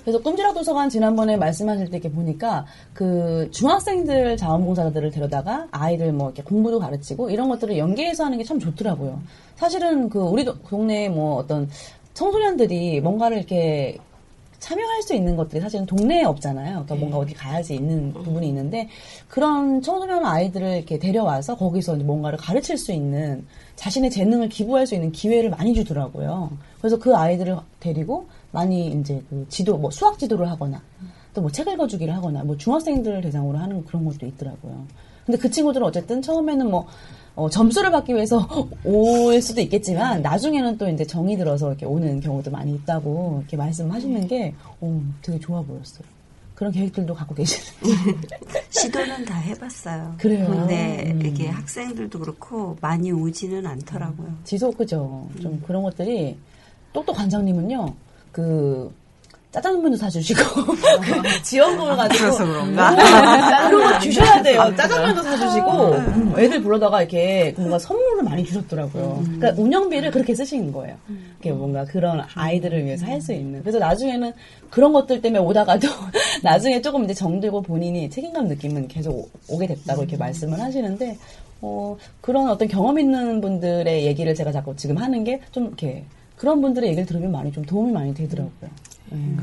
그래서 0.02 0.18
꿈지락 0.22 0.54
도서관 0.54 0.88
지난번에 0.88 1.36
말씀하실 1.36 1.90
때 1.90 1.98
이렇게 1.98 2.10
보니까 2.10 2.64
그 2.94 3.48
중학생들 3.52 4.38
자원봉사자들을 4.38 5.10
데려다가 5.10 5.66
아이들 5.70 6.12
뭐 6.14 6.28
이렇게 6.28 6.42
공부도 6.42 6.78
가르치고 6.80 7.28
이런 7.30 7.48
것들을 7.50 7.76
연계해서 7.76 8.24
하는 8.24 8.38
게 8.38 8.44
참 8.44 8.58
좋더라고요. 8.58 9.20
사실은 9.56 10.08
그 10.08 10.18
우리 10.18 10.44
도- 10.44 10.58
동네에 10.62 11.10
뭐 11.10 11.36
어떤 11.36 11.68
청소년들이 12.14 13.00
뭔가를 13.02 13.36
이렇게 13.36 13.98
참여할 14.60 15.02
수 15.02 15.14
있는 15.14 15.36
것들이 15.36 15.60
사실은 15.60 15.86
동네에 15.86 16.22
없잖아요. 16.24 16.84
그러니까 16.84 16.94
뭔가 16.94 17.18
어디 17.18 17.34
가야지 17.34 17.74
있는 17.74 18.12
부분이 18.12 18.46
있는데 18.48 18.88
그런 19.28 19.82
청소년 19.82 20.24
아이들을 20.24 20.76
이렇게 20.76 20.98
데려와서 20.98 21.56
거기서 21.56 21.96
뭔가를 21.96 22.38
가르칠 22.38 22.78
수 22.78 22.92
있는 22.92 23.46
자신의 23.76 24.10
재능을 24.10 24.48
기부할 24.48 24.86
수 24.86 24.94
있는 24.94 25.10
기회를 25.10 25.50
많이 25.50 25.74
주더라고요. 25.74 26.50
그래서 26.78 26.98
그 26.98 27.16
아이들을 27.16 27.56
데리고 27.80 28.28
많이 28.52 28.88
이제 28.92 29.22
그 29.28 29.46
지도 29.48 29.76
뭐 29.78 29.90
수학 29.90 30.18
지도를 30.18 30.48
하거나 30.50 30.80
또 31.34 31.42
뭐 31.42 31.50
책 31.50 31.68
읽어주기를 31.68 32.14
하거나 32.14 32.44
뭐 32.44 32.56
중학생들을 32.56 33.20
대상으로 33.22 33.58
하는 33.58 33.84
그런 33.84 34.04
것도 34.04 34.26
있더라고요. 34.26 34.84
근데 35.24 35.38
그 35.38 35.50
친구들은 35.50 35.86
어쨌든 35.86 36.20
처음에는 36.22 36.70
뭐 36.70 36.86
어, 37.40 37.48
점수를 37.48 37.90
받기 37.90 38.14
위해서 38.14 38.46
올 38.84 39.40
수도 39.40 39.62
있겠지만 39.62 40.20
나중에는 40.20 40.76
또 40.76 40.88
이제 40.90 41.06
정이 41.06 41.38
들어서 41.38 41.68
이렇게 41.68 41.86
오는 41.86 42.20
경우도 42.20 42.50
많이 42.50 42.74
있다고 42.74 43.38
이렇게 43.40 43.56
말씀하시는 43.56 44.26
게 44.26 44.54
어, 44.80 45.02
되게 45.22 45.38
좋아 45.38 45.62
보였어요. 45.62 46.04
그런 46.54 46.70
계획들도 46.70 47.14
갖고 47.14 47.34
계시는. 47.34 47.64
시도는 48.68 49.24
다 49.24 49.38
해봤어요. 49.38 50.16
그래요? 50.18 50.46
근데 50.46 51.10
음. 51.10 51.24
이게 51.24 51.48
학생들도 51.48 52.18
그렇고 52.18 52.76
많이 52.82 53.10
오지는 53.10 53.66
않더라고요. 53.66 54.36
지속 54.44 54.76
그죠. 54.76 55.26
좀 55.40 55.62
그런 55.66 55.82
것들이 55.82 56.36
똑똑 56.92 57.16
관장님은요. 57.16 57.94
그 58.32 58.92
짜장면도 59.52 59.96
사주시고 59.96 60.40
지원금을 61.42 61.96
가지고 61.96 62.24
그래서 62.24 62.44
그런가? 62.46 63.68
그런 63.68 63.92
거 63.92 63.98
주셔야 63.98 64.40
돼요. 64.42 64.72
짜장면도 64.76 65.22
사주시고 65.24 65.70
음, 65.92 66.34
애들 66.38 66.62
불러다가 66.62 67.00
이렇게 67.02 67.52
뭔가 67.56 67.78
선물을 67.78 68.22
많이 68.22 68.44
주셨더라고요. 68.44 69.22
그러니까 69.24 69.60
운영비를 69.60 70.12
그렇게 70.12 70.34
쓰시는 70.36 70.70
거예요. 70.70 70.96
이렇게 71.40 71.50
뭔가 71.52 71.84
그런 71.84 72.22
아이들을 72.34 72.84
위해서 72.84 73.06
할 73.06 73.20
수 73.20 73.32
있는. 73.32 73.60
그래서 73.62 73.78
나중에는 73.80 74.32
그런 74.70 74.92
것들 74.92 75.20
때문에 75.20 75.42
오다가도 75.42 75.88
나중에 76.44 76.80
조금 76.80 77.04
이제 77.04 77.12
정들고 77.12 77.62
본인이 77.62 78.08
책임감 78.08 78.46
느낌은 78.46 78.86
계속 78.88 79.10
오- 79.12 79.28
오게 79.48 79.66
됐다고 79.66 80.02
이렇게 80.02 80.16
말씀을 80.16 80.60
하시는데 80.60 81.18
어, 81.60 81.96
그런 82.20 82.48
어떤 82.48 82.68
경험 82.68 82.98
있는 82.98 83.40
분들의 83.40 84.06
얘기를 84.06 84.34
제가 84.34 84.52
자꾸 84.52 84.74
지금 84.76 84.96
하는 84.96 85.24
게 85.24 85.40
좀 85.50 85.66
이렇게 85.66 86.04
그런 86.36 86.62
분들의 86.62 86.88
얘기를 86.88 87.04
들으면 87.04 87.32
많이 87.32 87.52
좀 87.52 87.64
도움이 87.64 87.92
많이 87.92 88.14
되더라고요. 88.14 88.70
네. 89.10 89.36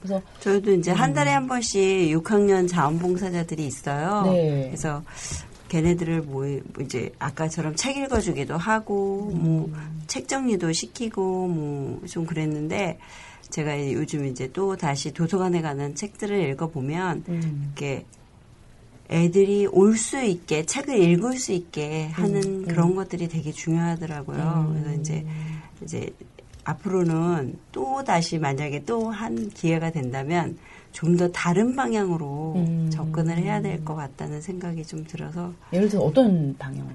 그래서 0.00 0.22
저희도 0.40 0.72
이제 0.74 0.90
한 0.90 1.14
달에 1.14 1.30
한 1.30 1.46
번씩 1.46 1.80
6학년 2.16 2.68
자원봉사자들이 2.68 3.66
있어요. 3.66 4.22
네. 4.30 4.66
그래서 4.66 5.02
걔네들을 5.68 6.22
뭐 6.22 6.46
이제 6.80 7.10
아까처럼 7.18 7.74
책 7.74 7.96
읽어주기도 7.96 8.56
하고 8.56 9.30
뭐책 9.32 10.28
정리도 10.28 10.72
시키고 10.72 11.48
뭐 11.48 12.00
좀 12.06 12.26
그랬는데 12.26 12.98
제가 13.50 13.92
요즘 13.92 14.26
이제 14.26 14.50
또 14.52 14.76
다시 14.76 15.12
도서관에 15.12 15.62
가는 15.62 15.94
책들을 15.94 16.50
읽어보면 16.50 17.24
음. 17.28 17.62
이렇게 17.66 18.04
애들이 19.10 19.66
올 19.66 19.96
수 19.96 20.22
있게 20.22 20.64
책을 20.66 20.98
읽을 20.98 21.38
수 21.38 21.52
있게 21.52 22.08
하는 22.08 22.66
그런 22.66 22.94
것들이 22.94 23.28
되게 23.28 23.52
중요하더라고요. 23.52 24.72
그래서 24.72 25.00
이제 25.00 25.26
이제 25.82 26.10
앞으로는 26.64 27.58
또 27.72 28.02
다시 28.04 28.38
만약에 28.38 28.84
또 28.84 29.10
한 29.10 29.50
기회가 29.50 29.90
된다면 29.90 30.56
좀 30.92 31.16
더 31.16 31.28
다른 31.32 31.74
방향으로 31.76 32.54
음. 32.56 32.88
접근을 32.90 33.36
해야 33.38 33.60
될 33.60 33.84
것 33.84 33.94
같다는 33.96 34.40
생각이 34.40 34.84
좀 34.84 35.04
들어서 35.04 35.52
예를 35.72 35.88
들어 35.88 36.02
어떤 36.02 36.54
방향을? 36.58 36.92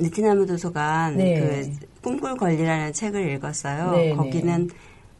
느티나무 0.00 0.44
도서관 0.46 1.16
네. 1.16 1.40
그 1.40 1.86
꿈꿀 2.02 2.36
권리라는 2.36 2.92
책을 2.92 3.30
읽었어요. 3.34 3.92
네, 3.92 4.08
네. 4.10 4.14
거기는 4.16 4.68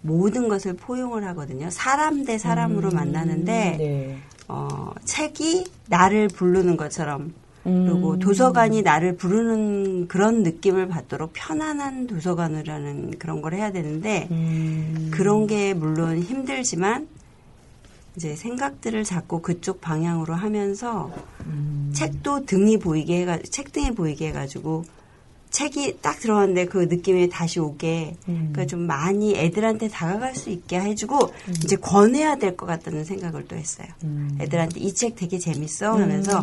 모든 0.02 0.48
것을 0.48 0.74
포용을 0.74 1.24
하거든요. 1.28 1.70
사람 1.70 2.24
대 2.24 2.36
사람으로 2.38 2.90
만나는데 2.90 3.76
네. 3.78 4.18
어, 4.48 4.90
책이 5.04 5.64
나를 5.88 6.28
부르는 6.28 6.76
것처럼 6.76 7.22
음. 7.22 7.34
그리고 7.64 8.18
도서관이 8.18 8.82
나를 8.82 9.16
부르는 9.16 10.06
그런 10.06 10.42
느낌을 10.42 10.86
받도록 10.86 11.30
편안한 11.32 12.06
도서관이라는 12.06 13.18
그런 13.18 13.40
걸 13.40 13.54
해야 13.54 13.72
되는데 13.72 14.28
음. 14.30 15.10
그런 15.10 15.46
게 15.46 15.72
물론 15.72 16.18
힘들지만 16.18 17.08
이제 18.16 18.36
생각들을 18.36 19.02
자꾸 19.04 19.40
그쪽 19.40 19.80
방향으로 19.80 20.34
하면서 20.34 21.10
음. 21.46 21.90
책도 21.94 22.44
등이 22.44 22.78
보이게 22.78 23.22
해가 23.22 23.38
책등이 23.38 23.92
보이게 23.92 24.28
해가지고 24.28 24.84
책이 25.54 25.98
딱 26.02 26.18
들어갔는데 26.18 26.66
그 26.66 26.78
느낌이 26.90 27.28
다시 27.28 27.60
오게 27.60 28.16
음. 28.28 28.50
그러니까 28.52 28.66
좀 28.66 28.80
많이 28.88 29.36
애들한테 29.36 29.86
다가갈 29.88 30.34
수 30.34 30.50
있게 30.50 30.80
해주고 30.80 31.32
이제 31.64 31.76
권해야 31.76 32.36
될 32.36 32.56
것 32.56 32.66
같다는 32.66 33.04
생각을 33.04 33.46
또 33.46 33.54
했어요. 33.54 33.86
음. 34.02 34.36
애들한테 34.40 34.80
이 34.80 34.92
책 34.92 35.14
되게 35.14 35.38
재밌어 35.38 35.92
하면서 35.92 36.40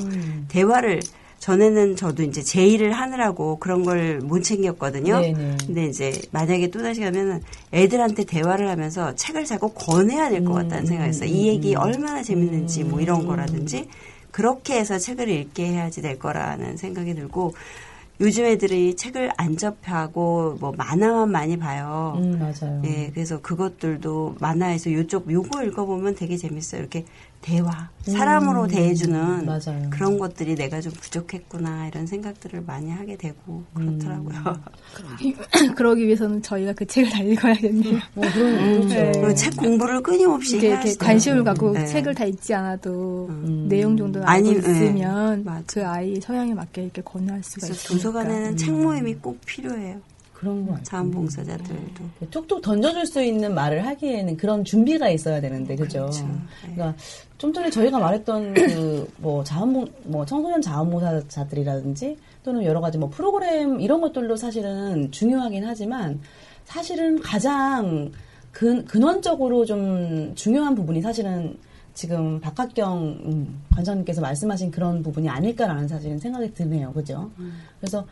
대화를 0.47 1.02
전에는 1.39 1.95
저도 1.97 2.24
이제 2.24 2.41
제의를 2.41 2.93
하느라고 2.93 3.58
그런 3.60 3.84
걸 3.84 4.21
못 4.24 4.43
챙겼거든요. 4.43 5.19
네네. 5.19 5.58
근데 5.65 5.86
이제 5.88 6.21
만약에 6.32 6.69
또다시 6.69 7.02
가면은 7.02 7.41
애들한테 7.74 8.24
대화를 8.24 8.69
하면서 8.69 9.13
책을 9.15 9.43
자꾸 9.45 9.74
권해야 9.74 10.30
될 10.30 10.45
것 10.45 10.54
같다는 10.54 10.86
생각했어요. 10.86 11.28
이 11.30 11.47
얘기 11.47 11.76
얼마나 11.76 12.24
재밌는지 12.24 12.84
뭐 12.86 13.02
이런 13.02 13.26
거라든지 13.28 13.88
그렇게 14.32 14.76
해서 14.80 14.97
책을 14.97 15.28
읽게 15.28 15.65
해야지 15.67 16.02
될 16.02 16.17
거라는 16.17 16.78
생각이 16.78 17.13
들고 17.15 17.54
요즘 18.19 18.45
애들이 18.45 18.95
책을 18.95 19.32
안 19.38 19.58
접하고 19.58 20.58
뭐 20.60 20.71
만화만 20.78 21.32
많이 21.32 21.58
봐요. 21.58 22.13
음, 22.17 22.38
맞아요. 22.39 22.82
예, 22.86 23.10
그래서 23.13 23.41
그것들도 23.41 24.36
만화에서 24.39 24.91
요쪽 24.93 25.32
요거 25.32 25.63
읽어보면 25.63 26.15
되게 26.15 26.38
재밌어요. 26.38 26.82
이렇게 26.82 27.06
대화, 27.41 27.89
사람으로 28.04 28.67
대해주는 28.67 29.19
음, 29.19 29.45
맞아요. 29.45 29.89
그런 29.89 30.19
것들이 30.19 30.54
내가 30.56 30.80
좀 30.80 30.91
부족했구나 30.93 31.88
이런 31.88 32.06
생각들을 32.06 32.62
많이 32.62 32.91
하게 32.91 33.17
되고 33.17 33.63
그렇더라고요. 33.73 34.38
음. 35.23 35.73
그러기 35.75 36.06
위해서는 36.06 36.41
저희가 36.43 36.73
그 36.73 36.86
책을 36.86 37.10
다 37.10 37.19
읽어야겠네요. 37.23 37.99
뭐 38.13 38.25
그런 38.32 38.88
그렇죠. 38.88 39.27
네. 39.27 39.36
책 39.36 39.58
공부를 39.58 40.01
끊임없이 40.01 40.58
이게 40.58 40.67
이렇게. 40.69 40.93
관심을 40.95 41.43
갖고 41.43 41.71
네. 41.73 41.86
책을 41.88 42.13
다 42.13 42.25
읽지 42.25 42.54
않아도 42.54 43.27
음. 43.30 43.67
내용 43.67 43.97
정도는 43.97 44.27
아니, 44.27 44.49
알고 44.49 44.62
네. 44.62 44.71
있으면 44.71 45.43
맞아. 45.43 45.63
그 45.67 45.86
아이 45.88 46.21
성향에 46.21 46.54
맞게 46.54 46.84
이렇게 46.84 47.01
권유할 47.01 47.41
수가 47.43 47.67
있으니까. 47.67 47.93
도서관에는 47.93 48.58
책 48.58 48.71
모임이 48.71 49.15
꼭 49.15 49.39
필요해요. 49.45 49.99
그런 50.34 50.65
거 50.65 50.71
같아요. 50.71 50.84
자원봉사자들도. 50.86 52.04
툭툭 52.32 52.63
던져줄 52.63 53.06
수 53.06 53.21
있는 53.21 53.54
말을 53.54 53.86
하기에는 53.86 54.38
그런 54.38 54.65
준비가 54.65 55.08
있어야 55.08 55.39
되는데, 55.39 55.75
그죠? 55.75 55.99
그렇죠. 55.99 56.25
네. 56.25 56.73
그러니까 56.73 56.95
좀 57.41 57.51
전에 57.51 57.71
저희가 57.71 57.97
말했던 57.97 58.54
그 58.54 59.08
뭐 59.17 59.43
자원봉 59.43 59.88
뭐 60.04 60.25
청소년 60.25 60.62
자원봉사자들이라든지 60.62 62.17
또는 62.43 62.63
여러 62.63 62.82
가지 62.82 62.97
뭐 62.97 63.10
프로그램 63.10 63.80
이런 63.80 63.99
것들도 64.01 64.36
사실은 64.36 65.12
중요하긴 65.12 65.63
하지만 65.63 66.19
사실은 66.65 67.19
가장 67.19 68.12
근, 68.51 68.86
근원적으로 68.86 69.65
좀 69.65 70.34
중요한 70.36 70.75
부분이 70.75 71.01
사실은 71.01 71.58
지금 71.93 72.39
박학경 72.39 73.19
음, 73.25 73.62
관장님께서 73.73 74.21
말씀하신 74.21 74.71
그런 74.71 75.01
부분이 75.04 75.30
아닐까라는 75.30 75.88
사실은 75.88 76.17
생각이 76.19 76.54
드네요. 76.54 76.91
그죠? 76.93 77.30
그래서 77.80 78.06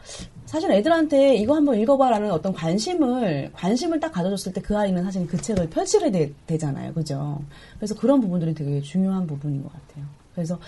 사실 0.46 0.72
애들한테 0.72 1.36
이거 1.36 1.56
한번 1.56 1.80
읽어봐라는 1.80 2.32
어떤 2.32 2.54
관심을 2.54 3.52
관심을 3.54 4.00
딱 4.00 4.12
가져줬을 4.12 4.54
때 4.54 4.60
그 4.70 4.78
아이는 4.78 5.04
사실 5.04 5.26
그 5.26 5.36
책을 5.36 5.68
펼치게 5.72 6.12
되, 6.12 6.32
되잖아요. 6.46 6.94
그죠? 6.94 7.42
그래서 7.78 7.96
그런 7.96 8.22
부분들이 8.22 8.54
되게 8.54 8.80
중요한 8.82 9.26
부분인 9.26 9.64
것 9.64 9.72
같아요. 9.74 10.06
그래서 10.36 10.60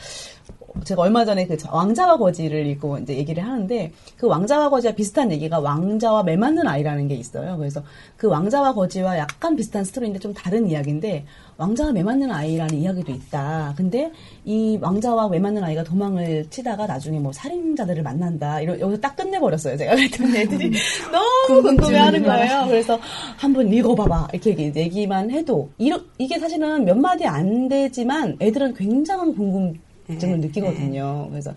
제가 0.84 1.02
얼마 1.04 1.26
전에 1.26 1.46
그 1.48 1.56
왕자와 1.70 2.18
거지를 2.18 2.66
읽고 2.68 3.00
이제 3.00 3.16
얘기를 3.16 3.44
하는데 3.44 3.92
그 4.18 4.28
왕자와 4.28 4.70
거지와 4.70 4.94
비슷한 4.94 5.32
얘기가 5.32 5.60
왕자와 5.60 6.24
매 6.24 6.36
맞는 6.36 6.68
아이라는 6.68 7.08
게 7.08 7.16
있어요. 7.16 7.58
그래서 7.58 7.84
그 8.18 8.28
왕자와 8.28 8.74
거지와 8.74 9.18
약간 9.18 9.56
비슷한 9.56 9.84
스토리인데 9.84 10.20
좀 10.20 10.34
다른 10.34 10.70
이야기인데 10.70 11.26
왕자와 11.58 11.92
매 11.92 12.02
맞는 12.04 12.32
아이라는 12.32 12.76
이야기도 12.76 13.12
있다. 13.12 13.74
근데 13.78 14.12
이 14.46 14.78
왕자와 14.82 15.30
매 15.30 15.40
맞는 15.40 15.64
아이가 15.64 15.84
도망을 15.84 16.46
치다가 16.50 16.88
나중에 16.88 17.20
뭐 17.20 17.32
살인자들을 17.32 18.02
만난다. 18.02 18.62
이러 18.62 18.80
여기서 18.80 19.00
딱 19.02 19.16
끝내버렸어요. 19.16 19.78
제가 19.78 19.96
그랬더니 19.96 20.38
애들이 20.38 20.72
너무 21.12 21.62
궁금해하는 21.62 22.24
거예요. 22.24 22.66
그래서 22.68 23.00
한번 23.38 23.72
읽어봐봐. 23.72 24.30
이렇게 24.34 24.50
얘기- 24.52 24.80
얘기만 24.80 25.30
해도 25.32 25.70
이러, 25.78 26.00
이게 26.18 26.40
사실은 26.40 26.86
몇 26.86 26.98
마디 26.98 27.26
안 27.28 27.68
되지만 27.68 28.38
애들은 28.40 28.74
굉장한 28.74 29.36
궁금 29.36 29.80
네. 30.14 30.18
점을 30.20 30.40
느끼거든요. 30.40 31.28
그래서 31.30 31.54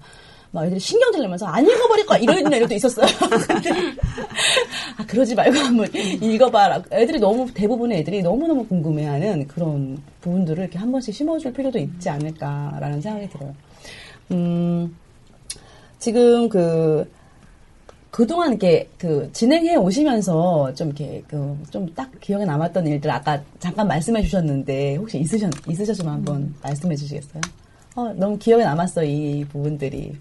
막 0.50 0.64
애들이 0.66 0.78
신경질 0.78 1.20
내면서 1.22 1.46
안 1.46 1.66
읽어버릴 1.66 2.06
거야 2.06 2.18
이런 2.18 2.38
애들도 2.52 2.74
있었어요. 2.74 3.06
아 4.96 5.04
그러지 5.06 5.34
말고 5.34 5.58
한번 5.58 5.88
읽어봐라. 5.94 6.82
애들이 6.92 7.18
너무 7.18 7.52
대부분의 7.52 7.98
애들이 8.00 8.22
너무 8.22 8.46
너무 8.46 8.66
궁금해하는 8.66 9.48
그런 9.48 10.00
부분들을 10.20 10.62
이렇게 10.62 10.78
한 10.78 10.92
번씩 10.92 11.12
심어줄 11.14 11.52
필요도 11.52 11.78
있지 11.78 12.08
않을까라는 12.08 13.00
생각이 13.00 13.28
들어요. 13.30 13.54
음 14.30 14.96
지금 15.98 16.48
그 16.48 17.10
그동안 18.12 18.50
이렇게 18.50 18.88
그 18.96 19.28
진행해 19.32 19.74
오시면서 19.74 20.72
좀 20.74 20.88
이렇게 20.88 21.22
그 21.26 21.56
좀 21.72 21.92
딱 21.96 22.08
기억에 22.20 22.44
남았던 22.44 22.86
일들 22.86 23.10
아까 23.10 23.42
잠깐 23.58 23.88
말씀해 23.88 24.22
주셨는데 24.22 24.96
혹시 24.96 25.18
있으셨 25.18 25.50
있으셨으면 25.68 26.12
한번 26.12 26.54
말씀해 26.62 26.94
주시겠어요? 26.94 27.40
어, 27.94 28.12
너무 28.14 28.38
기억에 28.38 28.64
남았어 28.64 29.04
이 29.04 29.44
부분들이. 29.44 30.16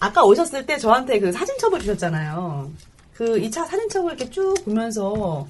아까 0.00 0.24
오셨을 0.24 0.66
때 0.66 0.78
저한테 0.78 1.20
그 1.20 1.30
사진첩을 1.30 1.80
주셨잖아요. 1.80 2.70
그 3.14 3.36
2차 3.36 3.66
사진첩을 3.66 4.14
이렇게 4.14 4.30
쭉 4.30 4.54
보면서 4.64 5.46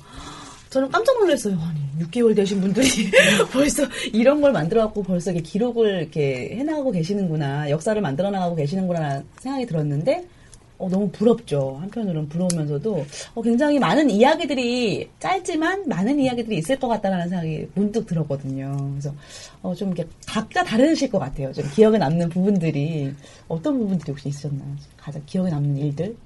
저는 0.70 0.90
깜짝 0.90 1.18
놀랐어요. 1.18 1.57
아니, 1.61 2.07
6개월 2.07 2.35
되신 2.35 2.61
분들이 2.61 2.88
벌써 3.53 3.85
이런 4.12 4.40
걸 4.40 4.53
만들어갖고 4.53 5.03
벌써 5.03 5.33
이렇게 5.33 5.42
기록을 5.42 6.03
이렇게 6.03 6.57
해나가고 6.57 6.92
계시는구나, 6.92 7.70
역사를 7.70 8.00
만들어 8.00 8.31
나가고 8.31 8.57
계시는구나 8.57 9.22
생각이 9.38 9.66
들었는데, 9.66 10.26
어, 10.80 10.88
너무 10.88 11.10
부럽죠. 11.10 11.76
한편으로는 11.80 12.28
부러우면서도 12.30 13.04
어, 13.34 13.42
굉장히 13.42 13.78
많은 13.78 14.08
이야기들이 14.08 15.10
짧지만 15.18 15.86
많은 15.86 16.18
이야기들이 16.18 16.56
있을 16.56 16.78
것 16.78 16.88
같다라는 16.88 17.28
생각이 17.28 17.68
문득 17.74 18.06
들었거든요. 18.06 18.74
그래서 18.92 19.12
어, 19.62 19.74
좀 19.74 19.88
이렇게 19.88 20.08
각자 20.26 20.64
다르실 20.64 21.10
것 21.10 21.18
같아요. 21.18 21.52
좀 21.52 21.68
기억에 21.74 21.98
남는 21.98 22.30
부분들이 22.30 23.12
어떤 23.46 23.78
부분들이 23.78 24.10
혹시 24.10 24.30
있으셨나요? 24.30 24.74
가장 24.96 25.22
기억에 25.26 25.50
남는 25.50 25.76
일들? 25.76 26.16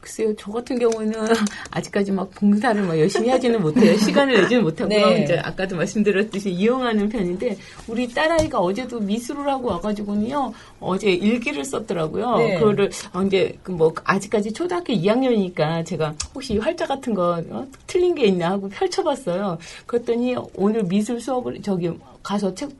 글쎄요, 0.00 0.34
저 0.36 0.50
같은 0.50 0.78
경우는 0.78 1.12
아직까지 1.70 2.12
막 2.12 2.30
봉사를 2.34 2.82
막 2.82 2.98
열심히 2.98 3.28
하지는 3.28 3.60
못해요. 3.60 3.96
시간을 3.98 4.42
내지는 4.42 4.62
못하고요. 4.64 5.08
네. 5.10 5.22
이제 5.22 5.38
아까도 5.38 5.76
말씀드렸듯이 5.76 6.50
이용하는 6.50 7.08
편인데, 7.08 7.58
우리 7.86 8.08
딸아이가 8.08 8.58
어제도 8.58 8.98
미술을 8.98 9.46
하고 9.48 9.68
와가지고는요, 9.68 10.52
어제 10.80 11.10
일기를 11.10 11.64
썼더라고요. 11.64 12.36
네. 12.38 12.54
그거를, 12.58 12.90
어, 13.12 13.22
이제, 13.22 13.58
그 13.62 13.72
뭐, 13.72 13.92
아직까지 14.04 14.52
초등학교 14.52 14.92
2학년이니까 14.92 15.84
제가 15.84 16.14
혹시 16.34 16.54
이 16.54 16.58
활자 16.58 16.86
같은 16.86 17.12
거 17.14 17.42
어? 17.50 17.66
틀린 17.86 18.14
게 18.14 18.24
있나 18.24 18.52
하고 18.52 18.68
펼쳐봤어요. 18.68 19.58
그랬더니 19.86 20.34
오늘 20.54 20.82
미술 20.84 21.20
수업을, 21.20 21.60
저기, 21.62 21.90
가서 22.22 22.54
책, 22.54 22.70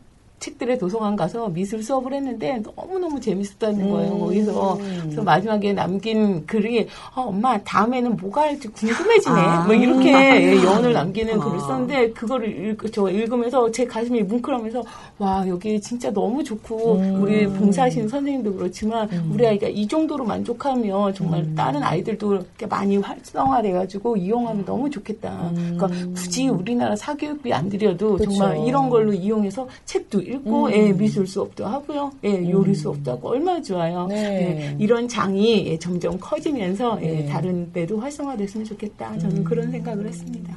책들의 0.40 0.78
도서관 0.78 1.14
가서 1.16 1.48
미술 1.48 1.82
수업을 1.82 2.14
했는데 2.14 2.60
너무너무 2.74 3.20
재밌었다는 3.20 3.90
거예요. 3.90 4.18
거기서. 4.18 4.78
그래서 5.02 5.22
마지막에 5.22 5.72
남긴 5.72 6.44
글이 6.46 6.88
어, 7.14 7.22
엄마 7.22 7.58
다음에는 7.62 8.16
뭐가 8.16 8.42
할지 8.42 8.68
궁금해지네. 8.68 9.36
아. 9.36 9.64
뭐 9.64 9.74
이렇게 9.74 10.10
예, 10.10 10.56
여운을 10.64 10.92
남기는 10.94 11.38
글을 11.38 11.60
썼는데 11.60 12.10
그거를 12.12 12.70
읽, 12.70 12.92
저 12.92 13.08
읽으면서 13.10 13.70
제 13.70 13.84
가슴이 13.84 14.22
뭉클하면서 14.22 14.82
와 15.18 15.44
여기 15.46 15.78
진짜 15.80 16.10
너무 16.10 16.42
좋고 16.42 16.92
우리 17.20 17.46
봉사하시는 17.46 18.08
선생님도 18.08 18.54
그렇지만 18.54 19.08
우리 19.30 19.46
아이가 19.46 19.68
이 19.68 19.86
정도로 19.86 20.24
만족하면 20.24 21.12
정말 21.14 21.54
다른 21.54 21.82
아이들도 21.82 22.34
이렇게 22.34 22.66
많이 22.66 22.96
활성화돼 22.96 23.72
가지고 23.72 24.16
이용하면 24.16 24.64
너무 24.64 24.88
좋겠다. 24.88 25.52
그러니까 25.54 25.88
굳이 26.14 26.48
우리나라 26.48 26.96
사교육비 26.96 27.52
안 27.52 27.68
들여도 27.68 28.16
그쵸. 28.16 28.30
정말 28.30 28.66
이런 28.66 28.88
걸로 28.88 29.12
이용해서 29.12 29.68
책도 29.84 30.29
읽고 30.30 30.72
예, 30.72 30.92
미술 30.92 31.26
수업도 31.26 31.66
하고요. 31.66 32.12
예, 32.24 32.50
요리 32.50 32.74
수업도 32.74 33.10
하고 33.12 33.30
얼마나 33.30 33.60
좋아요. 33.60 34.06
네. 34.06 34.16
예, 34.16 34.76
이런 34.78 35.08
장이 35.08 35.66
예, 35.66 35.78
점점 35.78 36.18
커지면서 36.20 36.98
예, 37.02 37.06
네. 37.06 37.26
다른 37.26 37.72
데도 37.72 37.98
활성화됐으면 37.98 38.64
좋겠다. 38.66 39.18
저는 39.18 39.42
그런 39.44 39.70
생각을 39.70 40.06
했습니다. 40.06 40.54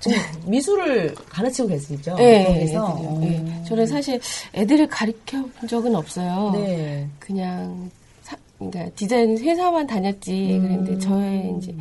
지금 0.00 0.18
미술을 0.46 1.14
가르치고 1.28 1.68
계시죠? 1.68 2.16
네? 2.16 2.46
애들이요. 2.64 3.18
네. 3.20 3.62
저는 3.66 3.86
사실 3.86 4.20
애들을 4.54 4.88
가르쳐 4.88 5.42
본 5.58 5.68
적은 5.68 5.94
없어요. 5.94 6.50
네. 6.54 7.08
그냥 7.18 7.90
사- 8.22 8.36
그러니까 8.58 8.90
디자인 8.94 9.38
회사만 9.38 9.86
다녔지. 9.86 10.58
그런데 10.60 10.98
저의 10.98 11.54
이제 11.58 11.74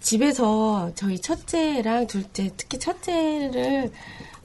집에서 0.00 0.90
저희 0.94 1.18
첫째랑 1.18 2.06
둘째, 2.06 2.50
특히 2.56 2.78
첫째를 2.78 3.90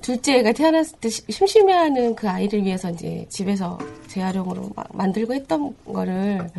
둘째가 0.02 0.52
태어났을 0.54 0.98
때 1.00 1.10
시- 1.10 1.24
심심해하는 1.30 2.16
그 2.16 2.28
아이를 2.30 2.64
위해서 2.64 2.90
이제 2.92 3.26
집에서 3.30 3.78
재활용으로 4.08 4.70
막 4.76 4.88
만들고 4.94 5.34
했던 5.34 5.76
거를 5.86 6.50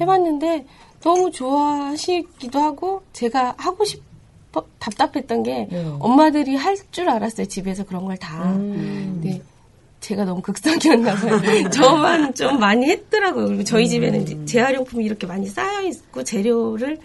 해봤는데 0.00 0.66
너무 1.02 1.30
좋아하시기도 1.30 2.58
하고 2.58 3.02
제가 3.12 3.54
하고 3.56 3.84
싶어 3.84 4.64
답답했던 4.78 5.42
게 5.42 5.68
네. 5.70 5.84
엄마들이 5.98 6.56
할 6.56 6.76
줄 6.90 7.08
알았어요 7.08 7.46
집에서 7.46 7.84
그런 7.84 8.04
걸 8.04 8.16
다. 8.16 8.52
음. 8.52 9.20
근데 9.22 9.40
제가 10.00 10.24
너무 10.24 10.40
극성이었나 10.42 11.14
봐요. 11.14 11.40
저만 11.70 12.34
좀 12.34 12.58
많이 12.58 12.86
했더라고요. 12.90 13.46
그리고 13.46 13.64
저희 13.64 13.88
집에는 13.88 14.22
이제 14.22 14.44
재활용품이 14.46 15.04
이렇게 15.04 15.26
많이 15.26 15.46
쌓여 15.46 15.82
있고 15.82 16.24
재료를 16.24 16.98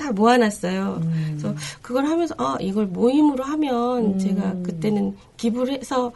다 0.00 0.12
모아놨어요. 0.12 1.02
그래서 1.28 1.54
그걸 1.82 2.06
하면서 2.06 2.34
아 2.38 2.56
이걸 2.60 2.86
모임으로 2.86 3.44
하면 3.44 4.18
제가 4.18 4.54
그때는 4.62 5.14
기부를 5.36 5.74
해서 5.74 6.12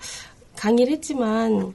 강의를 0.56 0.94
했지만 0.94 1.74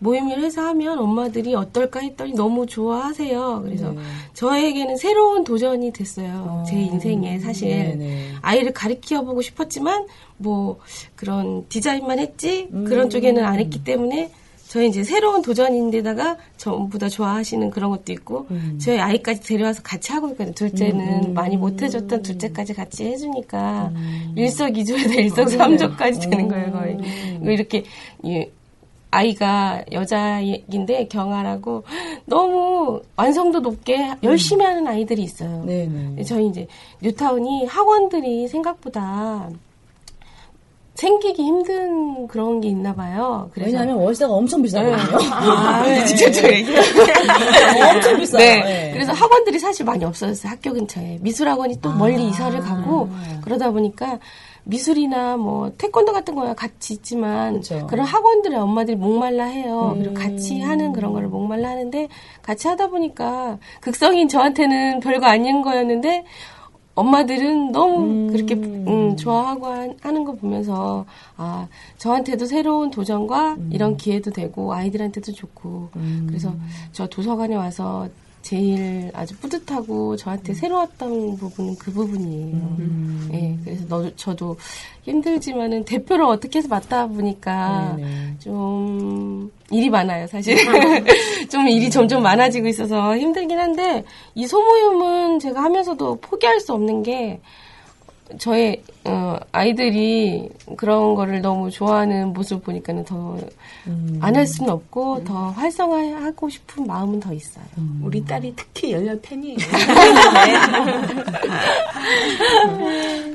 모임을 0.00 0.42
해서 0.42 0.62
하면 0.68 0.98
엄마들이 0.98 1.54
어떨까 1.54 2.00
했더니 2.00 2.32
너무 2.32 2.66
좋아하세요. 2.66 3.62
그래서 3.64 3.94
저에게는 4.34 4.96
새로운 4.96 5.44
도전이 5.44 5.92
됐어요. 5.92 6.64
제 6.68 6.76
인생에 6.76 7.38
사실 7.38 7.68
네네. 7.68 8.32
아이를 8.42 8.72
가르쳐 8.72 9.22
보고 9.22 9.42
싶었지만 9.42 10.06
뭐 10.38 10.78
그런 11.16 11.66
디자인만 11.68 12.18
했지 12.18 12.68
그런 12.70 13.10
쪽에는 13.10 13.44
안 13.44 13.58
했기 13.58 13.84
때문에 13.84 14.32
저희 14.70 14.86
이제 14.86 15.02
새로운 15.02 15.42
도전인데다가 15.42 16.36
전부 16.56 16.96
다 16.96 17.08
좋아하시는 17.08 17.70
그런 17.70 17.90
것도 17.90 18.12
있고 18.12 18.46
저희 18.80 19.00
아이까지 19.00 19.40
데려와서 19.42 19.82
같이 19.82 20.12
하고 20.12 20.28
있거든요. 20.28 20.54
둘째는 20.54 21.34
많이 21.34 21.56
못해줬던 21.56 22.22
둘째까지 22.22 22.74
같이 22.74 23.04
해주니까 23.06 23.92
일석이조에다 24.36 25.14
일석삼조까지 25.22 26.30
되는 26.30 26.46
거예요 26.46 26.70
거의. 26.70 26.98
이렇게 27.42 27.82
이 28.22 28.46
아이가 29.10 29.84
여자인데 29.90 31.08
경아라고 31.08 31.82
너무 32.26 33.02
완성도 33.16 33.58
높게 33.58 34.12
열심히 34.22 34.64
하는 34.64 34.86
아이들이 34.86 35.24
있어요. 35.24 35.64
네네. 35.64 36.22
저희 36.22 36.46
이제 36.46 36.68
뉴타운이 37.02 37.66
학원들이 37.66 38.46
생각보다 38.46 39.50
생기기 40.94 41.42
힘든 41.42 42.26
그런 42.26 42.60
게 42.60 42.68
있나 42.68 42.94
봐요. 42.94 43.48
그래서 43.54 43.70
왜냐하면 43.70 43.96
월세가 43.96 44.32
엄청 44.32 44.60
비싸거든요. 44.62 45.18
아, 45.32 45.82
네. 45.84 46.04
직접적으로 46.04 46.52
얘기해요. 46.54 46.80
엄청 47.94 48.16
비싸요. 48.18 48.38
네. 48.38 48.62
네. 48.62 48.90
그래서 48.92 49.12
학원들이 49.12 49.58
사실 49.58 49.86
많이 49.86 50.04
없어졌어요. 50.04 50.50
학교 50.50 50.72
근처에. 50.72 51.18
미술학원이 51.22 51.80
또 51.80 51.92
멀리 51.92 52.28
이사를 52.28 52.58
가고 52.60 53.08
그러다 53.42 53.70
보니까 53.70 54.18
미술이나 54.64 55.36
뭐 55.36 55.72
태권도 55.78 56.12
같은 56.12 56.34
거야 56.34 56.54
같이 56.54 56.94
있지만 56.94 57.54
그쵸. 57.54 57.86
그런 57.86 58.04
학원들의 58.04 58.58
엄마들이 58.58 58.96
목말라 58.96 59.44
해요. 59.44 59.94
그리고 59.98 60.14
같이 60.14 60.60
하는 60.60 60.92
그런 60.92 61.12
거를 61.12 61.28
목말라 61.28 61.70
하는데 61.70 62.08
같이 62.42 62.68
하다 62.68 62.88
보니까 62.88 63.58
극성인 63.80 64.28
저한테는 64.28 65.00
별거 65.00 65.26
아닌 65.26 65.62
거였는데 65.62 66.24
엄마들은 67.00 67.72
너무 67.72 68.30
그렇게 68.30 68.54
음, 68.54 69.16
좋아하고 69.16 69.66
한- 69.66 69.96
하는 70.02 70.24
거 70.24 70.32
보면서 70.34 71.06
아 71.36 71.66
저한테도 71.98 72.44
새로운 72.46 72.90
도전과 72.90 73.56
이런 73.70 73.96
기회도 73.96 74.30
되고 74.30 74.72
아이들한테도 74.74 75.32
좋고. 75.32 75.88
그래서 76.26 76.52
저 76.92 77.06
도서관에 77.06 77.56
와서 77.56 78.08
제일 78.42 79.10
아주 79.14 79.36
뿌듯하고 79.36 80.16
저한테 80.16 80.54
새로웠던 80.54 81.36
부분은 81.36 81.76
그 81.76 81.92
부분이에요. 81.92 82.76
예, 83.34 83.58
그래서 83.64 83.84
너, 83.86 84.10
저도 84.16 84.56
힘들지만은 85.02 85.84
대표를 85.84 86.24
어떻게 86.24 86.58
해서 86.58 86.68
맡다 86.68 87.06
보니까 87.08 87.94
네네. 87.96 88.36
좀 88.38 89.50
일이 89.70 89.90
많아요, 89.90 90.26
사실. 90.26 90.56
좀 91.50 91.68
일이 91.68 91.90
점점 91.90 92.22
많아지고 92.22 92.68
있어서 92.68 93.16
힘들긴 93.16 93.58
한데 93.58 94.04
이 94.34 94.46
소모임은 94.46 95.38
제가 95.38 95.62
하면서도 95.62 96.16
포기할 96.20 96.60
수 96.60 96.72
없는 96.72 97.02
게 97.02 97.40
저의 98.38 98.82
어, 99.04 99.36
아이들이 99.52 100.48
그런 100.76 101.14
거를 101.14 101.40
너무 101.40 101.70
좋아하는 101.70 102.32
모습 102.32 102.62
보니까는 102.64 103.04
더 103.04 103.36
안할 104.20 104.46
수는 104.46 104.70
없고 104.70 105.24
더 105.24 105.50
활성화하고 105.50 106.48
싶은 106.48 106.86
마음은 106.86 107.20
더 107.20 107.32
있어요. 107.32 107.64
우리 108.02 108.24
딸이 108.24 108.54
특히 108.56 108.92
열렬 108.92 109.20
팬이에요. 109.22 109.56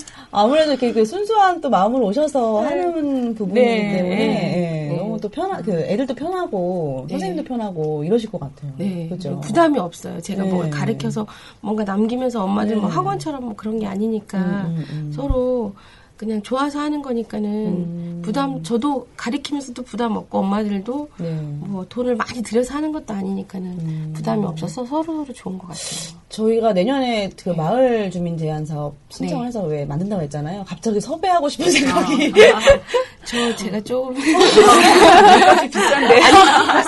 아무래도 0.36 0.72
이렇게 0.72 0.92
그 0.92 1.06
순수한 1.06 1.62
또 1.62 1.70
마음으로 1.70 2.08
오셔서 2.08 2.62
네. 2.64 2.68
하는 2.68 3.36
부분이기 3.36 3.66
네. 3.66 3.92
때문에 3.94 4.16
네. 4.16 4.90
예, 4.92 4.98
너무 4.98 5.20
또 5.20 5.30
편하, 5.30 5.62
그 5.62 5.72
애들도 5.72 6.14
편하고 6.14 7.08
선생님도 7.10 7.44
편하고 7.46 8.04
이러실 8.04 8.30
것 8.30 8.42
같아요. 8.42 8.74
네, 8.78 9.08
그죠? 9.08 9.40
부담이 9.40 9.80
없어요. 9.80 10.20
제가 10.22 10.44
네. 10.44 10.52
뭐 10.52 10.70
가르쳐서 10.70 11.26
뭔가 11.62 11.86
남기면서 11.86 12.44
엄마들 12.44 12.76
뭐 12.76 12.90
네. 12.90 12.96
학원처럼 12.96 13.46
뭐 13.46 13.56
그런 13.56 13.80
게 13.80 13.88
아니니까 13.88 14.38
음, 14.38 14.86
음. 14.92 15.12
서로 15.16 15.74
그냥 16.18 16.42
좋아서 16.42 16.80
하는 16.80 17.02
거니까는 17.02 17.50
음. 17.50 18.22
부담 18.24 18.64
저도 18.64 19.08
가르치면서도 19.18 19.84
부담 19.84 20.16
없고 20.16 20.40
엄마들도 20.40 21.10
네. 21.18 21.32
뭐 21.60 21.86
돈을 21.90 22.16
많이 22.16 22.42
들여서 22.42 22.74
하는 22.76 22.92
것도 22.92 23.14
아니니까는 23.14 23.68
음. 23.68 24.14
부담이 24.16 24.46
없어서 24.46 24.86
서로 24.86 25.04
서로 25.04 25.26
좋은 25.34 25.58
것 25.58 25.68
같아요. 25.68 26.16
저희가 26.30 26.74
내년에 26.74 27.30
그 27.42 27.50
마을 27.50 28.10
주민 28.12 28.38
제안 28.38 28.66
사업 28.66 28.96
신청을 29.10 29.44
네. 29.44 29.48
해서 29.48 29.64
왜 29.64 29.86
만든다고 29.86 30.22
했잖아요. 30.24 30.64
갑자기 30.66 31.02
섭외하고 31.02 31.50
싶은 31.50 31.70
생각이. 31.70 32.34
저 33.26 33.56
제가 33.56 33.82
조금 33.82 34.14
비싼데 35.70 36.22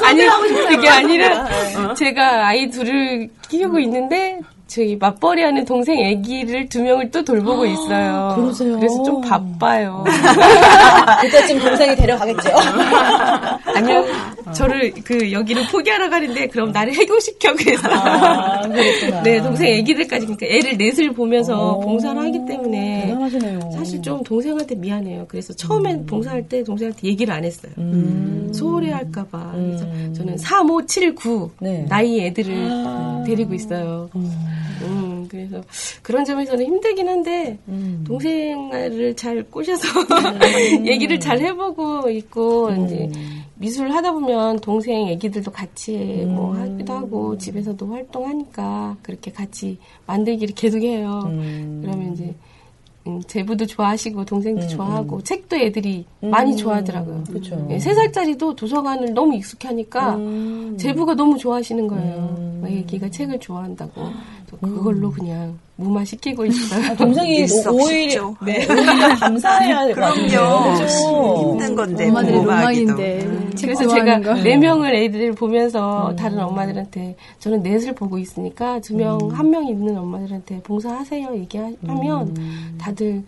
아니 0.05 0.28
아니 0.28 0.53
그게 0.67 0.88
아니라 0.89 1.93
제가 1.95 2.47
아이 2.47 2.69
둘을 2.69 3.30
키우고 3.49 3.80
있는데 3.80 4.39
저희 4.68 4.95
맞벌이 4.97 5.41
하는 5.41 5.65
동생 5.65 5.97
아기를 6.05 6.68
두 6.70 6.82
명을 6.84 7.09
또 7.11 7.24
돌보고 7.24 7.65
있어요. 7.65 8.34
그러세요? 8.36 8.78
그래서 8.78 9.03
좀 9.03 9.22
바빠요. 9.22 10.03
그때쯤 11.22 11.59
동생이 11.59 11.95
데려가겠죠. 11.95 12.49
아니요, 13.76 14.05
저를 14.54 14.93
그 15.04 15.32
여기를 15.32 15.68
포기하러 15.72 16.10
가는데 16.10 16.48
그럼 16.48 16.72
나를 16.72 16.93
해고시켜 16.93 17.56
그래서 17.56 17.88
아. 17.89 18.62
네 19.24 19.41
동생 19.41 19.80
아기들까지 19.80 20.26
그러니까 20.26 20.45
애를 20.45 20.78
넷을 20.78 21.12
보면서 21.14 21.78
오, 21.78 21.82
봉사를 21.82 22.22
하기 22.22 22.45
때문에 22.45 23.08
대단하시네요. 23.08 23.60
사실 23.74 24.02
좀 24.02 24.24
동생한테 24.24 24.76
미안해요. 24.76 25.26
그래서 25.28 25.54
처음엔 25.54 26.06
봉사할 26.06 26.48
때 26.48 26.64
동생한테 26.64 27.08
얘기를 27.08 27.34
안 27.34 27.43
했어요. 27.43 27.72
음. 27.78 28.52
소홀해 28.54 28.91
할까봐. 28.91 29.52
그래서 29.54 29.86
음. 29.86 30.14
저는 30.16 30.38
3, 30.38 30.70
5, 30.70 30.86
7, 30.86 31.16
9 31.16 31.52
네. 31.60 31.86
나이 31.89 32.20
애들을 32.22 32.54
아. 32.86 33.24
데리고 33.26 33.54
있어요. 33.54 34.10
음, 34.16 35.28
그래서 35.30 35.62
그런 36.02 36.24
점에서는 36.26 36.66
힘들긴 36.66 37.08
한데 37.08 37.58
음. 37.68 38.04
동생을 38.08 39.16
잘 39.16 39.43
꼬셔서 39.43 39.88
얘기를 40.86 41.20
잘 41.20 41.39
해보고 41.39 42.10
있고 42.10 42.68
음. 42.68 42.86
이제 42.86 43.10
미술 43.60 43.91
하다 43.91 44.12
보면 44.12 44.60
동생 44.60 45.08
애기들도 45.08 45.51
같이 45.51 45.97
뭐 46.28 46.53
음. 46.53 46.62
하기도 46.62 46.93
하고 46.93 47.38
집에서도 47.38 47.88
활동하니까 47.88 48.97
그렇게 49.01 49.32
같이 49.32 49.78
만들기를 50.05 50.53
계속해요. 50.55 51.24
음. 51.26 51.82
그러면 51.84 52.14
이제 52.14 52.36
음, 53.08 53.22
제부도 53.26 53.66
좋아하시고 53.66 54.26
동생도 54.26 54.64
음, 54.64 54.68
좋아하고 54.68 55.24
책도 55.24 55.55
애들이 55.55 56.05
많이 56.20 56.55
좋아하하더라고요. 56.58 57.24
그쵸. 57.32 57.68
예, 57.72 57.80
세 57.80 57.93
살짜리도 57.93 58.55
도서관을 58.55 59.14
너무 59.14 59.34
익숙하니까 59.36 60.16
음. 60.18 60.78
제부가 60.78 61.16
너무 61.16 61.38
좋아하시는 61.38 61.88
거예요. 61.88 62.36
음. 62.38 62.60
막 62.62 62.72
애기가 62.72 63.10
책을 63.10 63.39
좋아한다고. 63.39 64.01
그걸로 64.62 65.12
그냥 65.12 65.58
무마시키고 65.78 66.45
있어요. 66.45 66.95
동생이 66.97 67.43
오- 67.43 67.71
오히려 67.84 68.34
네, 68.43 68.65
오히려 68.69 69.15
감사해야 69.19 69.86
될것 69.86 70.03
같아요. 70.03 70.28
그럼요. 70.28 70.73
그죠? 70.80 71.51
힘든 71.51 71.75
건데 71.75 72.07
엄마들의. 72.07 72.36
로망인데 72.36 73.19
음. 73.25 73.51
책 73.55 73.67
그래서 73.67 73.88
제가 73.88 74.19
거. 74.21 74.34
네 74.41 74.57
명을 74.57 74.95
애들 74.95 75.34
보면서 75.34 76.13
다른 76.17 76.39
엄마들한테 76.39 77.15
저는 77.39 77.61
넷을 77.63 77.93
보고 77.93 78.17
있으니까 78.17 78.80
두 78.82 78.95
명한명 78.95 79.67
있는 79.67 79.97
엄마들한테 79.97 80.61
봉사하세요 80.63 81.36
얘기하면 81.36 82.75
다들 82.80 83.23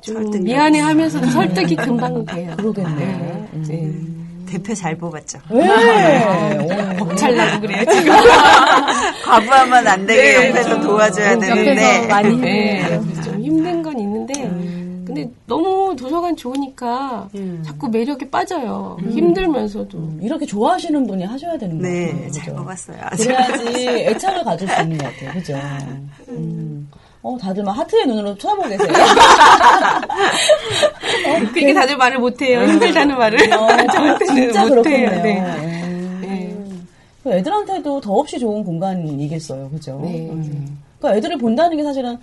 좀 0.00 0.14
설득력이 0.14 0.44
미안해하면서도 0.44 1.26
설득이 1.30 1.74
금방 1.74 2.24
돼요. 2.24 2.54
그러겠네. 2.56 2.94
네. 2.94 3.48
네. 3.66 3.92
대표 4.48 4.74
잘 4.74 4.96
뽑았죠. 4.96 5.38
네. 5.50 6.96
벅찰나고 6.98 7.60
그래요 7.60 7.84
지금. 7.90 8.12
과부하면 9.24 9.86
안 9.86 10.06
되게 10.06 10.22
네, 10.38 10.48
옆에서 10.48 10.70
좀 10.70 10.80
도와줘야 10.82 11.32
옆에서 11.32 11.54
되는데 11.54 12.06
많이 12.06 12.36
네, 12.38 13.00
좀 13.22 13.40
힘든 13.40 13.82
건 13.82 13.98
있는데 13.98 14.34
근데 15.04 15.30
너무 15.46 15.96
도서관 15.96 16.36
좋으니까 16.36 17.28
자꾸 17.64 17.88
매력에 17.88 18.28
빠져요. 18.30 18.98
힘들면서도. 19.10 20.18
이렇게 20.20 20.44
좋아하시는 20.44 21.06
분이 21.06 21.24
하셔야 21.24 21.56
되는 21.56 21.80
거예요. 21.80 22.14
네, 22.14 22.30
잘 22.30 22.54
뽑았어요. 22.54 22.98
그래야지 23.16 23.88
애착을 23.88 24.44
가질 24.44 24.68
수 24.68 24.82
있는 24.82 24.98
것 24.98 25.06
같아요. 25.06 25.32
그죠? 25.32 25.54
음. 27.22 27.22
어, 27.22 27.38
다들 27.38 27.62
막 27.64 27.72
하트의 27.72 28.06
눈으로 28.06 28.36
쳐다보고 28.36 28.68
계세요. 28.68 28.88
그게 31.52 31.74
다들 31.74 31.96
말을 31.96 32.18
못해요. 32.18 32.62
힘들다는 32.62 33.18
말을. 33.18 33.52
어, 33.52 33.68
저한테는 33.92 34.34
진짜 34.34 34.66
못해요. 34.66 35.10
네. 35.22 35.40
음. 35.40 36.18
네. 36.22 36.56
그 37.22 37.32
애들한테도 37.32 38.00
더없이 38.00 38.38
좋은 38.38 38.64
공간이겠어요. 38.64 39.68
그죠? 39.70 40.00
네. 40.02 40.28
음. 40.30 40.78
그러니까 40.98 41.18
애들을 41.18 41.38
본다는 41.38 41.76
게 41.76 41.82
사실은 41.82 42.18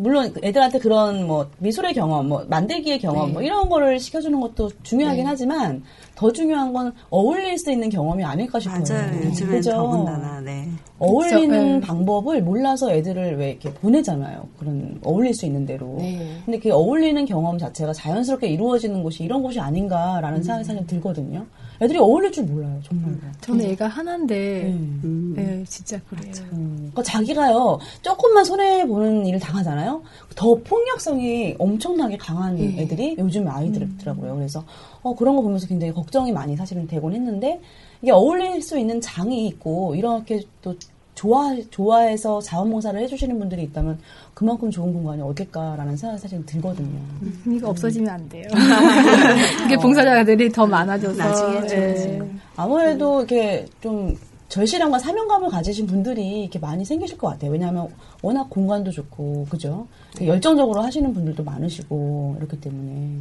물론 0.00 0.32
애들한테 0.44 0.78
그런 0.78 1.26
뭐 1.26 1.50
미술의 1.58 1.92
경험, 1.92 2.28
뭐 2.28 2.44
만들기의 2.48 3.00
경험, 3.00 3.26
네. 3.26 3.32
뭐 3.32 3.42
이런 3.42 3.68
거를 3.68 3.98
시켜주는 3.98 4.40
것도 4.40 4.70
중요하긴 4.84 5.24
네. 5.24 5.28
하지만 5.28 5.82
더 6.14 6.30
중요한 6.30 6.72
건 6.72 6.92
어울릴 7.10 7.58
수 7.58 7.72
있는 7.72 7.90
경험이 7.90 8.22
아닐까 8.22 8.60
싶어요. 8.60 8.84
맞아요. 8.88 9.24
요즘엔 9.24 9.50
그죠? 9.50 9.72
더군다나 9.72 10.40
네. 10.40 10.68
어울리는 11.00 11.48
그쵸, 11.48 11.62
네. 11.62 11.80
방법을 11.80 12.42
몰라서 12.42 12.92
애들을 12.92 13.38
왜 13.38 13.50
이렇게 13.50 13.74
보내잖아요. 13.74 14.46
그런 14.60 15.00
어울릴 15.02 15.34
수 15.34 15.46
있는 15.46 15.66
대로. 15.66 15.96
네. 15.98 16.40
근데 16.44 16.60
그 16.60 16.72
어울리는 16.72 17.24
경험 17.24 17.58
자체가 17.58 17.92
자연스럽게 17.92 18.46
이루어지는 18.46 19.02
곳이 19.02 19.24
이런 19.24 19.42
곳이 19.42 19.58
음. 19.58 19.64
아닌가라는 19.64 20.44
생각이 20.44 20.64
사실 20.64 20.86
들거든요. 20.86 21.44
애들이 21.80 21.98
어울릴 21.98 22.32
줄 22.32 22.44
몰라요, 22.44 22.80
정말로. 22.82 23.16
저는 23.40 23.64
애가 23.66 23.86
하나인데 23.86 24.62
음. 24.64 25.32
네, 25.36 25.64
진짜 25.66 26.00
그래요. 26.08 26.32
음. 26.52 26.90
그러니까 26.92 27.02
자기가요 27.02 27.78
조금만 28.02 28.44
손해 28.44 28.86
보는 28.86 29.26
일을 29.26 29.38
당하잖아요. 29.38 30.02
더 30.34 30.54
폭력성이 30.56 31.54
엄청나게 31.58 32.16
강한 32.16 32.58
예. 32.58 32.82
애들이 32.82 33.16
요즘 33.18 33.48
아이들이더라고요. 33.48 34.34
그래서 34.34 34.64
어, 35.02 35.14
그런 35.14 35.36
거 35.36 35.42
보면서 35.42 35.66
굉장히 35.66 35.92
걱정이 35.92 36.32
많이 36.32 36.56
사실은 36.56 36.86
되곤 36.86 37.14
했는데 37.14 37.60
이게 38.02 38.12
어울릴 38.12 38.60
수 38.62 38.78
있는 38.78 39.00
장이 39.00 39.46
있고 39.48 39.94
이렇게 39.94 40.42
또 40.62 40.74
좋아 41.18 41.52
좋아해서 41.72 42.40
자원봉사를 42.40 43.00
해주시는 43.00 43.40
분들이 43.40 43.64
있다면 43.64 43.98
그만큼 44.34 44.70
좋은 44.70 44.92
공간이 44.92 45.20
어딜까라는 45.20 45.96
생각이 45.96 46.22
사실 46.22 46.46
들거든요. 46.46 46.96
이거 47.44 47.70
없어지면 47.70 48.08
안 48.08 48.28
돼요. 48.28 48.44
이게 49.66 49.76
봉사자들이 49.76 50.52
더 50.52 50.64
많아져서 50.64 51.18
나중에 51.20 51.66
좀 51.66 51.78
예. 51.78 52.22
아무래도 52.54 53.18
이렇게 53.18 53.66
좀 53.80 54.16
절실함과 54.48 55.00
사명감을 55.00 55.48
가지신 55.50 55.88
분들이 55.88 56.42
이렇게 56.42 56.60
많이 56.60 56.84
생기실 56.84 57.18
것 57.18 57.26
같아요. 57.30 57.50
왜냐하면 57.50 57.88
워낙 58.22 58.48
공간도 58.48 58.92
좋고, 58.92 59.48
그죠? 59.50 59.88
되게 60.14 60.30
열정적으로 60.30 60.80
하시는 60.80 61.12
분들도 61.12 61.42
많으시고, 61.42 62.36
이렇기 62.38 62.60
때문에. 62.60 63.18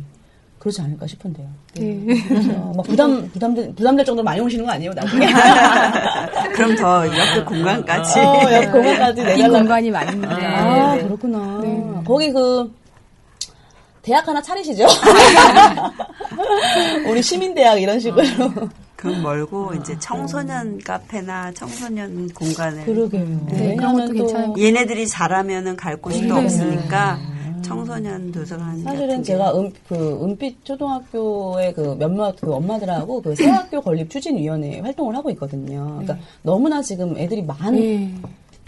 그렇지 0.68 0.82
않을까 0.82 1.07
싶은데요. 1.07 1.47
네. 1.76 2.22
그래서 2.28 2.51
막 2.76 2.86
부담, 2.86 3.30
부담될, 3.32 3.74
부담될 3.74 4.05
정도로 4.05 4.24
많이 4.24 4.41
오시는 4.41 4.65
거 4.65 4.72
아니에요, 4.72 4.91
나중에? 4.93 5.28
그럼 6.53 6.76
더 6.76 7.07
옆에 7.07 7.43
공간까지. 7.45 8.20
어, 8.20 8.41
옆 8.51 8.72
공간까지 8.72 9.15
빈 9.15 9.26
내달라고. 9.26 9.53
공간이 9.53 9.91
많은데 9.91 10.28
아, 10.28 10.95
네. 10.95 11.03
그렇구나. 11.03 11.61
거기 12.05 12.32
그, 12.34 12.70
대학 14.01 14.28
하나 14.28 14.41
차리시죠? 14.41 14.86
우리 17.07 17.22
시민대학 17.22 17.82
이런 17.82 17.99
식으로. 17.99 18.24
그럼 18.97 19.22
멀고 19.22 19.74
이제 19.76 19.95
청소년 19.99 20.80
카페나 20.84 21.53
청소년 21.53 22.28
공간을 22.34 22.84
그러게요. 22.86 23.26
네, 23.51 23.76
그런 23.76 23.93
것도 23.93 24.11
괜찮은 24.11 24.59
얘네들이 24.59 25.07
자라면은 25.07 25.78
갈 25.78 25.95
곳이 25.95 26.28
또 26.28 26.36
네. 26.36 26.43
없으니까 26.43 27.20
청소년 27.62 28.32
도서관 28.32 28.82
사실은 28.82 29.24
제가 29.24 29.58
은, 29.58 29.72
그 29.88 30.20
은빛 30.24 30.64
초등학교의 30.66 31.74
그 31.74 31.95
몇몇 31.97 32.36
그 32.39 32.53
엄마들하고 32.53 33.22
그 33.22 33.36
새학교 33.36 33.82
건립 33.82 34.10
추진위원회 34.10 34.80
활동을 34.80 35.16
하고 35.16 35.30
있거든요. 35.32 35.99
그러니까 35.99 36.18
너무나 36.43 36.82
지금 36.82 37.18
애들이 37.18 37.41
많, 37.43 37.76
네. 37.76 38.14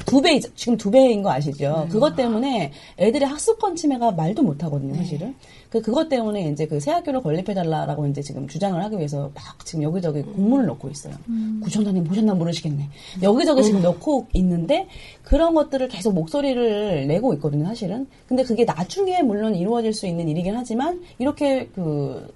두 0.09 0.21
배, 0.21 0.39
지금 0.39 0.75
두 0.75 0.89
배인 0.91 1.21
거 1.21 1.31
아시죠? 1.31 1.87
그것 1.89 2.15
때문에 2.15 2.71
애들의 2.97 3.27
학습권 3.27 3.75
침해가 3.75 4.11
말도 4.11 4.41
못 4.41 4.63
하거든요, 4.63 4.95
사실은. 4.95 5.35
그, 5.69 5.81
그것 5.81 6.09
때문에 6.09 6.49
이제 6.49 6.65
그 6.65 6.79
새 6.79 6.91
학교를 6.91 7.21
건립해달라고 7.21 8.07
이제 8.07 8.21
지금 8.21 8.47
주장을 8.47 8.81
하기 8.83 8.97
위해서 8.97 9.29
막 9.35 9.65
지금 9.65 9.83
여기저기 9.83 10.21
공문을 10.23 10.65
넣고 10.65 10.89
있어요. 10.89 11.13
구청장님 11.61 12.03
보셨나 12.05 12.33
모르시겠네. 12.33 12.89
여기저기 13.21 13.63
지금 13.63 13.81
넣고 13.83 14.27
있는데 14.33 14.87
그런 15.23 15.53
것들을 15.53 15.87
계속 15.89 16.13
목소리를 16.13 17.05
내고 17.07 17.33
있거든요, 17.35 17.65
사실은. 17.65 18.07
근데 18.27 18.43
그게 18.43 18.65
나중에 18.65 19.21
물론 19.21 19.53
이루어질 19.55 19.93
수 19.93 20.07
있는 20.07 20.27
일이긴 20.27 20.55
하지만 20.55 21.01
이렇게 21.19 21.67
그, 21.75 22.33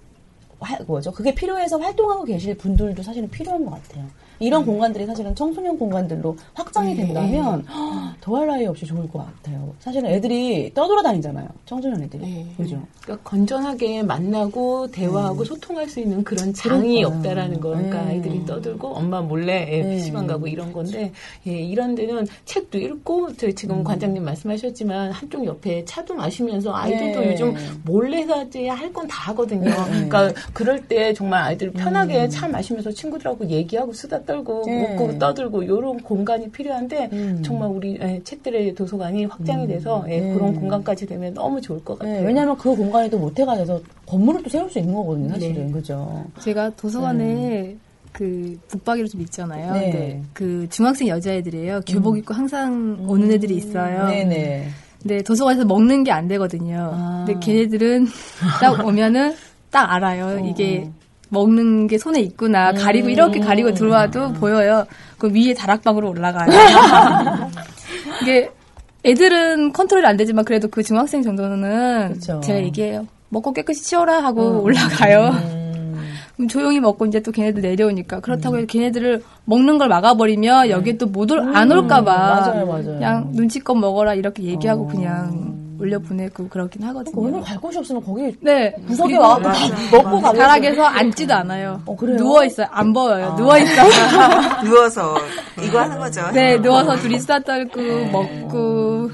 화- 0.59 0.77
뭐죠? 0.85 1.11
그게 1.11 1.33
필요해서 1.33 1.77
활동하고 1.79 2.23
계실 2.25 2.55
분들도 2.55 3.01
사실은 3.01 3.29
필요한 3.29 3.65
것 3.65 3.71
같아요. 3.71 4.05
이런 4.43 4.65
공간들이 4.65 5.05
사실은 5.05 5.33
청소년 5.35 5.77
공간들로 5.79 6.35
확장이 6.53 6.93
네. 6.95 7.05
된다면 7.05 7.65
더할 8.19 8.47
나위 8.47 8.65
없이 8.65 8.85
좋을 8.85 9.09
것 9.09 9.19
같아요. 9.25 9.73
사실은 9.79 10.09
애들이 10.09 10.71
떠돌아다니잖아요. 10.73 11.47
청소년 11.65 12.03
애들이. 12.03 12.23
네. 12.23 12.47
그죠? 12.57 12.81
그러니까 13.01 13.29
건전하게 13.29 14.03
만나고 14.03 14.91
대화하고 14.91 15.45
소통할 15.45 15.87
수 15.89 15.99
있는 15.99 16.23
그런 16.23 16.53
장이. 16.53 17.03
없다라는 17.03 17.59
거. 17.59 17.69
그러니까 17.69 18.01
네. 18.03 18.11
아이들이 18.11 18.45
떠들고 18.45 18.87
엄마 18.89 19.21
몰래 19.21 19.67
예, 19.71 19.81
네. 19.81 19.95
PC방 19.95 20.27
가고 20.27 20.47
이런 20.47 20.71
건데 20.73 21.11
예, 21.47 21.51
이런 21.51 21.95
데는 21.95 22.27
책도 22.45 22.77
읽고 22.77 23.35
저 23.37 23.51
지금 23.51 23.77
음. 23.77 23.83
관장님 23.83 24.23
말씀하셨지만 24.23 25.11
한쪽 25.11 25.45
옆에 25.45 25.85
차도 25.85 26.15
마시면서 26.15 26.73
아이들도 26.73 27.19
네. 27.19 27.31
요즘 27.31 27.55
몰래 27.85 28.25
가지 28.25 28.67
할건 28.67 29.07
다 29.07 29.29
하거든요. 29.29 29.69
네. 29.69 30.07
그러니까 30.07 30.33
그럴 30.53 30.85
때 30.87 31.13
정말 31.13 31.43
아이들 31.43 31.71
편하게 31.71 32.27
차 32.27 32.47
마시면서 32.47 32.91
친구들하고 32.91 33.47
얘기하고 33.47 33.93
수다 33.93 34.23
떨고 34.23 34.32
네. 34.65 34.93
웃고 34.93 35.19
떠들고 35.19 35.63
이런 35.63 35.97
공간이 35.99 36.49
필요한데 36.49 37.09
음. 37.13 37.41
정말 37.43 37.69
우리 37.69 37.97
예, 38.01 38.21
책들의 38.23 38.73
도서관이 38.75 39.25
확장이 39.25 39.67
돼서 39.67 40.03
예, 40.09 40.19
네. 40.19 40.33
그런 40.33 40.55
공간까지 40.55 41.05
되면 41.05 41.33
너무 41.33 41.61
좋을 41.61 41.83
것 41.83 41.99
같아요. 41.99 42.21
네, 42.21 42.25
왜냐하면 42.27 42.57
그 42.57 42.75
공간이 42.75 43.09
또 43.09 43.19
모태가 43.19 43.55
돼서 43.57 43.79
건물을 44.05 44.43
또 44.43 44.49
세울 44.49 44.69
수 44.69 44.79
있는 44.79 44.93
거거든요, 44.93 45.29
사실은. 45.29 45.67
네. 45.67 45.71
그죠? 45.71 46.25
제가 46.41 46.71
도서관에 46.71 47.75
그 48.11 48.57
북박이로 48.67 49.07
좀 49.07 49.21
있잖아요. 49.21 49.73
네. 49.73 49.91
근데 49.91 50.21
그 50.33 50.67
중학생 50.69 51.07
여자애들이에요. 51.07 51.81
교복 51.87 52.17
입고 52.17 52.33
항상 52.33 52.97
오는 53.07 53.31
애들이 53.31 53.55
있어요. 53.55 54.07
네네. 54.07 54.67
근데 55.01 55.21
도서관에서 55.23 55.65
먹는 55.65 56.03
게 56.05 56.11
안 56.11 56.27
되거든요. 56.29 56.91
아. 56.93 57.23
근데 57.27 57.39
걔네들은 57.45 58.07
딱 58.61 58.85
오면은 58.85 59.33
딱 59.71 59.91
알아요. 59.91 60.45
이게 60.45 60.87
먹는 61.33 61.87
게 61.87 61.97
손에 61.97 62.21
있구나. 62.21 62.71
가리고 62.71 63.09
이렇게 63.09 63.39
가리고 63.39 63.73
들어와도 63.73 64.33
보여요. 64.33 64.85
그 65.17 65.29
위에 65.33 65.53
다락방으로 65.53 66.09
올라가요. 66.09 66.47
이게 68.21 68.49
애들은 69.03 69.73
컨트롤이 69.73 70.05
안 70.05 70.15
되지만 70.15 70.45
그래도 70.45 70.69
그 70.69 70.81
중학생 70.83 71.21
정도는 71.21 72.13
그쵸. 72.13 72.39
제가 72.41 72.59
얘기해요. 72.63 73.05
먹고 73.29 73.51
깨끗이 73.51 73.83
치워라 73.83 74.23
하고 74.23 74.61
올라가요. 74.61 75.33
그럼 76.35 76.47
조용히 76.47 76.79
먹고 76.79 77.05
이제 77.05 77.19
또 77.19 77.31
걔네들 77.31 77.61
내려오니까 77.61 78.19
그렇다고 78.19 78.57
해서 78.57 78.65
걔네들을 78.67 79.21
먹는 79.45 79.77
걸 79.77 79.87
막아버리면 79.87 80.69
여기에 80.69 80.97
또 80.97 81.05
못안 81.07 81.71
올까봐 81.71 82.11
맞아요, 82.11 82.65
맞아요. 82.65 82.83
그냥 82.85 83.29
눈치껏 83.33 83.77
먹어라 83.77 84.15
이렇게 84.15 84.43
얘기하고 84.43 84.87
그냥 84.87 85.62
올려보내고 85.83 86.47
그러긴 86.49 86.81
그러니까 86.81 87.11
오늘 87.15 87.33
하거든요. 87.33 87.43
갈 87.43 87.59
곳이 87.59 87.77
없으면 87.77 88.03
거기 88.03 88.35
네. 88.39 88.73
구석에 88.87 89.17
밥 89.17 89.39
먹고 89.91 90.21
가면 90.21 90.35
다락에서 90.35 90.83
앉지도 90.83 91.33
않아요. 91.33 91.81
어, 91.85 91.95
그래요? 91.95 92.17
누워 92.17 92.43
있어요. 92.45 92.67
안 92.71 92.93
보여요. 92.93 93.35
누워 93.37 93.57
있어요. 93.57 93.89
누워서 94.63 95.15
이거 95.61 95.79
하는 95.81 95.97
거죠. 95.97 96.21
네, 96.33 96.59
누워서 96.61 96.95
둘이 96.97 97.19
수다 97.19 97.39
떨고 97.39 97.81
먹고 98.11 99.11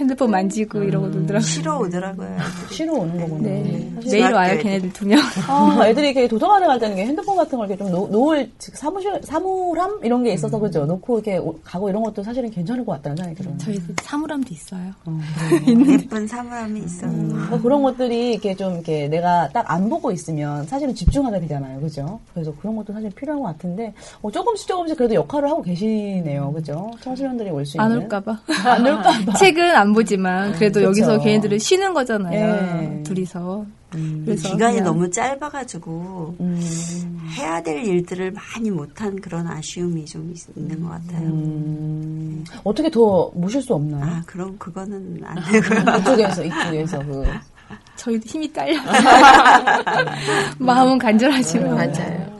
핸드폰 0.00 0.30
만지고 0.30 0.82
이러고 0.82 1.08
놀더라고요. 1.08 1.40
쉬러 1.40 1.78
오더라고요. 1.78 2.36
쉬러 2.70 2.94
오는 2.94 3.20
거구나. 3.20 3.42
네. 3.42 3.92
매일 4.10 4.32
와요, 4.32 4.58
걔네들 4.60 4.92
두 4.92 5.06
명. 5.06 5.20
아, 5.46 5.82
애들이 5.86 6.06
이렇게 6.10 6.26
도서관에 6.26 6.66
갈 6.66 6.78
때는 6.78 6.96
핸드폰 6.98 7.36
같은 7.36 7.58
걸 7.58 7.68
이렇게 7.68 7.82
좀 7.84 7.92
놓, 7.92 8.10
놓을 8.10 8.50
즉 8.58 8.76
사무실 8.76 9.20
사물함 9.22 10.00
이런 10.02 10.24
게 10.24 10.32
있어서 10.32 10.58
그죠. 10.58 10.86
놓고 10.86 11.18
이렇게 11.18 11.36
오- 11.38 11.58
가고 11.62 11.88
이런 11.90 12.02
것도 12.02 12.22
사실은 12.22 12.50
괜찮을 12.50 12.84
것 12.84 12.92
같다는 12.92 13.16
생각이 13.18 13.36
들어요. 13.36 13.54
저희 13.58 13.78
사물함도 14.02 14.48
있어요. 14.52 14.80
예쁜 15.90 16.26
사물함이 16.26 16.80
있어요. 16.80 17.10
뭐 17.12 17.60
그런 17.60 17.82
것들이 17.82 18.32
이렇게 18.32 18.54
좀 18.56 18.74
이렇게 18.74 19.08
내가 19.08 19.48
딱 19.50 19.70
안 19.70 19.88
보고 19.88 20.10
있으면 20.10 20.66
사실은 20.66 20.92
집중하게 20.94 21.38
되잖아요. 21.40 21.80
그죠? 21.80 22.18
그래서 22.34 22.52
그런 22.60 22.74
것도 22.74 22.92
사실 22.92 23.08
필요한 23.10 23.40
것 23.40 23.48
같은데 23.48 23.92
어, 24.20 24.30
조금씩 24.30 24.66
조금씩 24.66 24.96
그래도 24.96 25.14
역할을 25.14 25.48
하고 25.48 25.62
계시네요. 25.62 26.52
그죠? 26.52 26.90
청소년들이 27.02 27.50
올 27.50 27.64
수 27.64 27.76
있는. 27.76 27.84
안 27.92 27.98
올까봐. 28.02 28.40
안 28.64 28.86
올까봐. 28.86 29.32
책은 29.38 29.76
안 29.76 29.89
보지만 29.92 30.52
그래도 30.54 30.80
그쵸. 30.80 30.88
여기서 30.88 31.18
걔네들은 31.20 31.58
쉬는 31.58 31.92
거잖아요. 31.94 32.98
예. 32.98 33.02
둘이서. 33.02 33.64
그래서 34.24 34.50
기간이 34.52 34.74
그냥 34.78 34.84
너무 34.84 35.10
짧아가지고 35.10 36.36
음, 36.38 37.20
해야 37.36 37.60
될 37.60 37.84
일들을 37.84 38.30
많이 38.32 38.70
못한 38.70 39.20
그런 39.20 39.48
아쉬움이 39.48 40.04
좀 40.04 40.30
있- 40.32 40.46
있는 40.56 40.80
것 40.82 40.90
같아요. 40.90 41.26
음, 41.26 42.44
어떻게 42.62 42.88
더 42.88 43.30
모실 43.34 43.60
수 43.60 43.74
없나요? 43.74 44.04
아, 44.04 44.22
그럼 44.26 44.56
그거는 44.58 45.20
안 45.24 45.36
되고요. 45.50 45.80
이쪽에서 45.98 46.44
이쪽에서 46.44 46.98
그 47.04 47.24
저희도 47.96 48.22
힘이 48.26 48.52
딸려. 48.52 48.78
마음은 50.58 50.98
간절하지만. 50.98 51.74
맞아요. 51.74 52.39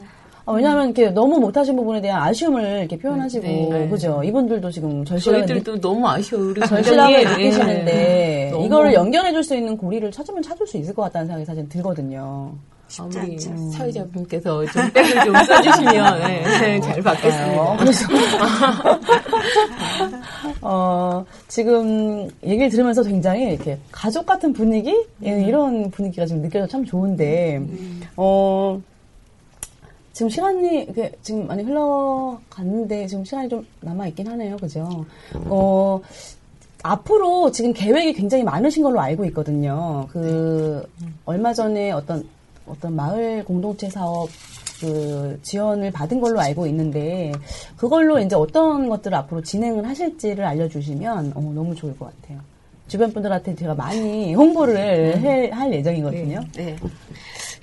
아, 0.51 0.55
왜냐하면 0.55 0.87
이렇게 0.87 1.11
너무 1.11 1.39
못하신 1.39 1.77
부분에 1.77 2.01
대한 2.01 2.23
아쉬움을 2.23 2.79
이렇게 2.81 2.99
표현하시고 2.99 3.47
네. 3.47 3.89
그죠? 3.89 4.23
이분들도 4.25 4.71
지금 4.71 5.05
절실하게 5.05 5.47
저희들도 5.47 5.81
너무 5.81 6.09
아쉬워요. 6.09 6.51
우리 6.51 6.61
절실하게 6.67 7.25
관장님. 7.25 7.47
느끼시는데 7.51 8.47
예. 8.47 8.51
너무 8.51 8.67
이거를 8.67 8.95
연결해 8.95 9.33
줄 9.33 9.41
수 9.45 9.55
있는 9.57 9.77
고리를 9.77 10.11
찾으면 10.13 10.43
찾을 10.43 10.67
수 10.67 10.77
있을 10.77 10.95
것 10.95 11.03
같다는 11.03 11.27
생각이 11.29 11.45
사실 11.47 11.69
들거든요. 11.69 12.53
우리 13.05 13.19
않죠. 13.19 13.71
사회자분께서 13.71 14.67
좀 14.67 14.93
백을 14.93 15.25
좀 15.25 15.35
써주시면 15.45 16.21
네, 16.21 16.81
잘 16.81 17.01
받겠습니다. 17.01 17.63
어, 17.63 17.77
그래서 17.79 18.07
어, 20.61 21.25
지금 21.49 22.29
얘기를 22.45 22.69
들으면서 22.69 23.03
굉장히 23.03 23.55
이렇게 23.55 23.79
가족 23.91 24.27
같은 24.27 24.53
분위기 24.53 24.95
예, 25.25 25.43
이런 25.43 25.91
분위기가 25.91 26.27
지금 26.27 26.43
느껴져 26.43 26.67
참 26.67 26.85
좋은데 26.85 27.63
어. 28.17 28.79
지금 30.13 30.29
시간이 30.29 30.89
지금 31.23 31.47
많이 31.47 31.63
흘러갔는데 31.63 33.07
지금 33.07 33.25
시간이 33.25 33.49
좀 33.49 33.67
남아 33.81 34.09
있긴 34.09 34.27
하네요, 34.29 34.57
그죠? 34.57 35.07
어 35.35 36.01
앞으로 36.83 37.51
지금 37.53 37.73
계획이 37.73 38.15
굉장히 38.15 38.43
많으신 38.45 38.83
걸로 38.83 39.01
알고 39.01 39.25
있거든요. 39.27 40.09
그 40.13 40.83
얼마 41.25 41.53
전에 41.53 41.93
어떤 41.93 42.27
어떤 42.67 42.95
마을 42.97 43.45
공동체 43.45 43.89
사업 43.91 44.29
그 44.81 45.39
지원을 45.43 45.91
받은 45.91 46.21
걸로 46.21 46.41
알고 46.41 46.67
있는데 46.69 47.33
그걸로 47.77 48.19
이제 48.19 48.35
어떤 48.35 48.89
것들을 48.89 49.15
앞으로 49.17 49.43
진행을 49.43 49.87
하실지를 49.87 50.45
알려주시면 50.45 51.33
어, 51.35 51.41
너무 51.55 51.75
좋을 51.75 51.99
것 51.99 52.07
같아요. 52.23 52.41
주변 52.89 53.13
분들한테 53.13 53.55
제가 53.55 53.75
많이 53.75 54.35
홍보를 54.35 55.19
해- 55.21 55.51
할 55.51 55.73
예정이거든요. 55.73 56.41
네. 56.57 56.77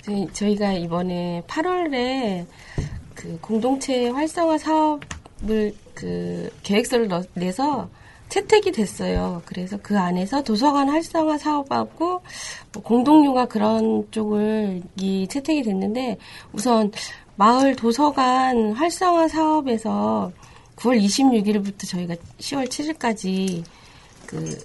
저희, 0.08 0.26
저희가 0.32 0.72
이번에 0.72 1.42
8월에 1.46 2.46
그 3.14 3.38
공동체 3.42 4.08
활성화 4.08 4.56
사업을 4.58 5.74
그 5.94 6.50
계획서를 6.62 7.08
넣- 7.08 7.26
내서 7.34 7.88
채택이 8.30 8.72
됐어요. 8.72 9.42
그래서 9.44 9.78
그 9.82 9.98
안에서 9.98 10.42
도서관 10.42 10.88
활성화 10.88 11.36
사업하고 11.38 12.22
뭐 12.72 12.82
공동육아 12.82 13.46
그런 13.46 14.06
쪽을 14.10 14.82
이 14.96 15.26
채택이 15.28 15.62
됐는데 15.62 16.16
우선 16.52 16.90
마을 17.36 17.74
도서관 17.76 18.72
활성화 18.72 19.28
사업에서 19.28 20.32
9월 20.76 21.02
26일부터 21.02 21.86
저희가 21.88 22.14
10월 22.38 22.68
7일까지 22.68 23.62
그 24.26 24.58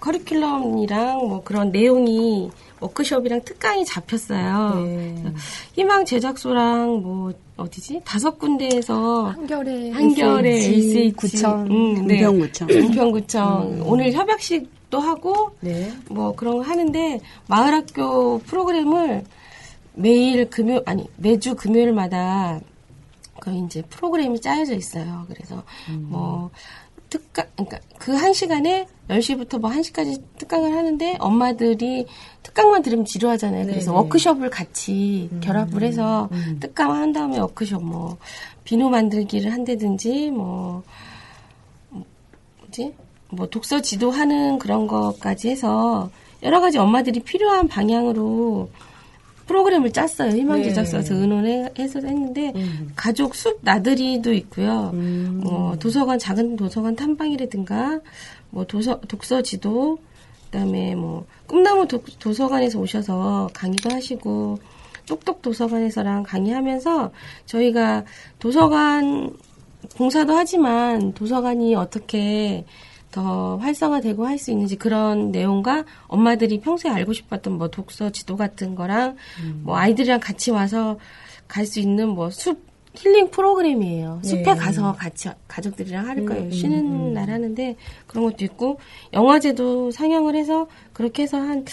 커리큘럼이랑 0.00 1.26
뭐 1.26 1.42
그런 1.42 1.70
내용이 1.72 2.50
워크숍이랑 2.80 3.42
특강이 3.44 3.84
잡혔어요. 3.84 4.84
네. 4.84 5.32
희망 5.74 6.04
제작소랑 6.04 7.02
뭐 7.02 7.32
어디지 7.56 8.02
다섯 8.04 8.38
군데에서 8.38 9.28
한결에 9.28 9.90
한결에 9.90 10.50
LCH 10.66 11.12
구청 11.16 11.66
음, 11.70 12.06
네. 12.06 12.16
은평구청. 12.24 12.68
은평구청 12.70 13.82
오늘 13.86 14.12
협약식도 14.12 14.98
하고 15.00 15.50
네. 15.60 15.92
뭐 16.10 16.34
그런 16.36 16.58
거 16.58 16.62
하는데 16.62 17.20
마을학교 17.48 18.38
프로그램을 18.40 19.24
매일 19.94 20.50
금요 20.50 20.82
아니 20.84 21.06
매주 21.16 21.54
금요일마다 21.54 22.60
그 23.40 23.50
이제 23.52 23.82
프로그램이 23.88 24.40
짜여져 24.40 24.74
있어요. 24.74 25.24
그래서 25.28 25.62
뭐 25.90 26.50
특강 27.08 27.46
그러니까 27.56 27.78
그 27.98 28.12
한 28.12 28.32
시간에 28.34 28.86
10시부터 29.08 29.60
뭐 29.60 29.70
1시까지 29.70 30.20
특강을 30.38 30.76
하는데 30.76 31.16
엄마들이 31.20 32.06
특강만 32.42 32.82
들으면 32.82 33.04
지루하잖아요. 33.04 33.66
그래서 33.66 33.92
네네. 33.92 34.02
워크숍을 34.02 34.50
같이 34.50 35.30
결합을 35.40 35.82
해서 35.82 36.28
특강 36.60 36.92
한 36.92 37.12
다음에 37.12 37.38
워크숍 37.38 37.84
뭐 37.84 38.16
비누 38.64 38.88
만들기를 38.88 39.52
한다든지 39.52 40.30
뭐 40.30 40.82
뭐지? 42.60 42.94
뭐 43.30 43.46
독서 43.48 43.80
지도하는 43.80 44.58
그런 44.58 44.86
것까지 44.86 45.50
해서 45.50 46.10
여러 46.42 46.60
가지 46.60 46.78
엄마들이 46.78 47.20
필요한 47.20 47.68
방향으로 47.68 48.70
프로그램을 49.46 49.92
짰어요. 49.92 50.30
희망 50.36 50.58
네. 50.58 50.64
제작소에서 50.64 51.14
의논해서 51.14 52.00
했는데 52.00 52.52
가족 52.96 53.36
숲 53.36 53.60
나들이도 53.62 54.32
있고요. 54.34 54.90
뭐 54.92 55.76
도서관 55.78 56.18
작은 56.18 56.56
도서관 56.56 56.96
탐방이라든가 56.96 58.00
뭐 58.56 58.64
도서 58.64 58.98
독서 59.00 59.42
지도 59.42 59.98
그다음에 60.46 60.94
뭐 60.94 61.26
꿈나무 61.46 61.86
도, 61.86 62.02
도서관에서 62.18 62.78
오셔서 62.80 63.50
강의도 63.52 63.90
하시고 63.90 64.58
똑똑 65.06 65.42
도서관에서랑 65.42 66.22
강의하면서 66.22 67.12
저희가 67.44 68.04
도서관 68.38 69.36
봉사도 69.98 70.34
하지만 70.34 71.12
도서관이 71.12 71.74
어떻게 71.74 72.64
더 73.10 73.58
활성화되고 73.58 74.26
할 74.26 74.38
수 74.38 74.50
있는지 74.52 74.76
그런 74.76 75.32
내용과 75.32 75.84
엄마들이 76.06 76.58
평소에 76.60 76.90
알고 76.90 77.12
싶었던 77.12 77.52
뭐 77.58 77.68
독서 77.68 78.08
지도 78.08 78.36
같은 78.38 78.74
거랑 78.74 79.16
뭐 79.64 79.76
아이들이랑 79.76 80.20
같이 80.20 80.50
와서 80.50 80.98
갈 81.46 81.66
수 81.66 81.78
있는 81.78 82.08
뭐 82.08 82.30
숲 82.30 82.65
힐링 82.96 83.30
프로그램이에요. 83.30 84.20
숲에 84.22 84.42
네. 84.42 84.54
가서 84.54 84.94
같이 84.94 85.28
가족들이랑 85.48 86.06
할 86.06 86.24
거예요. 86.24 86.44
음, 86.44 86.50
쉬는 86.50 86.78
음, 86.78 86.92
음. 87.08 87.14
날 87.14 87.30
하는데 87.30 87.76
그런 88.06 88.24
것도 88.24 88.44
있고 88.44 88.78
영화제도 89.12 89.90
상영을 89.90 90.34
해서 90.34 90.66
그렇게 90.92 91.22
해서 91.24 91.38
한 91.38 91.64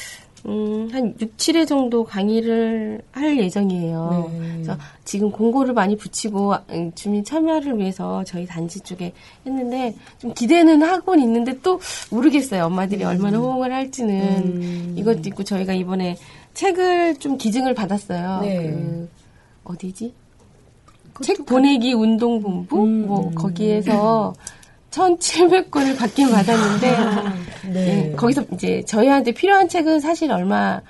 음, 0.46 0.90
한 0.92 1.16
6, 1.22 1.38
7회 1.38 1.66
정도 1.66 2.04
강의를 2.04 3.02
할 3.12 3.38
예정이에요. 3.38 4.30
네. 4.34 4.50
그래서 4.54 4.78
지금 5.06 5.32
공고를 5.32 5.74
많이 5.74 5.96
붙이고 5.96 6.54
음, 6.72 6.92
주민 6.96 7.24
참여를 7.24 7.78
위해서 7.78 8.24
저희 8.26 8.46
단지 8.46 8.82
쪽에 8.82 9.14
했는데 9.46 9.96
좀 10.18 10.34
기대는 10.34 10.84
하곤 10.84 11.22
있는데 11.22 11.58
또 11.62 11.80
모르겠어요. 12.12 12.66
엄마들이 12.66 13.06
얼마나 13.06 13.38
호응을 13.38 13.72
할지는 13.72 14.20
음. 14.44 14.96
이것도 14.98 15.22
있고 15.28 15.44
저희가 15.44 15.74
이번에 15.74 16.18
책을 16.54 17.16
좀 17.20 17.38
기증을 17.38 17.74
받았어요. 17.74 18.42
네. 18.42 18.58
그 18.58 19.10
어디지? 19.64 20.14
책 21.22 21.45
보내기 21.45 21.93
운동본부 21.93 22.84
음, 22.84 23.07
뭐 23.07 23.28
음. 23.30 23.36
거기에서 23.36 24.34
1,700권을 24.91 25.97
받긴 25.97 26.30
받았는데 26.30 26.97
네. 27.74 28.11
예, 28.11 28.16
거기서 28.16 28.43
이제 28.53 28.84
저희한테 28.86 29.32
필요한 29.32 29.68
책은 29.68 29.99
사실 29.99 30.32
얼마 30.32 30.82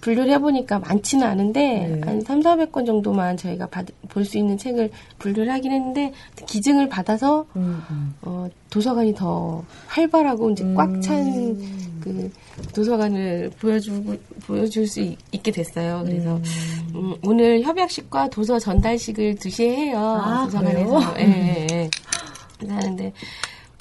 분류를 0.00 0.32
해보니까 0.32 0.78
많지는 0.78 1.26
않은데 1.26 1.60
네. 1.86 2.00
한 2.04 2.20
3, 2.22 2.40
400권 2.40 2.86
정도만 2.86 3.36
저희가 3.36 3.68
볼 4.08 4.24
수 4.24 4.38
있는 4.38 4.56
책을 4.56 4.90
분류를 5.18 5.52
하긴 5.52 5.72
했는데 5.72 6.12
기증을 6.46 6.88
받아서 6.88 7.44
음, 7.56 7.82
음. 7.90 8.14
어, 8.22 8.48
도서관이 8.70 9.14
더 9.14 9.62
활발하고 9.88 10.50
이제 10.50 10.64
꽉 10.74 11.00
찬 11.02 11.90
그 12.00 12.30
도서관을 12.74 13.50
보여주고 13.60 14.16
보여줄 14.46 14.86
수 14.86 15.00
있, 15.00 15.18
게 15.42 15.50
됐어요. 15.50 16.02
그래서 16.06 16.40
음, 16.94 17.14
오늘 17.24 17.60
협약식과 17.62 18.30
도서 18.30 18.58
전달식을 18.58 19.34
2시에 19.34 19.68
해요. 19.68 19.98
아, 19.98 20.44
도서관에서. 20.46 21.14
예, 21.18 21.22
예, 21.22 21.66
예. 21.70 21.90
하는데 22.68 23.04
음, 23.06 23.12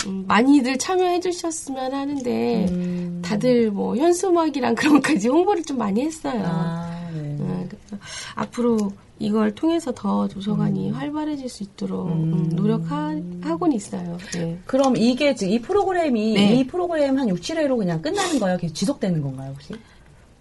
많이들 0.08 0.78
참여해 0.78 1.20
주셨으면 1.20 1.94
하는데 1.94 2.66
음. 2.70 3.22
다들 3.24 3.72
뭐 3.72 3.96
현수막이랑 3.98 4.76
그런 4.76 4.96
것까지 4.96 5.28
홍보를 5.28 5.64
좀 5.64 5.78
많이 5.78 6.02
했어요. 6.02 6.42
아, 6.46 7.10
네. 7.14 7.20
음, 7.20 7.70
앞으로 8.36 8.92
이걸 9.20 9.54
통해서 9.54 9.92
더 9.92 10.28
도서관이 10.30 10.92
활발해질 10.92 11.50
수 11.50 11.64
있도록 11.64 12.08
음, 12.08 12.50
노력하고는 12.54 13.76
있어요. 13.76 14.18
네. 14.34 14.58
그럼 14.66 14.96
이게 14.96 15.36
지금 15.36 15.54
이 15.54 15.60
프로그램이 15.60 16.34
네. 16.34 16.56
이 16.56 16.66
프로그램 16.66 17.20
한 17.20 17.28
6, 17.28 17.42
7회로 17.42 17.78
그냥 17.78 18.02
끝나는 18.02 18.40
거예요? 18.40 18.58
계속 18.58 18.74
지속되는 18.74 19.22
건가요, 19.22 19.52
혹시? 19.52 19.74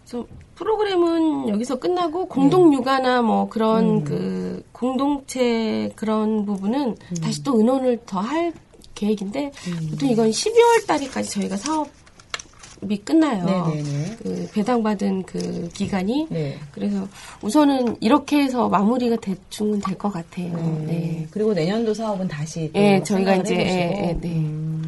그래서 0.05 0.27
프로그램은 0.55 1.49
여기서 1.49 1.79
끝나고 1.81 2.29
공동 2.29 2.73
육아나 2.73 3.21
뭐 3.21 3.49
그런 3.49 4.05
그 4.05 4.65
공동체 4.73 5.91
그런 5.97 6.47
부분은 6.47 6.97
다시 7.21 7.43
또 7.43 7.59
의논을 7.59 7.99
더할 8.07 8.53
계획인데 8.99 9.53
보통 9.91 10.09
이건 10.11 10.31
12월 10.31 10.87
달까지 10.87 11.31
저희가 11.31 11.57
사업이 11.57 12.99
끝나요. 13.05 13.45
네네네. 13.45 14.17
그 14.23 14.51
배당받은 14.53 15.23
그 15.23 15.69
기간이 15.73 16.27
네. 16.31 16.59
그래서 16.73 17.07
우선은 17.43 17.97
이렇게 18.01 18.43
해서 18.43 18.69
마무리가 18.69 19.17
대충은 19.17 19.81
될 19.81 19.97
것 19.97 20.13
같아요. 20.13 20.53
네. 20.87 20.93
네. 20.93 21.27
그리고 21.31 21.53
내년도 21.55 21.95
사업은 21.95 22.27
다시 22.29 22.71
또 22.75 22.81
예, 22.81 23.03
저희가 23.03 23.37
이제. 23.37 23.55
예, 23.57 24.09
예, 24.09 24.19
네. 24.21 24.29
음. 24.37 24.79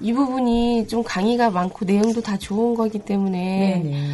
이 0.00 0.12
부분이 0.12 0.86
좀 0.88 1.02
강의가 1.02 1.50
많고 1.50 1.84
내용도 1.84 2.20
다 2.20 2.36
좋은 2.36 2.74
거기 2.74 2.98
때문에 2.98 3.80
네네. 3.82 4.06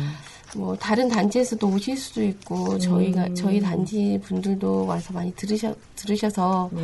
뭐 0.57 0.74
다른 0.76 1.09
단지에서도 1.09 1.66
오실 1.68 1.96
수도 1.96 2.22
있고 2.24 2.76
저희가 2.78 3.28
저희 3.34 3.61
단지 3.61 4.20
분들도 4.24 4.84
와서 4.86 5.12
많이 5.12 5.32
들으셔 5.34 5.74
들으셔서 5.96 6.70
네. 6.72 6.82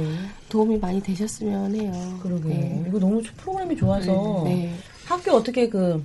도움이 0.49 0.79
많이 0.79 1.03
되셨으면 1.03 1.75
해요. 1.75 2.19
그러게요. 2.23 2.49
네. 2.55 2.85
이거 2.89 2.99
너무 2.99 3.23
조- 3.23 3.33
프로그램이 3.35 3.77
좋아서 3.77 4.43
네. 4.45 4.73
학교 5.05 5.33
어떻게 5.33 5.69
그, 5.69 6.03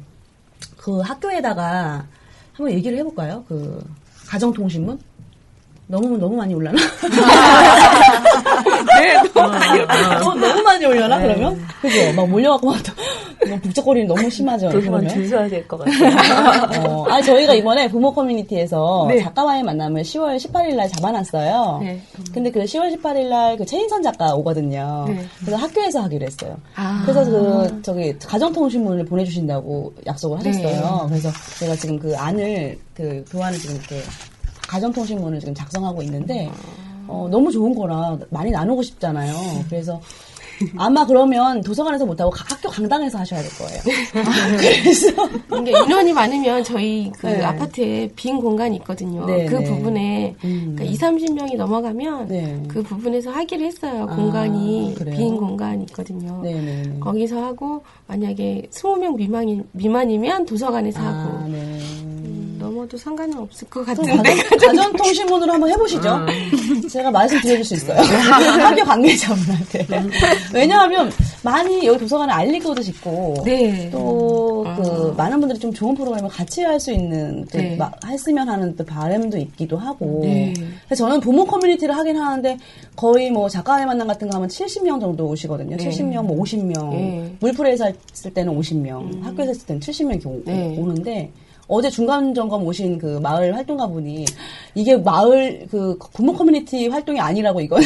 그 0.77 0.99
학교에다가 1.01 2.05
한번 2.53 2.73
얘기를 2.73 2.97
해볼까요? 2.97 3.43
그 3.47 3.83
가정통신문? 4.27 4.99
너무 5.87 6.17
너무 6.17 6.35
많이 6.37 6.53
올라나? 6.55 6.79
네, 9.01 9.13
너무 9.33 9.49
많이 9.51 9.79
올라나. 9.79 10.19
너무 10.19 10.61
많이 10.63 10.85
올려나 10.85 11.19
그러면? 11.21 11.61
그죠? 11.81 12.13
막 12.15 12.29
몰려갖고 12.29 12.67
막 12.71 12.77
또- 12.83 12.93
뭐 13.49 13.57
북적거리는 13.59 14.07
너무 14.07 14.29
심하죠. 14.29 14.69
그러면. 14.69 15.07
줄 15.09 15.27
서야 15.27 15.47
될 15.49 15.67
것 15.67 15.79
같아요. 15.79 16.85
어, 16.87 17.05
아 17.09 17.21
저희가 17.21 17.53
이번에 17.55 17.87
부모 17.89 18.13
커뮤니티에서 18.13 19.07
네. 19.09 19.19
작가와의 19.19 19.63
만남을 19.63 20.03
10월 20.03 20.37
18일 20.37 20.75
날 20.75 20.87
잡아놨어요. 20.89 21.79
네. 21.81 22.01
근데 22.33 22.51
그 22.51 22.59
10월 22.61 22.95
18일 22.95 23.27
날 23.29 23.57
그 23.57 23.65
최인선 23.65 24.01
작가 24.03 24.33
오거든요. 24.35 25.05
네. 25.09 25.25
그래서 25.39 25.57
학교에서 25.57 26.01
하기로 26.03 26.25
했어요. 26.25 26.55
아. 26.75 27.01
그래서 27.05 27.25
그 27.29 27.81
저기 27.81 28.17
가정통신문을 28.19 29.05
보내주신다고 29.05 29.93
약속을 30.05 30.37
하셨어요. 30.39 31.01
네. 31.03 31.09
그래서 31.09 31.29
제가 31.59 31.75
지금 31.75 31.97
그 31.99 32.15
안을 32.15 32.77
그 32.93 33.25
교환을 33.31 33.57
지금 33.57 33.75
이렇게 33.75 34.01
가정통신문을 34.67 35.39
지금 35.39 35.53
작성하고 35.53 36.01
있는데 36.03 36.49
어, 37.11 37.27
너무 37.29 37.51
좋은 37.51 37.75
거라 37.75 38.17
많이 38.29 38.51
나누고 38.51 38.81
싶잖아요. 38.83 39.33
그래서 39.69 39.99
아마 40.77 41.05
그러면 41.07 41.59
도서관에서 41.61 42.05
못하고 42.05 42.29
가- 42.29 42.45
학교 42.47 42.69
강당에서 42.69 43.17
하셔야 43.17 43.41
될 43.41 43.49
거예요. 43.57 43.81
그래서 44.59 45.07
이게 45.59 45.71
인원이 45.71 46.13
많으면 46.13 46.63
저희 46.63 47.11
그 47.17 47.25
네. 47.27 47.41
아파트에 47.43 48.09
빈 48.15 48.39
공간이 48.39 48.75
있거든요. 48.77 49.25
네, 49.25 49.47
그 49.47 49.55
네. 49.55 49.63
부분에 49.65 50.35
음. 50.43 50.75
그러니까 50.77 50.83
2, 50.83 50.97
30명이 50.97 51.57
넘어가면 51.57 52.27
네. 52.27 52.63
그 52.67 52.83
부분에서 52.83 53.31
하기로 53.31 53.65
했어요. 53.65 54.05
아, 54.07 54.15
공간이 54.15 54.93
그래요? 54.97 55.17
빈 55.17 55.35
공간이 55.35 55.83
있거든요. 55.85 56.41
네네네. 56.43 56.99
거기서 56.99 57.43
하고 57.43 57.83
만약에 58.07 58.67
20명 58.71 59.15
미만이, 59.15 59.63
미만이면 59.71 60.45
도서관에서 60.45 60.99
하고 61.01 61.37
아, 61.39 61.45
네. 61.47 61.57
음, 61.57 62.00
넘어도 62.81 62.97
상관은 62.97 63.37
없을 63.37 63.69
것또 63.69 63.85
같은데 63.85 64.35
가전, 64.43 64.59
가전 64.59 64.93
통신문으로 64.93 65.53
한번 65.53 65.69
해보시죠. 65.69 66.25
제가 66.89 67.11
말씀드려줄 67.11 67.63
수 67.63 67.73
있어요. 67.75 67.99
학교 68.01 68.83
관계자분한테. 68.83 69.87
왜냐하면 70.53 71.11
많이 71.43 71.85
여기 71.85 71.99
도서관에 71.99 72.31
알리고도 72.33 72.81
싶고 72.81 73.35
네. 73.45 73.89
또 73.91 74.63
아. 74.67 74.75
그 74.75 75.13
많은 75.15 75.39
분들이 75.39 75.59
좀 75.59 75.71
좋은 75.71 75.93
프로그램을 75.95 76.29
같이 76.29 76.63
할 76.63 76.81
수 76.81 76.91
있는 76.91 77.45
그 77.51 77.57
네. 77.57 77.75
막 77.75 77.93
했으면 78.07 78.49
하는 78.49 78.75
또 78.75 78.83
바람도 78.83 79.37
있기도 79.37 79.77
하고 79.77 80.21
네. 80.23 80.51
그래서 80.87 81.05
저는 81.05 81.19
부모 81.19 81.45
커뮤니티를 81.45 81.95
하긴 81.95 82.17
하는데 82.17 82.57
거의 82.95 83.29
뭐 83.29 83.47
작가의 83.47 83.85
만남 83.85 84.07
같은 84.07 84.27
거 84.27 84.37
하면 84.37 84.49
70명 84.49 84.99
정도 84.99 85.27
오시거든요. 85.27 85.77
네. 85.77 85.89
70명, 85.89 86.23
뭐 86.23 86.43
50명. 86.43 86.89
네. 86.89 87.35
물풀에서 87.39 87.91
했을 88.11 88.33
때는 88.33 88.57
50명, 88.57 89.21
학교에서 89.21 89.51
했을 89.51 89.67
때는 89.67 89.79
70명 89.79 90.11
이렇게 90.13 90.27
오, 90.27 90.41
네. 90.43 90.75
오는데 90.79 91.31
어제 91.71 91.89
중간 91.89 92.33
점검 92.33 92.65
오신 92.65 92.97
그 92.97 93.19
마을 93.23 93.55
활동가 93.55 93.87
분이 93.87 94.25
이게 94.75 94.97
마을 94.97 95.67
그 95.71 95.97
부모 96.13 96.33
커뮤니티 96.33 96.89
활동이 96.89 97.17
아니라고 97.17 97.61
이건 97.61 97.81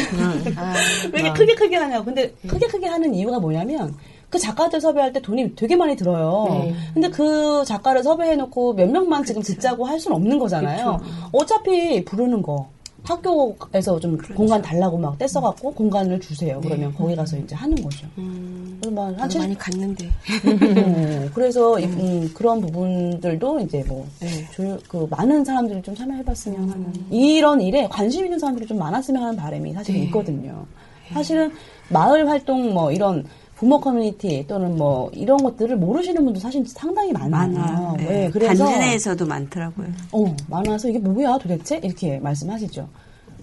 아, 0.58 0.74
왜 1.14 1.22
이렇게 1.22 1.34
크게 1.34 1.54
크게 1.54 1.76
하냐고. 1.76 2.06
근데 2.06 2.34
크게 2.48 2.66
크게 2.66 2.88
하는 2.88 3.14
이유가 3.14 3.40
뭐냐면 3.40 3.94
그 4.32 4.40
작가들 4.40 4.82
섭외할 4.82 5.14
때 5.14 5.22
돈이 5.22 5.56
되게 5.56 5.76
많이 5.76 5.96
들어요. 5.96 6.48
네. 6.50 6.76
근데 6.96 7.10
그 7.10 7.64
작가를 7.64 8.02
섭외해놓고 8.02 8.74
몇 8.74 8.90
명만 8.90 9.24
지금 9.24 9.44
듣자고 9.44 9.86
할 9.86 10.00
수는 10.00 10.18
없는 10.18 10.40
거잖아요. 10.40 11.00
어차피 11.32 12.04
부르는 12.04 12.42
거. 12.42 12.70
학교에서 13.08 14.00
좀 14.00 14.18
공간 14.36 14.62
달라고 14.62 14.98
막 14.98 15.18
떼써갖고 15.18 15.74
공간을 15.74 16.20
주세요. 16.20 16.60
그러면 16.62 16.94
거기 16.94 17.16
가서 17.16 17.38
이제 17.38 17.56
하는 17.56 17.76
거죠. 17.82 18.08
음, 18.18 18.80
막한 18.92 19.16
저도 19.18 19.30
70, 19.30 19.40
많이 19.40 19.58
갔는데 19.58 20.10
음, 20.46 21.32
그래서 21.34 21.80
이- 21.80 21.86
음, 21.86 22.32
그런 22.34 22.62
부분들도 22.62 23.60
이제 23.62 23.84
뭐 23.88 24.06
네. 24.20 24.28
조- 24.52 24.78
그 24.88 25.08
많은 25.10 25.44
사람들이 25.46 25.82
좀 25.82 25.96
참여해봤으면 25.96 26.70
하는 26.70 26.94
이런 27.12 27.62
일에 27.62 27.88
관심 27.88 28.26
있는 28.26 28.40
사람들이 28.40 28.66
좀 28.68 28.78
많았으면 28.80 29.22
하는 29.22 29.36
바람이 29.36 29.74
사실 29.74 29.96
네. 29.96 30.04
있거든요. 30.06 30.66
사실은 31.14 31.52
마을 31.90 32.28
활동 32.28 32.74
뭐 32.74 32.92
이런 32.92 33.24
부모 33.56 33.80
커뮤니티 33.80 34.46
또는 34.48 34.76
뭐 34.76 35.10
이런 35.14 35.38
것들을 35.38 35.78
모르시는 35.78 36.24
분도 36.26 36.40
사실 36.40 36.64
상당히 36.68 37.14
많아요. 37.14 37.96
네. 37.98 38.04
네, 38.06 38.30
그래서 38.32 38.66
단지 38.66 38.80
내에서도 38.80 39.26
많더라고요. 39.26 39.88
어, 40.12 40.36
많아서 40.50 40.90
이게 40.90 41.00
뭐야 41.00 41.38
도대체? 41.38 41.80
이렇게 41.82 42.20
말씀하시죠. 42.20 42.88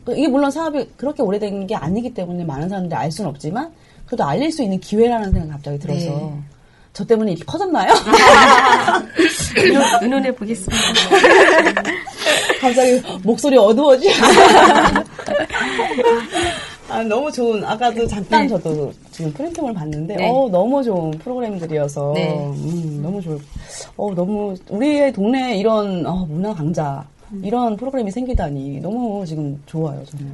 그 0.05 0.13
이게 0.17 0.29
물론 0.29 0.51
사업이 0.51 0.91
그렇게 0.97 1.23
오래된 1.23 1.67
게 1.67 1.75
아니기 1.75 2.13
때문에 2.13 2.45
많은 2.45 2.69
사람들이 2.69 2.95
알 2.95 3.11
수는 3.11 3.31
없지만 3.31 3.73
그래도 4.07 4.25
알릴 4.25 4.53
수 4.53 4.63
있는 4.63 4.79
기회라는 4.81 5.31
생각이 5.31 5.51
갑자기 5.51 5.79
들어서 5.79 6.11
네. 6.11 6.35
저 6.93 7.07
때문에 7.07 7.33
이렇게 7.33 7.47
커졌나요? 7.47 7.95
의논해 10.03 10.35
보겠습니다. 10.35 10.85
갑자기 12.61 13.03
목소리 13.23 13.57
어두워지. 13.57 14.11
아, 16.91 17.03
너무 17.05 17.33
좋은, 17.33 17.65
아까도 17.65 18.07
잠깐 18.07 18.47
저도 18.47 18.93
지금 19.13 19.33
프린팅을 19.33 19.75
봤는데, 19.75 20.17
네. 20.17 20.31
어, 20.31 20.49
너무 20.49 20.83
좋은 20.83 21.11
프로그램들이어서, 21.13 22.13
네. 22.15 22.35
음, 22.47 23.01
너무 23.03 23.21
좋을, 23.21 23.39
어, 23.97 24.13
너무, 24.15 24.55
우리의 24.71 25.13
동네에 25.13 25.57
이런, 25.59 26.05
어, 26.07 26.27
문화 26.29 26.53
강자, 26.55 27.07
이런 27.43 27.77
프로그램이 27.77 28.11
생기다니, 28.11 28.81
너무 28.81 29.25
지금 29.25 29.63
좋아요, 29.67 30.03
저는. 30.07 30.27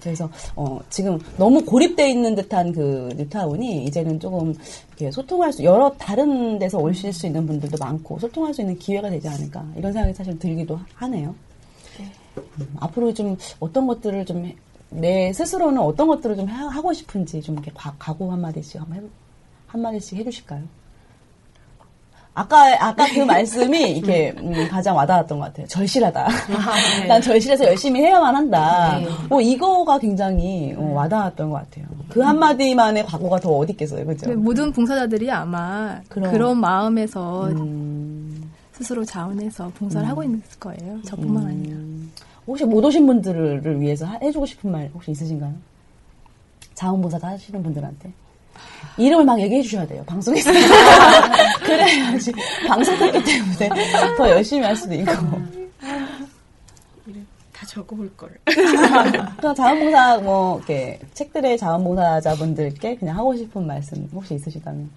그래서, 0.00 0.28
어, 0.54 0.78
지금 0.90 1.18
너무 1.36 1.64
고립돼 1.64 2.10
있는 2.10 2.34
듯한 2.34 2.72
그 2.72 3.08
뉴타운이 3.16 3.84
이제는 3.84 4.18
조금 4.18 4.54
이렇게 4.88 5.10
소통할 5.10 5.52
수, 5.52 5.62
여러 5.62 5.90
다른 5.98 6.58
데서 6.58 6.78
오실 6.78 7.12
수 7.12 7.26
있는 7.26 7.46
분들도 7.46 7.76
많고, 7.78 8.18
소통할 8.18 8.52
수 8.52 8.62
있는 8.62 8.78
기회가 8.78 9.08
되지 9.10 9.28
않을까, 9.28 9.64
이런 9.76 9.92
생각이 9.92 10.14
사실 10.14 10.38
들기도 10.38 10.78
하네요. 10.94 11.34
음, 12.60 12.76
앞으로 12.80 13.14
좀 13.14 13.36
어떤 13.60 13.86
것들을 13.86 14.24
좀 14.26 14.52
내 14.96 15.32
스스로는 15.32 15.80
어떤 15.80 16.08
것들을 16.08 16.36
좀 16.36 16.46
하- 16.46 16.68
하고 16.68 16.92
싶은지 16.92 17.42
좀 17.42 17.54
이렇게 17.56 17.70
과- 17.74 17.94
각오 17.98 18.30
한 18.32 18.40
마디씩 18.40 18.80
한번 18.80 18.98
해, 18.98 19.02
한 19.66 19.80
마디씩 19.82 20.18
해주실까요? 20.18 20.62
아까 22.38 22.76
아까 22.86 23.06
그 23.14 23.20
말씀이 23.20 23.92
이게 23.96 24.34
음, 24.36 24.68
가장 24.68 24.94
와닿았던 24.94 25.38
것 25.38 25.46
같아요. 25.46 25.66
절실하다. 25.68 26.28
난 27.08 27.22
절실해서 27.22 27.64
열심히 27.64 28.00
해야만 28.02 28.36
한다. 28.36 28.98
뭐 29.30 29.40
이거가 29.40 29.98
굉장히 29.98 30.74
어, 30.76 30.82
와닿았던 30.92 31.48
것 31.50 31.56
같아요. 31.56 31.86
그 32.10 32.20
한마디만의 32.20 33.06
각오가 33.06 33.40
더 33.40 33.50
어디 33.56 33.72
있겠어요, 33.72 34.04
그죠? 34.04 34.26
근데 34.26 34.36
모든 34.36 34.70
봉사자들이 34.70 35.30
아마 35.30 35.98
그럼. 36.10 36.30
그런 36.30 36.58
마음에서 36.60 37.46
음, 37.48 38.52
스스로 38.72 39.02
자원해서 39.02 39.70
봉사를 39.74 40.06
하고 40.06 40.22
있을 40.22 40.40
거예요. 40.60 41.00
저뿐만 41.06 41.46
아니라. 41.46 41.76
혹시 42.46 42.64
못 42.64 42.84
오신 42.84 43.06
분들을 43.06 43.80
위해서 43.80 44.06
하- 44.06 44.18
해주고 44.22 44.46
싶은 44.46 44.70
말 44.70 44.90
혹시 44.94 45.10
있으신가요? 45.10 45.52
자원봉사 46.74 47.18
하시는 47.22 47.62
분들한테. 47.62 48.12
이름을 48.98 49.24
막 49.24 49.40
얘기해 49.40 49.62
주셔야 49.62 49.86
돼요. 49.86 50.02
방송에서. 50.06 50.50
그래야지. 51.64 52.32
방송 52.68 52.96
탔기 52.98 53.22
때문에 53.24 53.68
더 54.16 54.30
열심히 54.30 54.62
할 54.64 54.74
수도 54.76 54.94
있고. 54.94 55.12
다 57.52 57.66
적어볼 57.66 58.14
걸. 58.16 58.30
그럼 59.38 59.54
자원봉사, 59.54 60.18
뭐, 60.18 60.58
이렇게, 60.58 60.98
책들의 61.14 61.56
자원봉사자분들께 61.58 62.96
그냥 62.96 63.16
하고 63.16 63.34
싶은 63.34 63.66
말씀 63.66 64.08
혹시 64.12 64.34
있으시다면? 64.34 64.88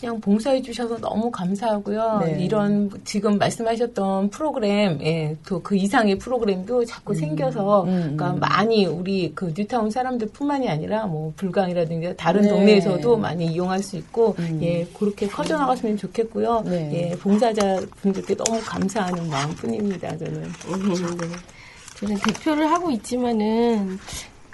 그냥 0.00 0.18
봉사해 0.20 0.62
주셔서 0.62 0.96
너무 0.98 1.30
감사하고요. 1.30 2.22
네. 2.24 2.44
이런 2.44 2.90
지금 3.04 3.36
말씀하셨던 3.36 4.30
프로그램, 4.30 4.98
예, 5.02 5.36
또 5.46 5.60
그 5.62 5.76
이상의 5.76 6.16
프로그램도 6.18 6.86
자꾸 6.86 7.14
생겨서, 7.14 7.84
음, 7.84 8.16
그러니까 8.16 8.30
음. 8.32 8.40
많이 8.40 8.86
우리 8.86 9.32
그 9.34 9.52
뉴타운 9.56 9.90
사람들뿐만이 9.90 10.68
아니라 10.68 11.06
뭐 11.06 11.32
불강이라든지 11.36 12.14
다른 12.16 12.42
네. 12.42 12.48
동네에서도 12.48 13.16
많이 13.18 13.46
이용할 13.46 13.82
수 13.82 13.96
있고, 13.96 14.34
음. 14.38 14.58
예, 14.62 14.86
그렇게 14.98 15.28
커져 15.28 15.58
나갔으면 15.58 15.98
좋겠고요. 15.98 16.62
네. 16.64 16.90
예, 17.12 17.16
봉사자 17.16 17.80
분들께 18.00 18.34
너무 18.36 18.58
감사하는 18.64 19.28
마음뿐입니다. 19.28 20.16
저는. 20.16 20.42
네. 20.42 21.26
저는 21.96 22.16
대표를 22.16 22.70
하고 22.70 22.90
있지만은 22.90 23.98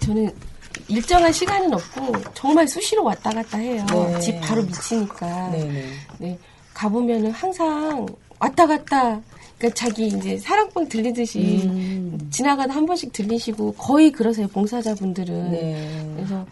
저는 0.00 0.28
일정한 0.88 1.32
시간은 1.32 1.72
없고 1.72 2.12
정말 2.34 2.66
수시로 2.68 3.04
왔다 3.04 3.30
갔다 3.30 3.58
해요. 3.58 3.84
네. 3.90 4.20
집 4.20 4.40
바로 4.40 4.62
밑이니까. 4.62 5.50
네네. 5.50 5.84
네. 6.18 6.38
가보면은 6.74 7.30
항상 7.30 8.06
왔다 8.38 8.66
갔다. 8.66 9.20
그러니까 9.58 9.74
자기 9.74 10.08
이제 10.08 10.36
사랑방 10.36 10.86
들리듯이 10.88 11.62
음. 11.64 12.28
지나가다 12.30 12.74
한 12.74 12.84
번씩 12.84 13.12
들리시고 13.12 13.74
거의 13.74 14.12
그러세요 14.12 14.46
봉사자분들은. 14.48 15.50
네. 15.50 16.12
그래서 16.14 16.46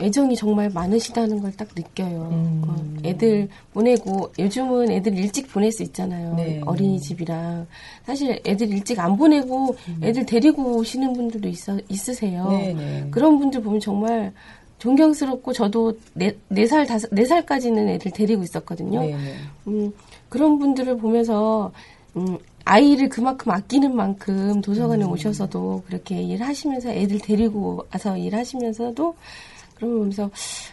애정이 0.00 0.36
정말 0.36 0.70
많으시다는 0.70 1.40
걸 1.40 1.52
딱 1.56 1.68
느껴요. 1.74 2.28
음. 2.32 2.62
어, 2.66 2.76
애들 3.04 3.48
보내고 3.72 4.30
요즘은 4.38 4.90
애들 4.90 5.16
일찍 5.16 5.50
보낼 5.50 5.72
수 5.72 5.82
있잖아요. 5.82 6.34
네. 6.34 6.60
어린이집이랑 6.64 7.66
사실 8.04 8.40
애들 8.44 8.68
일찍 8.68 9.00
안 9.00 9.16
보내고 9.16 9.74
애들 10.02 10.26
데리고 10.26 10.76
오시는 10.76 11.14
분들도 11.14 11.48
있어, 11.48 11.78
있으세요. 11.88 12.46
음. 12.50 12.58
네, 12.58 12.74
네. 12.74 13.08
그런 13.10 13.38
분들 13.38 13.62
보면 13.62 13.80
정말 13.80 14.32
존경스럽고 14.78 15.52
저도 15.54 15.94
네, 16.12 16.36
네 16.48 16.66
살, 16.66 16.86
다섯, 16.86 17.08
네 17.10 17.24
살까지는 17.24 17.88
애들 17.88 18.10
데리고 18.10 18.42
있었거든요. 18.42 19.00
네네. 19.00 19.34
음, 19.68 19.92
그런 20.28 20.58
분들을 20.58 20.98
보면서 20.98 21.72
음, 22.16 22.36
아이를 22.66 23.08
그만큼 23.08 23.52
아끼는 23.52 23.94
만큼 23.96 24.60
도서관에 24.60 25.04
음. 25.04 25.10
오셔서도 25.12 25.84
그렇게 25.86 26.20
일하시면서 26.20 26.90
애들 26.90 27.20
데리고 27.20 27.86
와서 27.92 28.16
일하시면서도 28.18 29.14
그러면서 29.76 30.30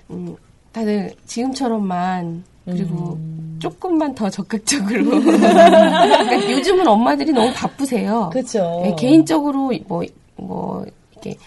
음, 0.10 0.36
다들 0.72 1.14
지금처럼만 1.26 2.44
그리고 2.66 3.14
음. 3.14 3.58
조금만 3.60 4.16
더 4.16 4.30
적극적으로 4.30 5.04
그러니까 5.22 6.52
요즘은 6.52 6.88
엄마들이 6.88 7.32
너무 7.32 7.52
바쁘세요. 7.54 8.30
그쵸. 8.34 8.82
네, 8.84 8.96
개인적으로 8.96 9.72
뭐 9.88 10.04
뭐 10.36 10.86
이렇게 11.12 11.38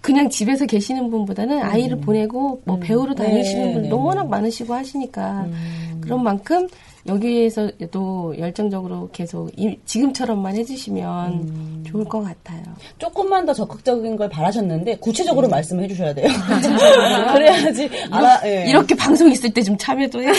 그냥 0.00 0.28
집에서 0.28 0.66
계시는 0.66 1.10
분보다는 1.10 1.62
아이를 1.62 1.98
보내고 1.98 2.60
뭐 2.64 2.78
배우러 2.78 3.14
다니시는 3.14 3.62
음. 3.62 3.66
네, 3.68 3.72
분들도 3.74 3.96
네, 3.96 4.02
워낙 4.02 4.24
네. 4.24 4.28
많으시고 4.28 4.74
하시니까 4.74 5.44
음. 5.44 5.98
그런 6.02 6.22
만큼 6.22 6.68
여기에서도 7.06 8.34
열정적으로 8.38 9.10
계속 9.12 9.50
이- 9.58 9.78
지금처럼만 9.84 10.56
해주시면 10.56 11.32
음. 11.32 11.84
좋을 11.86 12.04
것 12.04 12.22
같아요. 12.22 12.62
조금만 12.98 13.44
더 13.44 13.52
적극적인 13.52 14.16
걸 14.16 14.28
바라셨는데 14.30 14.96
구체적으로 14.96 15.48
말씀해 15.48 15.86
주셔야 15.86 16.14
돼요. 16.14 16.28
그래야지 17.32 17.90
알아. 18.10 18.40
예. 18.46 18.66
이렇게 18.68 18.94
방송 18.94 19.30
있을 19.30 19.52
때 19.52 19.62
좀 19.64 19.76
참여도 19.78 20.22
해. 20.22 20.26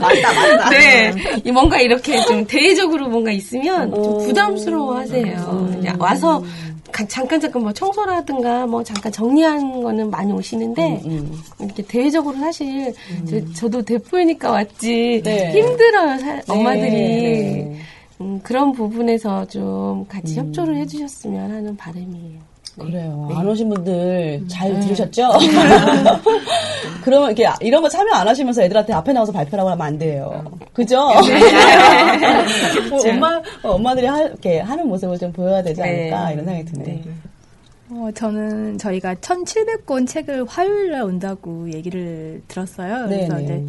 맞다 0.00 0.32
맞다. 0.32 0.70
네, 0.70 1.12
이 1.44 1.50
뭔가 1.52 1.80
이렇게 1.80 2.20
좀 2.24 2.44
대외적으로 2.46 3.08
뭔가 3.08 3.30
있으면 3.30 3.94
좀 3.94 4.04
어. 4.04 4.18
부담스러워하세요. 4.18 5.76
이제 5.78 5.92
와서 5.98 6.40
가- 6.40 6.46
잠깐 6.92 7.40
잠깐 7.40 7.62
뭐 7.62 7.72
청소라든가 7.72 8.66
뭐 8.66 8.82
잠깐 8.84 9.10
정리하는 9.10 9.82
거는 9.82 10.10
많이 10.10 10.32
오시는데 10.32 11.02
음. 11.06 11.40
이렇게 11.60 11.82
대외적으로 11.82 12.36
사실 12.38 12.94
저, 13.54 13.68
도 13.68 13.82
대표이니까 13.82 14.50
왔지 14.50 15.22
네. 15.24 15.52
힘들어요 15.52 16.18
사- 16.18 16.42
엄마들이 16.48 16.90
네. 16.90 17.78
음, 18.20 18.40
그런 18.42 18.72
부분에서 18.72 19.46
좀 19.46 20.06
같이 20.06 20.36
협조를 20.36 20.76
해주셨으면 20.76 21.50
하는 21.50 21.76
바람이에요. 21.76 22.38
그래요. 22.78 23.28
안 23.34 23.46
오신 23.46 23.68
분들 23.68 24.44
잘 24.48 24.80
들으셨죠? 24.80 25.30
그러면 27.04 27.30
이렇게 27.30 27.48
이런 27.60 27.82
거 27.82 27.88
참여 27.88 28.12
안 28.12 28.26
하시면서 28.26 28.62
애들한테 28.62 28.92
앞에 28.92 29.12
나와서 29.12 29.30
발표라고 29.32 29.70
하면 29.70 29.86
안 29.86 29.98
돼요. 29.98 30.44
그죠? 30.72 31.08
뭐 32.90 33.08
엄마 33.08 33.40
엄마들이 33.62 34.06
하, 34.06 34.22
이렇게 34.22 34.60
하는 34.60 34.88
모습을 34.88 35.18
좀 35.18 35.32
보여야 35.32 35.62
되지 35.62 35.82
않을까 35.82 36.32
이런 36.32 36.44
생각이 36.44 36.64
드네요. 36.72 37.00
어, 37.90 38.08
저는 38.14 38.78
저희가 38.78 39.14
1,700권 39.16 40.06
책을 40.08 40.46
화요일에 40.46 41.00
온다고 41.00 41.70
얘기를 41.72 42.42
들었어요. 42.48 43.06
그래서 43.06 43.34
네네. 43.36 43.44
이제 43.44 43.66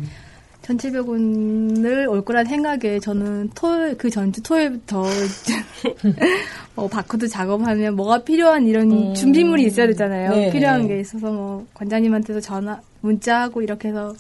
1,700권을 0.66 2.10
올 2.10 2.24
거란 2.24 2.46
생각에 2.46 3.00
저는 3.00 3.52
토요일, 3.54 3.98
그 3.98 4.10
전주 4.10 4.42
토요일부터 4.42 5.04
뭐 6.76 6.88
바코드 6.88 7.28
작업하면 7.28 7.96
뭐가 7.96 8.24
필요한 8.24 8.68
이런 8.68 9.14
준비물이 9.14 9.64
있어야 9.66 9.88
되잖아요. 9.88 10.32
네네. 10.32 10.52
필요한 10.52 10.88
게 10.88 11.00
있어서 11.00 11.32
뭐 11.32 11.66
관장님한테도 11.74 12.42
전화, 12.42 12.82
문자하고 13.02 13.62
이렇게 13.62 13.90
해서 13.90 14.14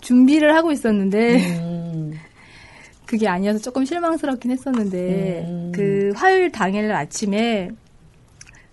준비를 0.00 0.54
하고 0.54 0.70
있었는데 0.70 1.36
음, 1.58 2.12
그게 3.06 3.28
아니어서 3.28 3.58
조금 3.58 3.84
실망스럽긴 3.84 4.50
했었는데 4.50 5.46
음. 5.48 5.72
그 5.74 6.12
화요일 6.14 6.52
당일 6.52 6.92
아침에 6.92 7.70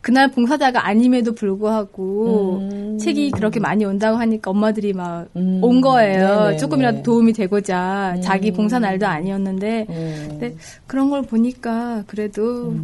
그날 0.03 0.29
봉사자가 0.29 0.85
아님에도 0.85 1.33
불구하고 1.33 2.57
음. 2.57 2.97
책이 2.99 3.31
그렇게 3.31 3.61
많이 3.61 3.85
온다고 3.85 4.17
하니까 4.17 4.51
엄마들이 4.51 4.91
막 4.91 5.27
음. 5.37 5.59
온 5.63 5.79
거예요. 5.79 6.43
네네, 6.43 6.57
조금이라도 6.57 6.97
네. 6.97 7.03
도움이 7.03 7.31
되고자 7.31 8.17
자기 8.21 8.51
음. 8.51 8.53
봉사 8.53 8.79
날도 8.79 9.07
아니었는데 9.07 9.85
음. 9.89 10.25
근데 10.31 10.55
그런 10.87 11.09
걸 11.09 11.21
보니까 11.21 12.03
그래도 12.05 12.75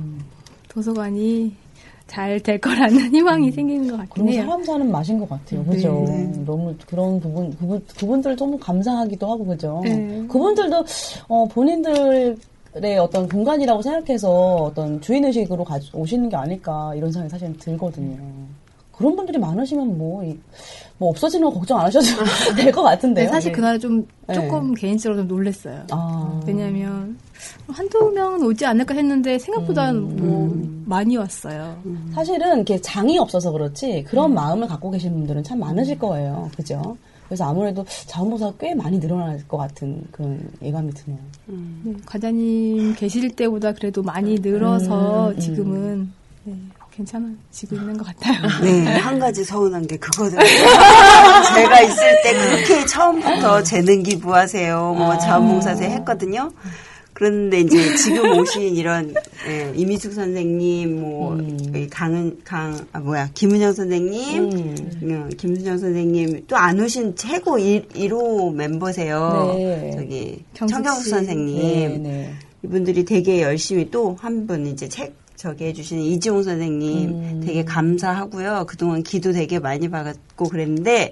도서관이 0.70 1.54
잘 2.08 2.40
될 2.40 2.58
거라는 2.60 3.12
희망이 3.14 3.52
생기는 3.52 3.88
것 3.90 3.98
같긴 3.98 4.24
그런 4.24 4.30
해요. 4.30 4.42
사람 4.44 4.64
사는 4.64 4.92
맛인 4.92 5.20
것 5.20 5.30
같아요. 5.30 5.64
그죠? 5.66 6.06
너무 6.46 6.74
그런 6.88 7.20
부분, 7.20 7.56
그분, 7.58 7.86
그분들 7.98 8.36
좀 8.36 8.58
감사하기도 8.58 9.30
하고, 9.30 9.46
그죠? 9.46 9.82
네. 9.84 10.24
그분들도, 10.28 10.84
어, 11.28 11.46
본인들 11.50 12.36
의 12.76 13.00
어떤 13.00 13.28
공간이라고 13.28 13.82
생각해서 13.82 14.30
어떤 14.56 15.02
주인의식으로 15.02 15.64
가, 15.64 15.80
오시는 15.94 16.30
게 16.30 16.36
아닐까, 16.36 16.94
이런 16.96 17.12
생각이 17.12 17.30
사실 17.32 17.58
들거든요. 17.58 18.18
그런 18.92 19.16
분들이 19.16 19.38
많으시면 19.40 19.98
뭐, 19.98 20.24
이- 20.24 20.38
뭐 20.98 21.10
없어지는 21.10 21.48
거 21.50 21.54
걱정 21.58 21.80
안 21.80 21.86
하셔도 21.86 22.06
될 22.56 22.72
것 22.72 22.84
같은데요. 22.84 23.26
네, 23.26 23.32
사실 23.32 23.52
네. 23.52 23.56
그날 23.56 23.80
좀 23.80 24.06
네. 24.28 24.34
조금 24.36 24.74
개인적으로 24.76 25.20
좀 25.22 25.28
놀랐어요. 25.28 25.84
아. 25.90 26.42
왜냐면 26.46 27.18
한두 27.70 28.12
명은 28.12 28.44
오지 28.46 28.66
않을까 28.66 28.94
했는데 28.94 29.40
생각보다 29.40 29.92
음. 29.92 30.16
뭐 30.18 30.84
많이 30.86 31.16
왔어요. 31.16 31.76
사실은 32.14 32.58
이렇게 32.58 32.80
장이 32.82 33.18
없어서 33.18 33.52
그렇지 33.52 34.04
그런 34.08 34.34
마음을 34.34 34.68
갖고 34.68 34.92
계신 34.92 35.14
분들은 35.14 35.44
참 35.44 35.60
많으실 35.60 35.98
거예요. 35.98 36.50
그죠? 36.58 36.98
그래서 37.30 37.48
아무래도 37.48 37.86
자원봉사가 38.08 38.54
꽤 38.60 38.74
많이 38.74 39.00
늘어날 39.00 39.48
것 39.48 39.58
같은 39.58 40.02
그런 40.12 40.42
예감이 40.64 40.92
드네요. 40.96 41.20
네, 41.46 41.94
과장님 42.08 42.96
계실 42.96 43.30
때보다 43.36 43.72
그래도 43.74 44.02
많이 44.02 44.40
늘어서 44.40 45.30
음, 45.30 45.40
지금은 45.40 46.12
네, 46.46 46.56
괜찮아지고 46.90 47.76
있는 47.76 47.98
것 47.98 48.08
같아요. 48.08 48.42
네, 48.66 48.84
한 48.98 49.20
가지 49.20 49.44
서운한 49.44 49.86
게 49.86 49.96
그거든요. 49.98 50.42
제가 51.54 51.82
있을 51.82 52.22
때 52.24 52.34
그렇게 52.34 52.86
처음부터 52.88 53.62
재능 53.62 54.02
기부하세요, 54.02 54.96
뭐 54.96 55.16
자원봉사세 55.20 55.86
했거든요. 55.86 56.52
그런데 57.20 57.60
이제 57.60 57.98
지금 57.98 58.32
오신 58.40 58.78
이런 58.78 59.14
예, 59.46 59.74
이미숙 59.76 60.14
선생님, 60.14 61.02
뭐이 61.02 61.88
강은 61.90 62.40
강 62.46 62.80
아, 62.94 63.00
뭐야 63.02 63.30
김은영 63.34 63.74
선생님, 63.74 64.50
어, 65.12 65.28
김순정 65.38 65.78
선생님 65.78 66.46
또 66.48 66.56
안 66.56 66.80
오신 66.80 67.18
최고 67.18 67.60
1, 67.60 67.90
1호 67.90 68.54
멤버세요. 68.56 69.54
네. 69.58 69.92
저기 69.98 70.44
경숙 70.54 70.76
청경수 70.76 71.04
씨. 71.04 71.10
선생님. 71.10 71.58
네, 71.62 71.98
네. 71.98 72.34
이분들이 72.64 73.04
되게 73.04 73.42
열심히 73.42 73.92
또 73.92 74.16
한 74.16 74.48
분 74.48 74.66
이제 74.66 74.88
책 74.88 75.14
저기 75.36 75.66
해주시는 75.66 76.02
이지홍 76.04 76.44
선생님 76.44 77.10
음. 77.10 77.44
되게 77.46 77.66
감사하고요. 77.66 78.64
그동안 78.68 79.04
기도 79.04 79.34
되게 79.34 79.60
많이 79.60 79.90
받았고 79.90 80.48
그랬는데 80.48 81.12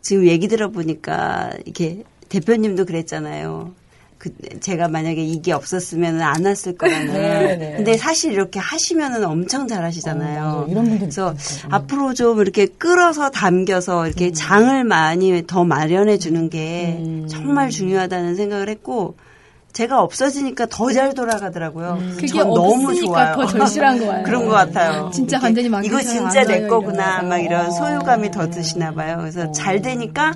지금 0.00 0.26
얘기 0.28 0.46
들어보니까 0.46 1.50
이렇게 1.64 2.04
대표님도 2.28 2.84
그랬잖아요. 2.84 3.74
그 4.22 4.30
제가 4.60 4.86
만약에 4.86 5.20
이게 5.20 5.52
없었으면 5.52 6.20
안 6.22 6.44
왔을 6.46 6.76
거라는. 6.76 7.12
네, 7.12 7.56
네. 7.56 7.72
근데 7.74 7.96
사실 7.96 8.32
이렇게 8.32 8.60
하시면은 8.60 9.24
엄청 9.24 9.64
어, 9.64 9.66
잘하시잖아요. 9.66 10.40
맞아요. 10.40 10.66
이런 10.68 10.84
분들 10.84 10.98
그래서 11.00 11.32
있어요. 11.36 11.68
앞으로 11.72 12.14
좀 12.14 12.40
이렇게 12.40 12.66
끌어서 12.66 13.30
담겨서 13.30 14.06
이렇게 14.06 14.28
음. 14.28 14.32
장을 14.32 14.84
많이 14.84 15.44
더 15.44 15.64
마련해 15.64 16.18
주는 16.18 16.48
게 16.50 17.02
정말 17.28 17.70
중요하다는 17.70 18.36
생각을 18.36 18.68
했고 18.68 19.16
제가 19.72 20.00
없어지니까 20.00 20.66
더 20.66 20.92
잘 20.92 21.14
돌아가더라고요. 21.14 21.98
그게 22.14 22.28
전 22.28 22.46
너무 22.48 22.94
좋아요. 22.94 23.34
더 23.34 23.46
절실한 23.46 23.98
거예요. 23.98 24.22
그런 24.22 24.44
것 24.46 24.52
같아요. 24.52 25.10
진짜 25.12 25.38
이렇게 25.38 25.68
완전히. 25.68 25.86
이거 25.88 26.00
진짜 26.00 26.44
내안 26.44 26.68
거구나 26.68 27.18
가요, 27.18 27.28
막 27.28 27.38
이런 27.38 27.66
어. 27.66 27.70
소유감이 27.72 28.30
더 28.30 28.48
드시나 28.50 28.92
봐요. 28.92 29.16
그래서 29.18 29.50
잘 29.50 29.82
되니까 29.82 30.32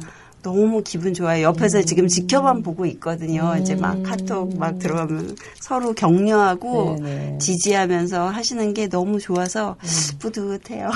너무 0.46 0.80
기분 0.84 1.12
좋아요. 1.12 1.42
옆에서 1.42 1.82
지금 1.82 2.06
지켜만 2.06 2.62
보고 2.62 2.86
있거든요. 2.86 3.56
이제 3.60 3.74
막 3.74 4.00
카톡 4.04 4.56
막 4.56 4.78
들어가면 4.78 5.36
서로 5.58 5.92
격려하고 5.92 6.98
네네. 7.02 7.38
지지하면서 7.38 8.28
하시는 8.28 8.72
게 8.72 8.88
너무 8.88 9.18
좋아서 9.18 9.74
뿌듯해요. 10.20 10.88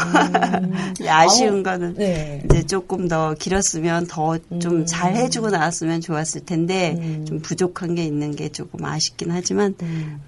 아쉬운 1.09 1.65
거는 1.65 1.95
네. 1.95 2.43
이제 2.45 2.63
조금 2.65 3.09
더 3.09 3.35
길었으면 3.35 4.07
더 4.07 4.39
좀 4.61 4.87
잘 4.87 5.17
해주고 5.17 5.51
나왔으면 5.51 6.01
좋았을 6.01 6.45
텐데 6.45 7.25
좀 7.27 7.41
부족한 7.41 7.95
게 7.97 8.05
있는 8.05 8.35
게 8.37 8.51
조금 8.51 8.85
아쉽긴 8.85 9.31
하지만 9.33 9.75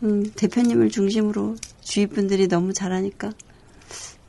음, 0.02 0.24
대표님을 0.34 0.90
중심으로 0.90 1.56
주위 1.80 2.06
분들이 2.06 2.48
너무 2.48 2.72
잘하니까 2.72 3.30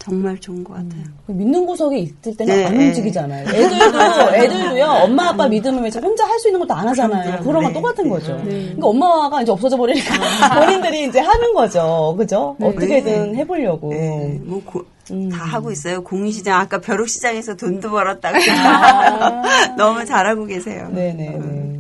정말 0.03 0.37
좋은 0.39 0.63
것 0.63 0.73
같아요. 0.73 1.03
믿는 1.27 1.65
구석에 1.65 1.97
있을 1.99 2.35
때는 2.37 2.55
네, 2.55 2.65
안 2.65 2.77
네. 2.77 2.87
움직이잖아요. 2.87 3.47
애들도, 3.47 3.99
애들도요, 4.35 4.85
엄마, 4.85 5.29
아빠 5.29 5.47
믿으면 5.47 5.85
이제 5.87 5.99
혼자 5.99 6.25
할 6.25 6.39
수 6.39 6.49
있는 6.49 6.59
것도 6.59 6.73
안 6.73 6.87
하잖아요. 6.89 7.23
그럼요. 7.23 7.43
그런 7.43 7.63
건 7.63 7.73
네. 7.73 7.79
똑같은 7.79 8.09
거죠. 8.09 8.35
네. 8.43 8.51
그러니까 8.75 8.87
엄마가 8.87 9.41
이제 9.41 9.51
없어져 9.51 9.77
버리니까 9.77 10.13
본인들이 10.59 11.05
이제 11.07 11.19
하는 11.19 11.53
거죠. 11.53 12.15
그죠? 12.17 12.57
어떻게든 12.61 13.35
해보려고. 13.37 13.89
네, 13.91 14.39
뭐 14.43 14.61
고- 14.65 14.83
음. 15.11 15.29
다 15.29 15.43
하고 15.43 15.71
있어요. 15.71 16.03
공시장 16.03 16.59
아까 16.59 16.79
벼룩시장에서 16.79 17.55
돈도 17.55 17.91
벌었다고 17.91 18.37
너무 19.77 20.05
잘하고 20.05 20.45
계세요. 20.45 20.85
아. 20.87 20.93
네네네. 20.93 21.79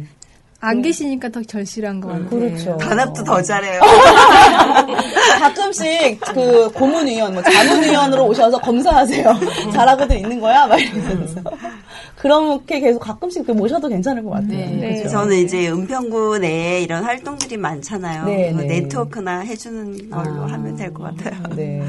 안 0.65 0.81
계시니까 0.81 1.27
더 1.27 1.41
절실한 1.43 1.99
것 1.99 2.07
같아요. 2.07 2.29
그렇죠. 2.29 2.77
단합도 2.77 3.23
더 3.25 3.41
잘해요. 3.41 3.81
가끔씩 5.39 6.19
그 6.33 6.69
고문위원, 6.71 7.33
뭐 7.33 7.43
자문위원으로 7.43 8.25
오셔서 8.27 8.57
검사하세요. 8.59 9.39
잘하고들 9.73 10.17
있는 10.17 10.39
거야? 10.39 10.65
막 10.67 10.79
이러면서. 10.79 11.41
그렇게 12.15 12.79
계속 12.79 12.99
가끔씩 12.99 13.45
그 13.45 13.51
모셔도 13.51 13.89
괜찮을 13.89 14.23
것 14.23 14.29
같아요. 14.29 14.49
네. 14.51 14.95
그죠? 15.03 15.09
저는 15.09 15.35
이제 15.37 15.67
은평구 15.69 16.37
내에 16.39 16.81
이런 16.81 17.03
활동들이 17.03 17.57
많잖아요. 17.57 18.25
네, 18.25 18.53
네. 18.55 18.63
네트워크나 18.65 19.39
해주는 19.41 20.09
걸로 20.09 20.43
아. 20.43 20.47
하면 20.53 20.77
될 20.77 20.93
것 20.93 21.03
같아요. 21.03 21.41
네. 21.55 21.81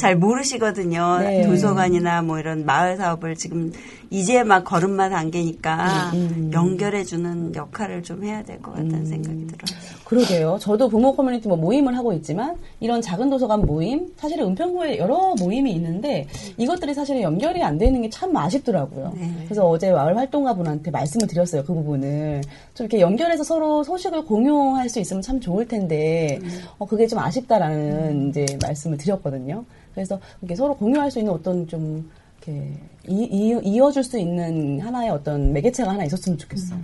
잘 0.00 0.16
모르시거든요. 0.16 1.18
네. 1.20 1.46
도서관이나 1.46 2.22
뭐 2.22 2.38
이런 2.38 2.64
마을 2.64 2.96
사업을 2.96 3.34
지금 3.36 3.70
이제 4.08 4.42
막 4.42 4.64
걸음마 4.64 5.10
단계니까 5.10 6.10
음. 6.14 6.50
연결해주는 6.52 7.54
역할을 7.54 8.02
좀 8.02 8.24
해야 8.24 8.42
될 8.42 8.60
것 8.60 8.72
같다는 8.72 9.04
생각이 9.06 9.46
들어요. 9.46 9.80
그러게요. 10.04 10.58
저도 10.60 10.88
부모 10.88 11.14
커뮤니티 11.14 11.46
뭐 11.46 11.56
모임을 11.56 11.96
하고 11.96 12.12
있지만 12.14 12.56
이런 12.80 13.00
작은 13.00 13.30
도서관 13.30 13.60
모임, 13.64 14.12
사실은 14.16 14.46
은평구에 14.48 14.98
여러 14.98 15.34
모임이 15.38 15.70
있는데 15.74 16.26
이것들이 16.56 16.94
사실은 16.94 17.22
연결이 17.22 17.62
안 17.62 17.78
되는 17.78 18.00
게 18.02 18.10
참 18.10 18.36
아쉽더라고요. 18.36 19.12
네. 19.16 19.30
그래서 19.44 19.68
어제 19.68 19.92
마을 19.92 20.16
활동가 20.16 20.52
분한테 20.54 20.90
말씀을 20.90 21.28
드렸어요. 21.28 21.62
그 21.64 21.72
부분을 21.72 22.40
좀 22.74 22.86
이렇게 22.86 23.00
연결해서 23.00 23.44
서로 23.44 23.84
소식을 23.84 24.24
공유할 24.24 24.88
수 24.88 24.98
있으면 24.98 25.22
참 25.22 25.38
좋을 25.38 25.68
텐데 25.68 26.40
어, 26.78 26.86
그게 26.86 27.06
좀 27.06 27.20
아쉽다라는 27.20 28.30
이제 28.30 28.46
말씀을 28.60 28.96
드렸거든요. 28.98 29.64
그래서 29.94 30.20
이렇게 30.40 30.54
서로 30.54 30.74
공유할 30.76 31.10
수 31.10 31.18
있는 31.18 31.32
어떤 31.32 31.66
좀 31.66 32.10
이렇게 32.38 32.78
이, 33.06 33.22
이, 33.24 33.60
이어줄 33.62 34.02
수 34.02 34.18
있는 34.18 34.80
하나의 34.80 35.10
어떤 35.10 35.52
매개체가 35.52 35.90
하나 35.90 36.04
있었으면 36.04 36.38
좋겠어요. 36.38 36.78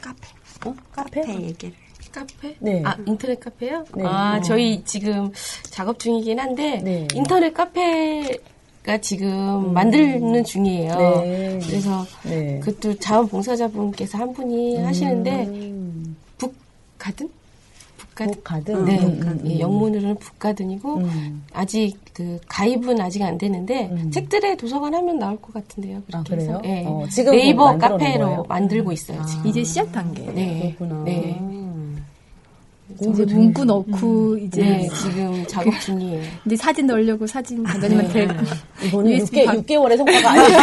카페. 0.00 0.28
어? 0.66 0.74
카페? 0.92 1.20
카페 1.22 1.42
얘기를. 1.42 1.74
카페? 2.12 2.56
네. 2.58 2.82
아, 2.84 2.96
인터넷 3.06 3.38
카페요? 3.38 3.84
네. 3.94 4.04
아, 4.04 4.36
어. 4.36 4.42
저희 4.42 4.82
지금 4.84 5.30
작업 5.70 5.98
중이긴 5.98 6.40
한데, 6.40 6.78
네. 6.82 7.06
인터넷 7.14 7.54
카페가 7.54 8.98
지금 9.00 9.72
만드는 9.72 10.42
중이에요. 10.44 10.96
네. 10.96 11.60
그래서 11.64 12.04
네. 12.24 12.58
그것도 12.60 12.98
자원봉사자분께서 12.98 14.18
한 14.18 14.32
분이 14.32 14.82
하시는데, 14.82 15.72
북가든? 16.38 17.30
북가든? 18.10 18.34
북가든? 18.34 18.84
네, 18.84 18.98
음, 18.98 19.20
음, 19.22 19.42
예, 19.46 19.54
음. 19.54 19.60
영문으로는 19.60 20.16
북가든이고, 20.16 20.96
음. 20.96 21.44
아직 21.52 21.96
그 22.12 22.38
가입은 22.48 23.00
아직 23.00 23.22
안 23.22 23.38
되는데, 23.38 23.88
음. 23.92 24.10
책들의 24.10 24.56
도서관 24.56 24.94
하면 24.94 25.18
나올 25.18 25.40
것 25.40 25.52
같은데요. 25.54 25.98
아, 26.12 26.22
그렇게 26.22 26.36
해서. 26.36 26.60
그래요? 26.60 26.76
예. 26.76 26.84
어, 26.86 27.06
지금 27.10 27.32
네이버 27.32 27.76
카페로 27.78 28.24
거예요? 28.26 28.44
만들고 28.48 28.92
있어요, 28.92 29.24
지금. 29.26 29.46
이제 29.46 29.64
시작 29.64 29.92
단계. 29.92 30.22
네. 30.32 30.74
그렇구나. 30.78 31.04
네. 31.04 31.40
이제 33.00 33.24
문구 33.24 33.64
넣고 33.64 34.36
이제 34.38 34.60
네, 34.62 34.88
지금 34.88 35.44
작업 35.48 35.78
중이에요. 35.80 36.22
이제 36.46 36.56
사진 36.56 36.86
넣으려고 36.86 37.26
사진 37.26 37.62
관장님한테 37.62 38.28
이거는 38.86 39.10
USB 39.12 39.42
6개, 39.42 39.46
바- 39.46 39.52
6개월의 39.54 39.96
성과가 39.96 40.30
아니에요. 40.32 40.58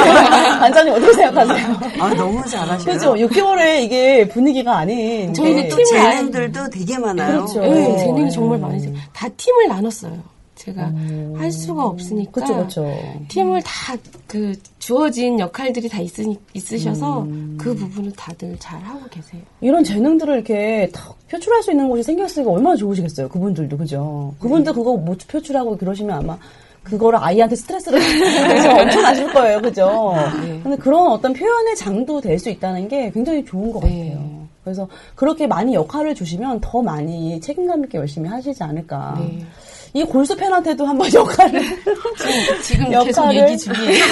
관장님 0.60 0.94
어떻게 0.94 1.14
생각하세요? 1.14 1.80
아, 2.00 2.14
너무 2.14 2.46
잘하셔요. 2.46 2.94
그죠? 2.94 3.14
6개월에 3.16 3.82
이게 3.84 4.28
분위기가 4.28 4.78
아닌. 4.78 5.34
저희는 5.34 5.64
게- 5.64 5.70
팀을 5.70 5.86
재능들도 5.86 6.70
되게 6.70 6.98
많아요. 6.98 7.46
그렇죠. 7.46 7.62
네, 7.62 7.86
어. 7.94 7.98
재능이 7.98 8.32
정말 8.32 8.60
많으세요. 8.60 8.94
다 9.14 9.28
팀을 9.30 9.68
나눴어요. 9.68 10.37
제가 10.68 10.92
할 11.38 11.52
수가 11.52 11.86
없으니까 11.86 12.32
그렇죠, 12.32 12.54
그렇죠. 12.56 12.94
팀을 13.30 13.62
다 13.64 13.96
그 14.28 14.54
주어진 14.78 15.40
역할들이 15.40 15.88
다 15.88 16.02
있으니, 16.02 16.38
있으셔서 16.54 17.26
그 17.58 17.74
부분을 17.74 18.12
다들 18.12 18.58
잘 18.60 18.82
하고 18.82 19.00
계세요. 19.10 19.42
이런 19.62 19.84
재능들을 19.84 20.34
이렇게 20.34 20.90
다 20.94 21.14
표출할 21.30 21.64
수 21.64 21.72
있는 21.72 21.88
곳이 21.88 22.04
생겼으니까 22.04 22.52
얼마나 22.52 22.76
좋으시겠어요. 22.76 23.30
그분들도, 23.30 23.78
그죠? 23.78 24.34
그분들 24.40 24.74
그거 24.74 24.98
못 24.98 25.18
표출하고 25.28 25.78
그러시면 25.78 26.18
아마 26.20 26.38
그거를 26.84 27.20
아이한테 27.22 27.56
스트레스를 27.56 28.00
그래서 28.00 28.70
엄청 28.70 29.02
나실 29.02 29.32
거예요. 29.34 29.62
그죠? 29.62 30.14
네. 30.42 30.60
근데 30.62 30.78
그런 30.78 31.12
어떤 31.12 31.34
표현의 31.34 31.76
장도 31.78 32.22
될 32.22 32.38
수 32.40 32.50
있다는 32.50 32.88
게 32.88 33.10
굉장히 33.12 33.44
좋은 33.46 33.72
것 33.72 33.84
네. 33.84 34.10
같아요. 34.12 34.48
그래서 34.64 34.88
그렇게 35.16 35.48
많이 35.48 35.74
역할을 35.74 36.14
주시면 36.16 36.60
더 36.62 36.82
많이 36.82 37.40
책임감 37.40 37.86
있게 37.86 37.98
열심히 37.98 38.28
하시지 38.28 38.62
않을까. 38.62 39.16
네. 39.20 39.40
이 39.94 40.04
골수팬한테도 40.04 40.86
한번 40.86 41.08
역할을 41.14 41.62
지금 42.62 42.86
역할을- 42.92 43.06
계속 43.06 43.34
얘기 43.34 43.58
중이에요. 43.58 44.04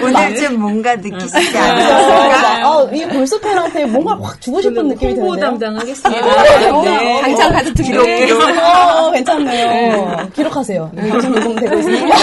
오늘쯤 0.04 0.60
뭔가 0.60 0.94
느끼시지 0.96 1.32
그래서 1.32 1.58
않으셨을까? 1.58 2.70
어, 2.76 2.88
이 2.92 3.04
골수팬한테 3.04 3.84
뭔가 3.86 4.18
확 4.20 4.40
주고 4.40 4.60
싶은 4.60 4.88
느낌이 4.88 5.14
홍보 5.14 5.34
드는데요. 5.36 5.50
담당하겠습니다. 5.50 6.82
네. 6.82 7.20
당장 7.22 7.52
가서 7.52 7.72
기록, 7.72 8.04
듣기로 8.04 8.26
기록. 8.26 8.42
어, 8.58 9.10
괜찮네요. 9.10 10.28
기록하세요. 10.34 10.90
방송 11.10 11.32
녹음 11.34 11.56
되고 11.56 11.78
있으니까. 11.78 12.16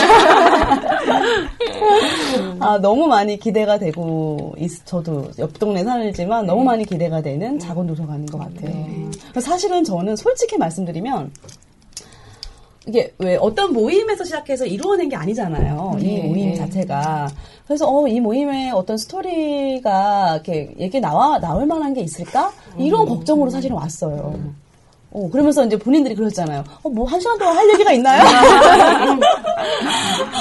아, 2.59 2.77
너무 2.79 3.07
많이 3.07 3.37
기대가 3.37 3.77
되고, 3.77 4.53
있- 4.57 4.85
저도 4.85 5.29
옆 5.39 5.57
동네 5.59 5.83
살지만 5.83 6.45
너무 6.45 6.63
많이 6.63 6.85
기대가 6.85 7.21
되는 7.21 7.59
작은 7.59 7.85
도서관인 7.87 8.25
것 8.27 8.39
같아요. 8.39 8.73
사실은 9.39 9.83
저는 9.83 10.15
솔직히 10.15 10.57
말씀드리면, 10.57 11.31
이게 12.87 13.13
왜 13.17 13.35
어떤 13.37 13.73
모임에서 13.73 14.23
시작해서 14.23 14.65
이루어낸 14.65 15.09
게 15.09 15.15
아니잖아요. 15.15 15.97
이 15.99 16.21
모임 16.21 16.55
자체가. 16.55 17.29
그래서 17.65 17.87
어, 17.87 18.07
이 18.07 18.19
모임에 18.19 18.71
어떤 18.71 18.97
스토리가 18.97 20.35
이렇게 20.35 20.73
얘기 20.79 20.99
나와 20.99 21.39
나올 21.39 21.65
만한 21.65 21.93
게 21.93 22.01
있을까? 22.01 22.51
이런 22.77 23.07
걱정으로 23.07 23.49
사실은 23.49 23.75
왔어요. 23.75 24.35
어, 25.15 25.29
그러면서 25.31 25.65
이제 25.65 25.79
본인들이 25.79 26.13
그러셨잖아요. 26.13 26.65
어, 26.83 26.89
뭐, 26.89 27.07
한 27.07 27.21
시간 27.21 27.37
동안 27.37 27.55
할 27.55 27.69
얘기가 27.69 27.93
있나요? 27.93 28.21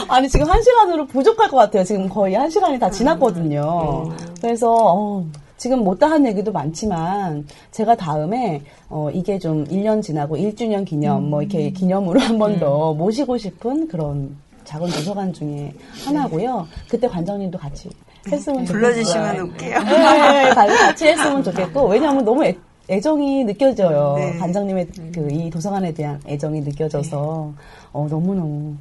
아니, 0.08 0.28
지금 0.28 0.50
한 0.50 0.60
시간으로 0.60 1.06
부족할 1.06 1.48
것 1.48 1.56
같아요. 1.56 1.84
지금 1.84 2.08
거의 2.08 2.34
한 2.34 2.50
시간이 2.50 2.80
다 2.80 2.90
지났거든요. 2.90 4.10
그래서, 4.40 4.74
어, 4.76 5.24
지금 5.56 5.84
못다 5.84 6.10
한 6.10 6.26
얘기도 6.26 6.52
많지만, 6.52 7.46
제가 7.70 7.96
다음에, 7.96 8.62
어, 8.88 9.08
이게 9.12 9.38
좀 9.38 9.64
1년 9.66 10.02
지나고 10.02 10.36
1주년 10.36 10.84
기념, 10.84 11.30
뭐, 11.30 11.42
이렇게 11.42 11.70
기념으로 11.70 12.20
한 12.20 12.38
번더 12.38 12.94
모시고 12.94 13.38
싶은 13.38 13.88
그런 13.88 14.36
작은 14.64 14.86
도서관 14.88 15.32
중에 15.32 15.72
하나고요. 16.04 16.66
그때 16.88 17.06
관장님도 17.06 17.58
같이 17.58 17.88
했으면. 18.30 18.64
불러주시면 18.64 19.40
올게요. 19.40 19.78
네, 19.82 20.50
같이 20.54 20.74
같이 20.78 21.06
했으면 21.08 21.42
좋겠고 21.42 21.86
왜냐하면 21.88 22.24
너무 22.24 22.42
애, 22.44 22.56
애정이 22.88 23.44
느껴져요. 23.44 24.14
네. 24.16 24.38
관장님의 24.38 24.86
그 25.14 25.28
이 25.30 25.50
도서관에 25.50 25.92
대한 25.92 26.18
애정이 26.26 26.62
느껴져서 26.62 27.52
어, 27.92 28.06
너무 28.08 28.34
너무 28.34 28.74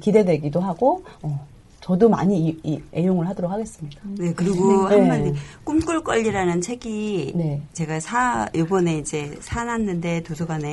기대되기도 0.00 0.58
하고 0.60 1.04
어, 1.22 1.46
저도 1.88 2.10
많이 2.10 2.48
이, 2.48 2.60
이 2.64 2.82
애용을 2.94 3.26
하도록 3.30 3.50
하겠습니다. 3.50 3.98
네, 4.18 4.34
그리고 4.34 4.90
네. 4.90 5.00
한마디 5.00 5.32
꿈꿀걸리라는 5.64 6.60
책이 6.60 7.32
네. 7.34 7.62
제가 7.72 7.98
사 7.98 8.46
요번에 8.54 8.98
이제 8.98 9.34
사놨는데 9.40 10.22
도서관에 10.22 10.66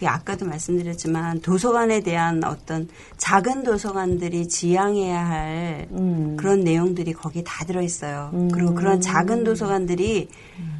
네. 0.00 0.06
아까도 0.06 0.46
말씀드렸지만 0.46 1.42
도서관에 1.42 2.00
대한 2.00 2.42
어떤 2.44 2.88
작은 3.18 3.62
도서관들이 3.62 4.48
지향해야 4.48 5.22
할 5.22 5.88
음. 5.90 6.34
그런 6.38 6.60
내용들이 6.60 7.12
거기 7.12 7.44
다 7.44 7.66
들어 7.66 7.82
있어요. 7.82 8.30
음. 8.32 8.48
그리고 8.50 8.72
그런 8.74 9.02
작은 9.02 9.44
도서관들이 9.44 10.30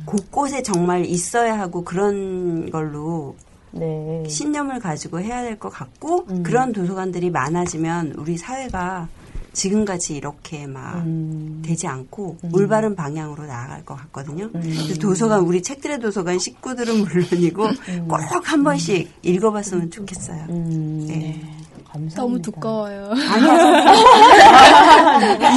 곳곳에 0.06 0.62
정말 0.62 1.04
있어야 1.04 1.58
하고 1.58 1.84
그런 1.84 2.70
걸로 2.70 3.36
네. 3.70 4.24
신념을 4.26 4.80
가지고 4.80 5.20
해야 5.20 5.42
될 5.42 5.58
것 5.58 5.68
같고 5.68 6.24
음. 6.30 6.42
그런 6.42 6.72
도서관들이 6.72 7.28
많아지면 7.28 8.14
우리 8.16 8.38
사회가 8.38 9.08
지금같이 9.52 10.16
이렇게 10.16 10.66
막 10.66 10.96
음. 11.04 11.62
되지 11.64 11.86
않고 11.86 12.38
올바른 12.52 12.94
방향으로 12.96 13.44
나아갈 13.46 13.84
것 13.84 13.94
같거든요. 13.96 14.48
음. 14.54 14.94
도서관 15.00 15.40
우리 15.40 15.62
책들의 15.62 16.00
도서관 16.00 16.38
식구들은 16.38 16.98
물론이고 16.98 17.68
꼭 18.08 18.20
한 18.44 18.64
번씩 18.64 19.10
읽어봤으면 19.22 19.90
좋겠어요. 19.90 20.46
음. 20.48 21.04
네. 21.08 21.40
감사합니다. 21.84 22.16
너무 22.22 22.40
두꺼워요. 22.40 23.10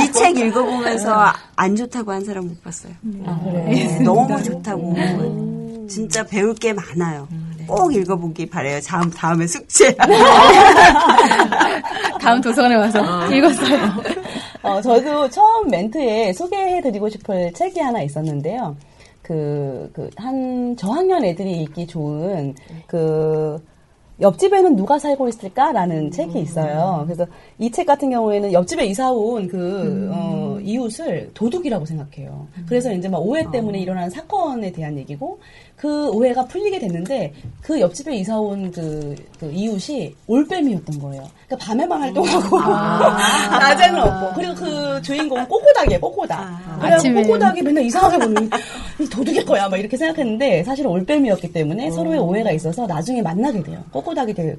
이 0.04 0.12
책 0.12 0.38
읽어보면서 0.38 1.34
안 1.56 1.76
좋다고 1.76 2.12
한 2.12 2.24
사람 2.26 2.48
못 2.48 2.62
봤어요. 2.64 2.94
아, 3.26 3.40
그래요? 3.44 4.02
너무 4.04 4.44
좋다고 4.44 5.88
진짜 5.90 6.24
배울 6.26 6.54
게 6.56 6.74
많아요. 6.74 7.28
꼭 7.68 7.94
읽어보기 7.94 8.48
바래요. 8.48 8.80
다음 8.82 9.10
다음에 9.10 9.48
숙제. 9.48 9.96
다음 12.22 12.42
도서관에 12.42 12.76
와서 12.76 13.00
읽었어요. 13.32 13.78
어, 14.64 14.82
저도 14.82 15.30
처음 15.30 15.70
멘트에 15.70 16.34
소개해드리고 16.34 17.10
싶을 17.10 17.54
책이 17.54 17.80
하나 17.80 18.02
있었는데요. 18.02 18.76
그, 19.22 19.90
그, 19.94 20.10
한 20.18 20.76
저학년 20.78 21.26
애들이 21.26 21.62
읽기 21.64 21.88
좋은, 21.88 22.54
그, 22.88 23.58
옆집에는 24.22 24.76
누가 24.78 24.98
살고 24.98 25.28
있을까라는 25.28 26.12
책이 26.12 26.40
있어요. 26.40 27.04
그래서 27.06 27.26
이 27.60 27.70
책 27.70 27.86
같은 27.86 28.10
경우에는 28.10 28.54
옆집에 28.54 28.86
이사 28.86 29.12
온 29.12 29.48
그, 29.50 30.10
어, 30.14 30.58
이웃을 30.62 31.30
도둑이라고 31.34 31.86
생각해요. 31.86 32.48
그래서 32.68 32.92
이제 32.94 33.10
막 33.10 33.20
오해 33.20 33.44
때문에 33.52 33.80
일어난 33.80 34.10
사건에 34.10 34.72
대한 34.72 34.98
얘기고, 34.98 35.40
그 35.76 36.10
오해가 36.12 36.46
풀리게 36.46 36.80
됐는데, 36.80 37.34
그 37.62 37.80
옆집에 37.82 38.16
이사 38.16 38.40
온 38.40 38.72
그, 38.72 39.14
그 39.40 39.52
이웃이 39.52 40.16
올빼미였던 40.28 41.00
거예요. 41.00 41.28
그러니까 41.48 41.66
밤에만 41.68 42.02
활동하고, 42.02 42.60
낮에는 43.60 44.00
없고. 44.00 44.34
그리고 44.36 44.56
그 44.56 45.02
주인공은 45.02 45.48
꼬꼬닥이에요, 45.48 46.00
꼬꼬닥. 46.00 46.80
그래서 46.80 46.96
아침에. 46.96 47.24
꼬꼬닥이 47.24 47.62
맨날 47.62 47.84
이상하게 47.84 48.18
보는, 48.20 48.50
이 49.02 49.10
도둑일 49.10 49.46
거야, 49.46 49.68
막 49.68 49.78
이렇게 49.78 49.98
생각했는데, 49.98 50.64
사실은 50.64 50.90
올빼미였기 50.92 51.52
때문에 51.52 51.92
서로의 51.92 52.20
오해가 52.20 52.52
있어서 52.52 52.88
나중에 52.88 53.22
만나게 53.22 53.62
돼요. 53.62 53.84
꼬꼬 53.92 54.05
닥이 54.14 54.34
되게 54.34 54.56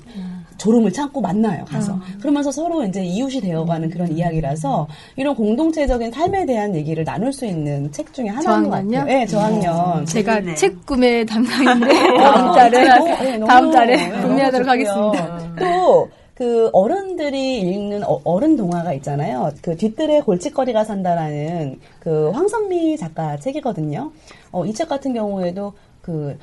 졸음을 0.58 0.90
참고 0.92 1.20
만나요, 1.20 1.64
가서. 1.66 1.98
그러면서 2.20 2.50
서로 2.50 2.82
이제 2.84 3.04
이웃이 3.04 3.40
되어가는 3.42 3.90
그런 3.90 4.10
이야기라서, 4.10 4.86
이런 5.16 5.34
공동체적인 5.34 6.10
삶에 6.10 6.46
대한 6.46 6.74
얘기를 6.74 7.04
나눌 7.04 7.32
수 7.32 7.44
있는 7.44 7.92
책 7.92 8.12
중에 8.14 8.28
하나인 8.28 8.64
것 8.64 8.70
저학년요? 8.70 8.98
같아요. 8.98 9.04
네, 9.04 9.26
저학년. 9.26 10.06
제가 10.06 10.32
재밌네요. 10.34 10.56
책 10.56 10.86
구매 10.86 11.24
담당인데 11.24 11.86
어, 12.14 12.18
다음 12.18 12.52
달에 12.54 12.84
네, 13.20 13.36
너무, 13.38 13.46
다음 13.46 13.70
달에 13.70 13.96
네, 13.96 14.22
구매하도록. 14.22 14.68
하겠습니다. 14.68 15.38
또, 15.58 16.08
그 16.34 16.68
어른들이 16.74 17.60
읽는 17.60 18.04
어, 18.04 18.20
어른 18.24 18.56
동화가 18.56 18.92
있잖아요. 18.94 19.50
그 19.62 19.74
뒤뜰에 19.76 20.20
골칫거리가 20.20 20.84
산다라는 20.84 21.80
그 22.00 22.30
황선미 22.30 22.96
작가 22.98 23.38
책이거든요. 23.38 24.10
어, 24.52 24.64
이 24.66 24.72
책 24.74 24.88
같은 24.88 25.14
경우에도 25.14 25.72
그, 26.02 26.36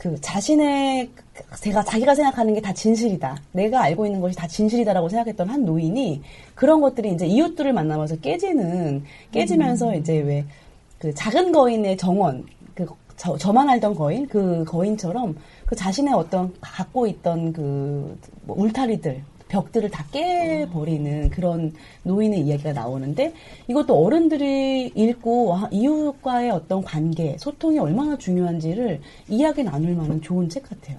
그 0.00 0.20
자신의 0.20 1.10
제가 1.60 1.82
자기가 1.84 2.14
생각하는 2.14 2.54
게 2.54 2.60
다 2.60 2.72
진실이다. 2.72 3.36
내가 3.52 3.82
알고 3.82 4.06
있는 4.06 4.20
것이 4.20 4.36
다 4.36 4.46
진실이다라고 4.46 5.08
생각했던 5.08 5.48
한 5.48 5.64
노인이 5.64 6.22
그런 6.54 6.80
것들이 6.80 7.12
이제 7.12 7.26
이웃들을 7.26 7.72
만나면서 7.72 8.16
깨지는 8.20 9.04
깨지면서 9.32 9.94
이제 9.96 10.18
왜 10.20 10.44
그 10.98 11.12
작은 11.12 11.52
거인의 11.52 11.96
정원 11.98 12.46
그 12.74 12.86
저, 13.16 13.36
저만 13.36 13.68
알던 13.68 13.94
거인 13.94 14.26
그 14.26 14.64
거인처럼 14.64 15.36
그 15.66 15.76
자신의 15.76 16.14
어떤 16.14 16.54
갖고 16.60 17.06
있던 17.06 17.52
그 17.52 18.16
뭐 18.46 18.56
울타리들 18.58 19.22
벽들을 19.48 19.90
다 19.90 20.04
깨버리는 20.12 21.28
그런 21.30 21.72
노인의 22.04 22.40
이야기가 22.40 22.72
나오는데 22.72 23.34
이것도 23.68 23.94
어른들이 24.04 24.86
읽고 24.94 25.46
와, 25.46 25.68
이웃과의 25.70 26.50
어떤 26.50 26.82
관계 26.82 27.36
소통이 27.38 27.78
얼마나 27.78 28.16
중요한지를 28.16 29.00
이야기 29.28 29.62
나눌 29.62 29.94
만한 29.94 30.20
좋은 30.22 30.48
책 30.48 30.62
같아요. 30.64 30.98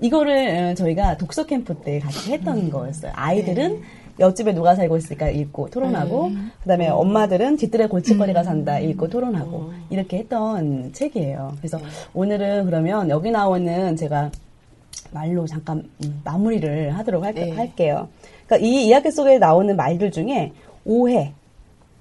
이거를 0.00 0.70
어, 0.70 0.74
저희가 0.74 1.16
독서 1.16 1.44
캠프 1.44 1.74
때 1.74 1.98
같이 1.98 2.32
했던 2.32 2.70
거였어요. 2.70 3.12
아이들은 3.14 3.82
옆집에 4.20 4.52
누가 4.52 4.74
살고 4.74 4.96
있을까 4.96 5.30
읽고 5.30 5.70
토론하고 5.70 6.32
그다음에 6.62 6.88
엄마들은 6.88 7.56
뒤뜰에 7.56 7.86
골칫거리가 7.86 8.42
산다 8.42 8.78
읽고 8.80 9.08
토론하고 9.08 9.72
이렇게 9.90 10.18
했던 10.18 10.92
책이에요. 10.92 11.54
그래서 11.58 11.78
오늘은 12.14 12.66
그러면 12.66 13.10
여기 13.10 13.30
나오는 13.30 13.96
제가 13.96 14.30
말로 15.12 15.46
잠깐 15.46 15.88
음, 16.04 16.20
마무리를 16.24 16.96
하도록 16.98 17.24
할, 17.24 17.34
할게요. 17.56 18.08
그러니까 18.46 18.66
이 18.66 18.86
이야기 18.86 19.10
속에 19.10 19.38
나오는 19.38 19.74
말들 19.76 20.10
중에 20.10 20.52
오해, 20.84 21.32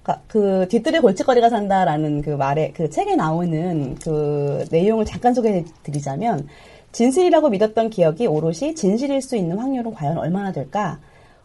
그러니까 0.02 0.24
그 0.28 0.68
뒤뜰에 0.70 1.00
골칫거리가 1.00 1.50
산다라는 1.50 2.22
그 2.22 2.32
말에 2.32 2.72
그 2.76 2.90
책에 2.90 3.16
나오는 3.16 3.96
그 3.96 4.66
내용을 4.72 5.06
잠깐 5.06 5.34
소개해 5.34 5.66
드리자면 5.84 6.48
진실이라고 6.98 7.50
믿었던 7.50 7.92
기억이 7.92 8.26
오롯이 8.26 8.74
진실일 8.74 9.22
수 9.22 9.36
있는 9.36 9.60
확률은 9.60 9.94
과연 9.94 10.18
얼마나 10.18 10.52
될까? 10.52 10.98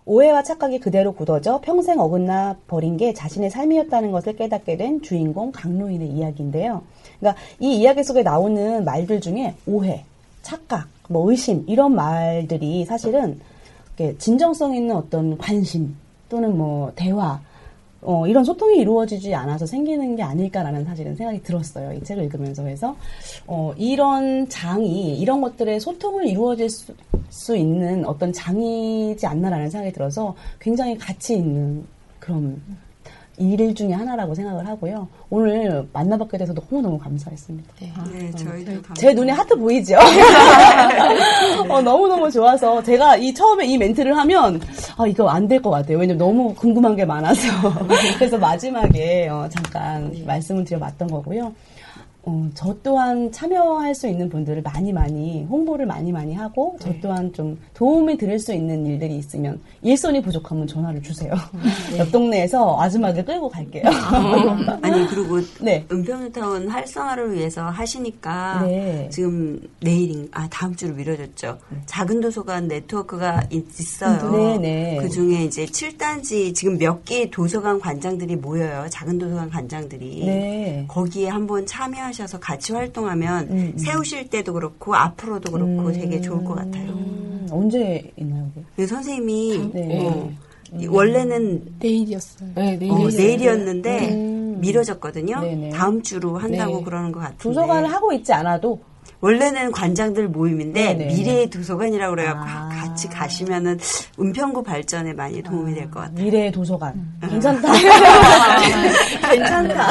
오해와 0.07 0.43
착각이 0.43 0.81
그대로 0.81 1.13
굳어져 1.13 1.61
평생 1.61 2.01
어긋나 2.01 2.57
버린 2.67 2.97
게 2.97 3.13
자신의 3.13 3.51
삶이었다는 3.51 4.13
것을 4.13 4.35
깨닫게 4.35 4.79
된 4.79 5.03
주인공 5.03 5.53
강로인의 5.53 6.09
이야기인데요. 6.09 6.81
그러니까 7.21 7.43
이 7.61 7.75
이야기 7.77 8.03
속에 8.03 8.23
나오는 8.23 8.83
말들 8.87 9.21
중에 9.21 9.55
오해, 9.67 10.07
착각, 10.41 10.89
뭐 11.11 11.31
의심 11.31 11.65
이런 11.69 11.95
말들이 11.95 12.87
사실은 12.87 13.39
진정성 14.17 14.75
있는 14.75 14.97
어떤 14.97 15.37
관심 15.37 15.95
또는 16.31 16.57
뭐 16.57 16.93
대화 16.97 17.43
어, 18.03 18.27
이런 18.27 18.45
소통이 18.45 18.79
이루어지지 18.79 19.33
않아서 19.35 19.65
생기는 19.65 20.17
게 20.17 20.23
아닐까라는 20.23 20.85
사실은 20.85 21.15
생각이 21.15 21.43
들었어요. 21.43 21.93
이 21.93 22.03
책을 22.03 22.25
읽으면서. 22.25 22.63
그래서, 22.63 22.97
어, 23.47 23.73
이런 23.77 24.49
장이, 24.49 25.19
이런 25.19 25.41
것들의 25.41 25.79
소통을 25.79 26.27
이루어질 26.27 26.69
수, 26.69 26.93
수 27.31 27.57
있는 27.57 28.05
어떤 28.05 28.33
장이지 28.33 29.25
않나라는 29.27 29.71
생각이 29.71 29.93
들어서 29.93 30.35
굉장히 30.61 30.99
가치 30.99 31.35
있는 31.35 31.85
그런 32.19 32.61
일 33.51 33.75
중에 33.75 33.93
하나라고 33.93 34.35
생각을 34.35 34.67
하고요. 34.67 35.09
오늘 35.31 35.87
만나뵙게 35.93 36.39
돼서 36.39 36.53
너무너무 36.53 36.99
감사했습니다. 36.99 37.73
네, 37.81 38.31
저희도 38.33 38.45
감사합니다. 38.73 38.95
제 38.95 39.13
눈에 39.13 39.33
하트 39.33 39.55
보이죠? 39.57 39.97
어, 41.69 41.81
너무너무 41.83 42.31
좋아서 42.31 42.83
제가 42.83 43.17
이 43.17 43.33
처음에 43.35 43.67
이 43.67 43.77
멘트를 43.79 44.17
하면 44.17 44.61
아, 44.97 45.07
이거 45.07 45.29
안 45.29 45.49
될 45.49 45.61
것 45.63 45.71
같아요. 45.71 45.99
왜냐면 45.99 46.19
너무 46.19 46.55
궁금한 46.55 46.97
게 46.97 47.05
많아서. 47.05 47.41
그래서 48.19 48.39
마지막에 48.39 49.29
어, 49.29 49.49
잠깐 49.51 50.13
말씀을 50.27 50.65
드려봤던 50.65 51.09
거고요. 51.09 51.53
어, 52.25 52.49
저 52.55 52.73
또한 52.85 53.33
참여할 53.33 53.97
수 53.97 54.07
있는 54.07 54.29
분들을 54.29 54.63
많이 54.63 54.93
많이 54.93 55.43
홍보를 55.45 55.87
많이 55.87 56.13
많이 56.13 56.35
하고 56.35 56.77
저 56.81 56.93
또한 57.03 57.33
좀 57.33 57.59
도움이 57.75 58.17
드릴 58.17 58.39
수 58.39 58.53
있는 58.55 58.87
일들이 58.87 59.17
있으면 59.17 59.61
일손이 59.83 60.23
부족하면 60.23 60.69
전화를 60.69 61.03
주세요. 61.03 61.33
옆 61.99 62.13
동네에서 62.13 62.81
아줌마들 62.81 63.25
끌고 63.25 63.49
갈게요. 63.49 63.83
아니 64.83 65.05
그리고 65.09 65.41
네. 65.61 65.85
은평뉴타운 65.91 66.69
활성화를 66.69 67.35
위해서 67.35 67.65
하시니까 67.65 68.63
네. 68.67 69.09
지금 69.11 69.61
내일인 69.81 70.29
아 70.31 70.49
다음 70.49 70.77
주로 70.77 70.95
미뤄졌죠. 70.95 71.59
작은 71.87 72.21
도서관 72.21 72.69
네트워크가 72.69 73.43
있- 73.51 73.81
있어요. 73.81 74.31
네, 74.31 74.59
네. 74.59 74.99
그 75.01 75.09
중에 75.09 75.43
이제 75.45 75.65
7단지 75.67 76.55
지금 76.55 76.79
몇 76.79 77.05
개의 77.05 77.31
도서관 77.33 77.81
관장들이 77.81 78.37
모여요. 78.37 78.87
작은 78.91 79.19
도서관 79.19 79.51
관장들이 79.51 80.25
네. 80.25 80.85
거기에 80.87 81.29
한번 81.29 81.67
참여 81.67 82.12
하셔서 82.13 82.39
같이 82.39 82.73
활동하면 82.73 83.49
음, 83.51 83.73
음. 83.75 83.79
세우실 83.79 84.29
때도 84.29 84.53
그렇고 84.53 84.95
앞으로도 84.95 85.51
그렇고 85.51 85.93
되게 85.93 86.21
좋을 86.21 86.45
것 86.45 86.55
같아요. 86.55 86.91
음, 86.91 87.47
언제 87.51 88.13
있나요? 88.17 88.51
네, 88.77 88.87
선생님이 88.87 89.71
네. 89.73 90.07
어, 90.07 90.31
이- 90.79 90.87
원래는 90.87 91.77
내일이었어요. 91.81 92.51
네, 92.55 92.77
네. 92.77 92.91
어, 92.91 93.09
내일이었는데 93.09 94.09
음. 94.15 94.59
미뤄졌거든요. 94.61 95.41
네네. 95.41 95.71
다음 95.71 96.03
주로 96.03 96.37
한다고 96.37 96.79
네. 96.79 96.85
그러는 96.85 97.13
것 97.13 97.21
같은데. 97.21 97.43
도서관을 97.43 97.91
하고 97.91 98.13
있지 98.13 98.33
않아도 98.35 98.81
원래는 99.27 99.71
관장들 99.71 100.29
모임인데 100.29 100.95
네네. 100.95 101.15
미래의 101.15 101.49
도서관이라고 101.49 102.17
그래갖고 102.17 102.41
아. 102.45 102.69
같이 102.69 103.09
가시면은 103.09 103.79
은평구 104.19 104.65
발전에 104.65 105.13
많이 105.13 105.41
도움이 105.43 105.75
될 105.75 105.89
것 105.93 106.01
같아요. 106.01 106.25
미래의 106.25 106.51
도서관 106.51 106.93
괜찮다. 107.29 107.73
괜찮다. 109.31 109.89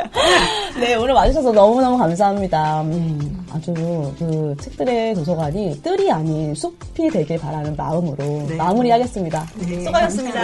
네 0.80 0.94
오늘 0.94 1.12
와주셔서 1.12 1.52
너무 1.52 1.82
너무 1.82 1.98
감사합니다. 1.98 2.80
음, 2.82 3.46
아주 3.52 3.74
그 4.18 4.54
책들의 4.62 5.14
도서관이 5.14 5.82
뜰이 5.82 6.10
아닌 6.10 6.54
숲이 6.54 7.10
되길 7.10 7.38
바라는 7.38 7.76
마음으로 7.76 8.46
네. 8.48 8.56
마무리하겠습니다. 8.56 9.46
수고하셨습니다. 9.84 10.40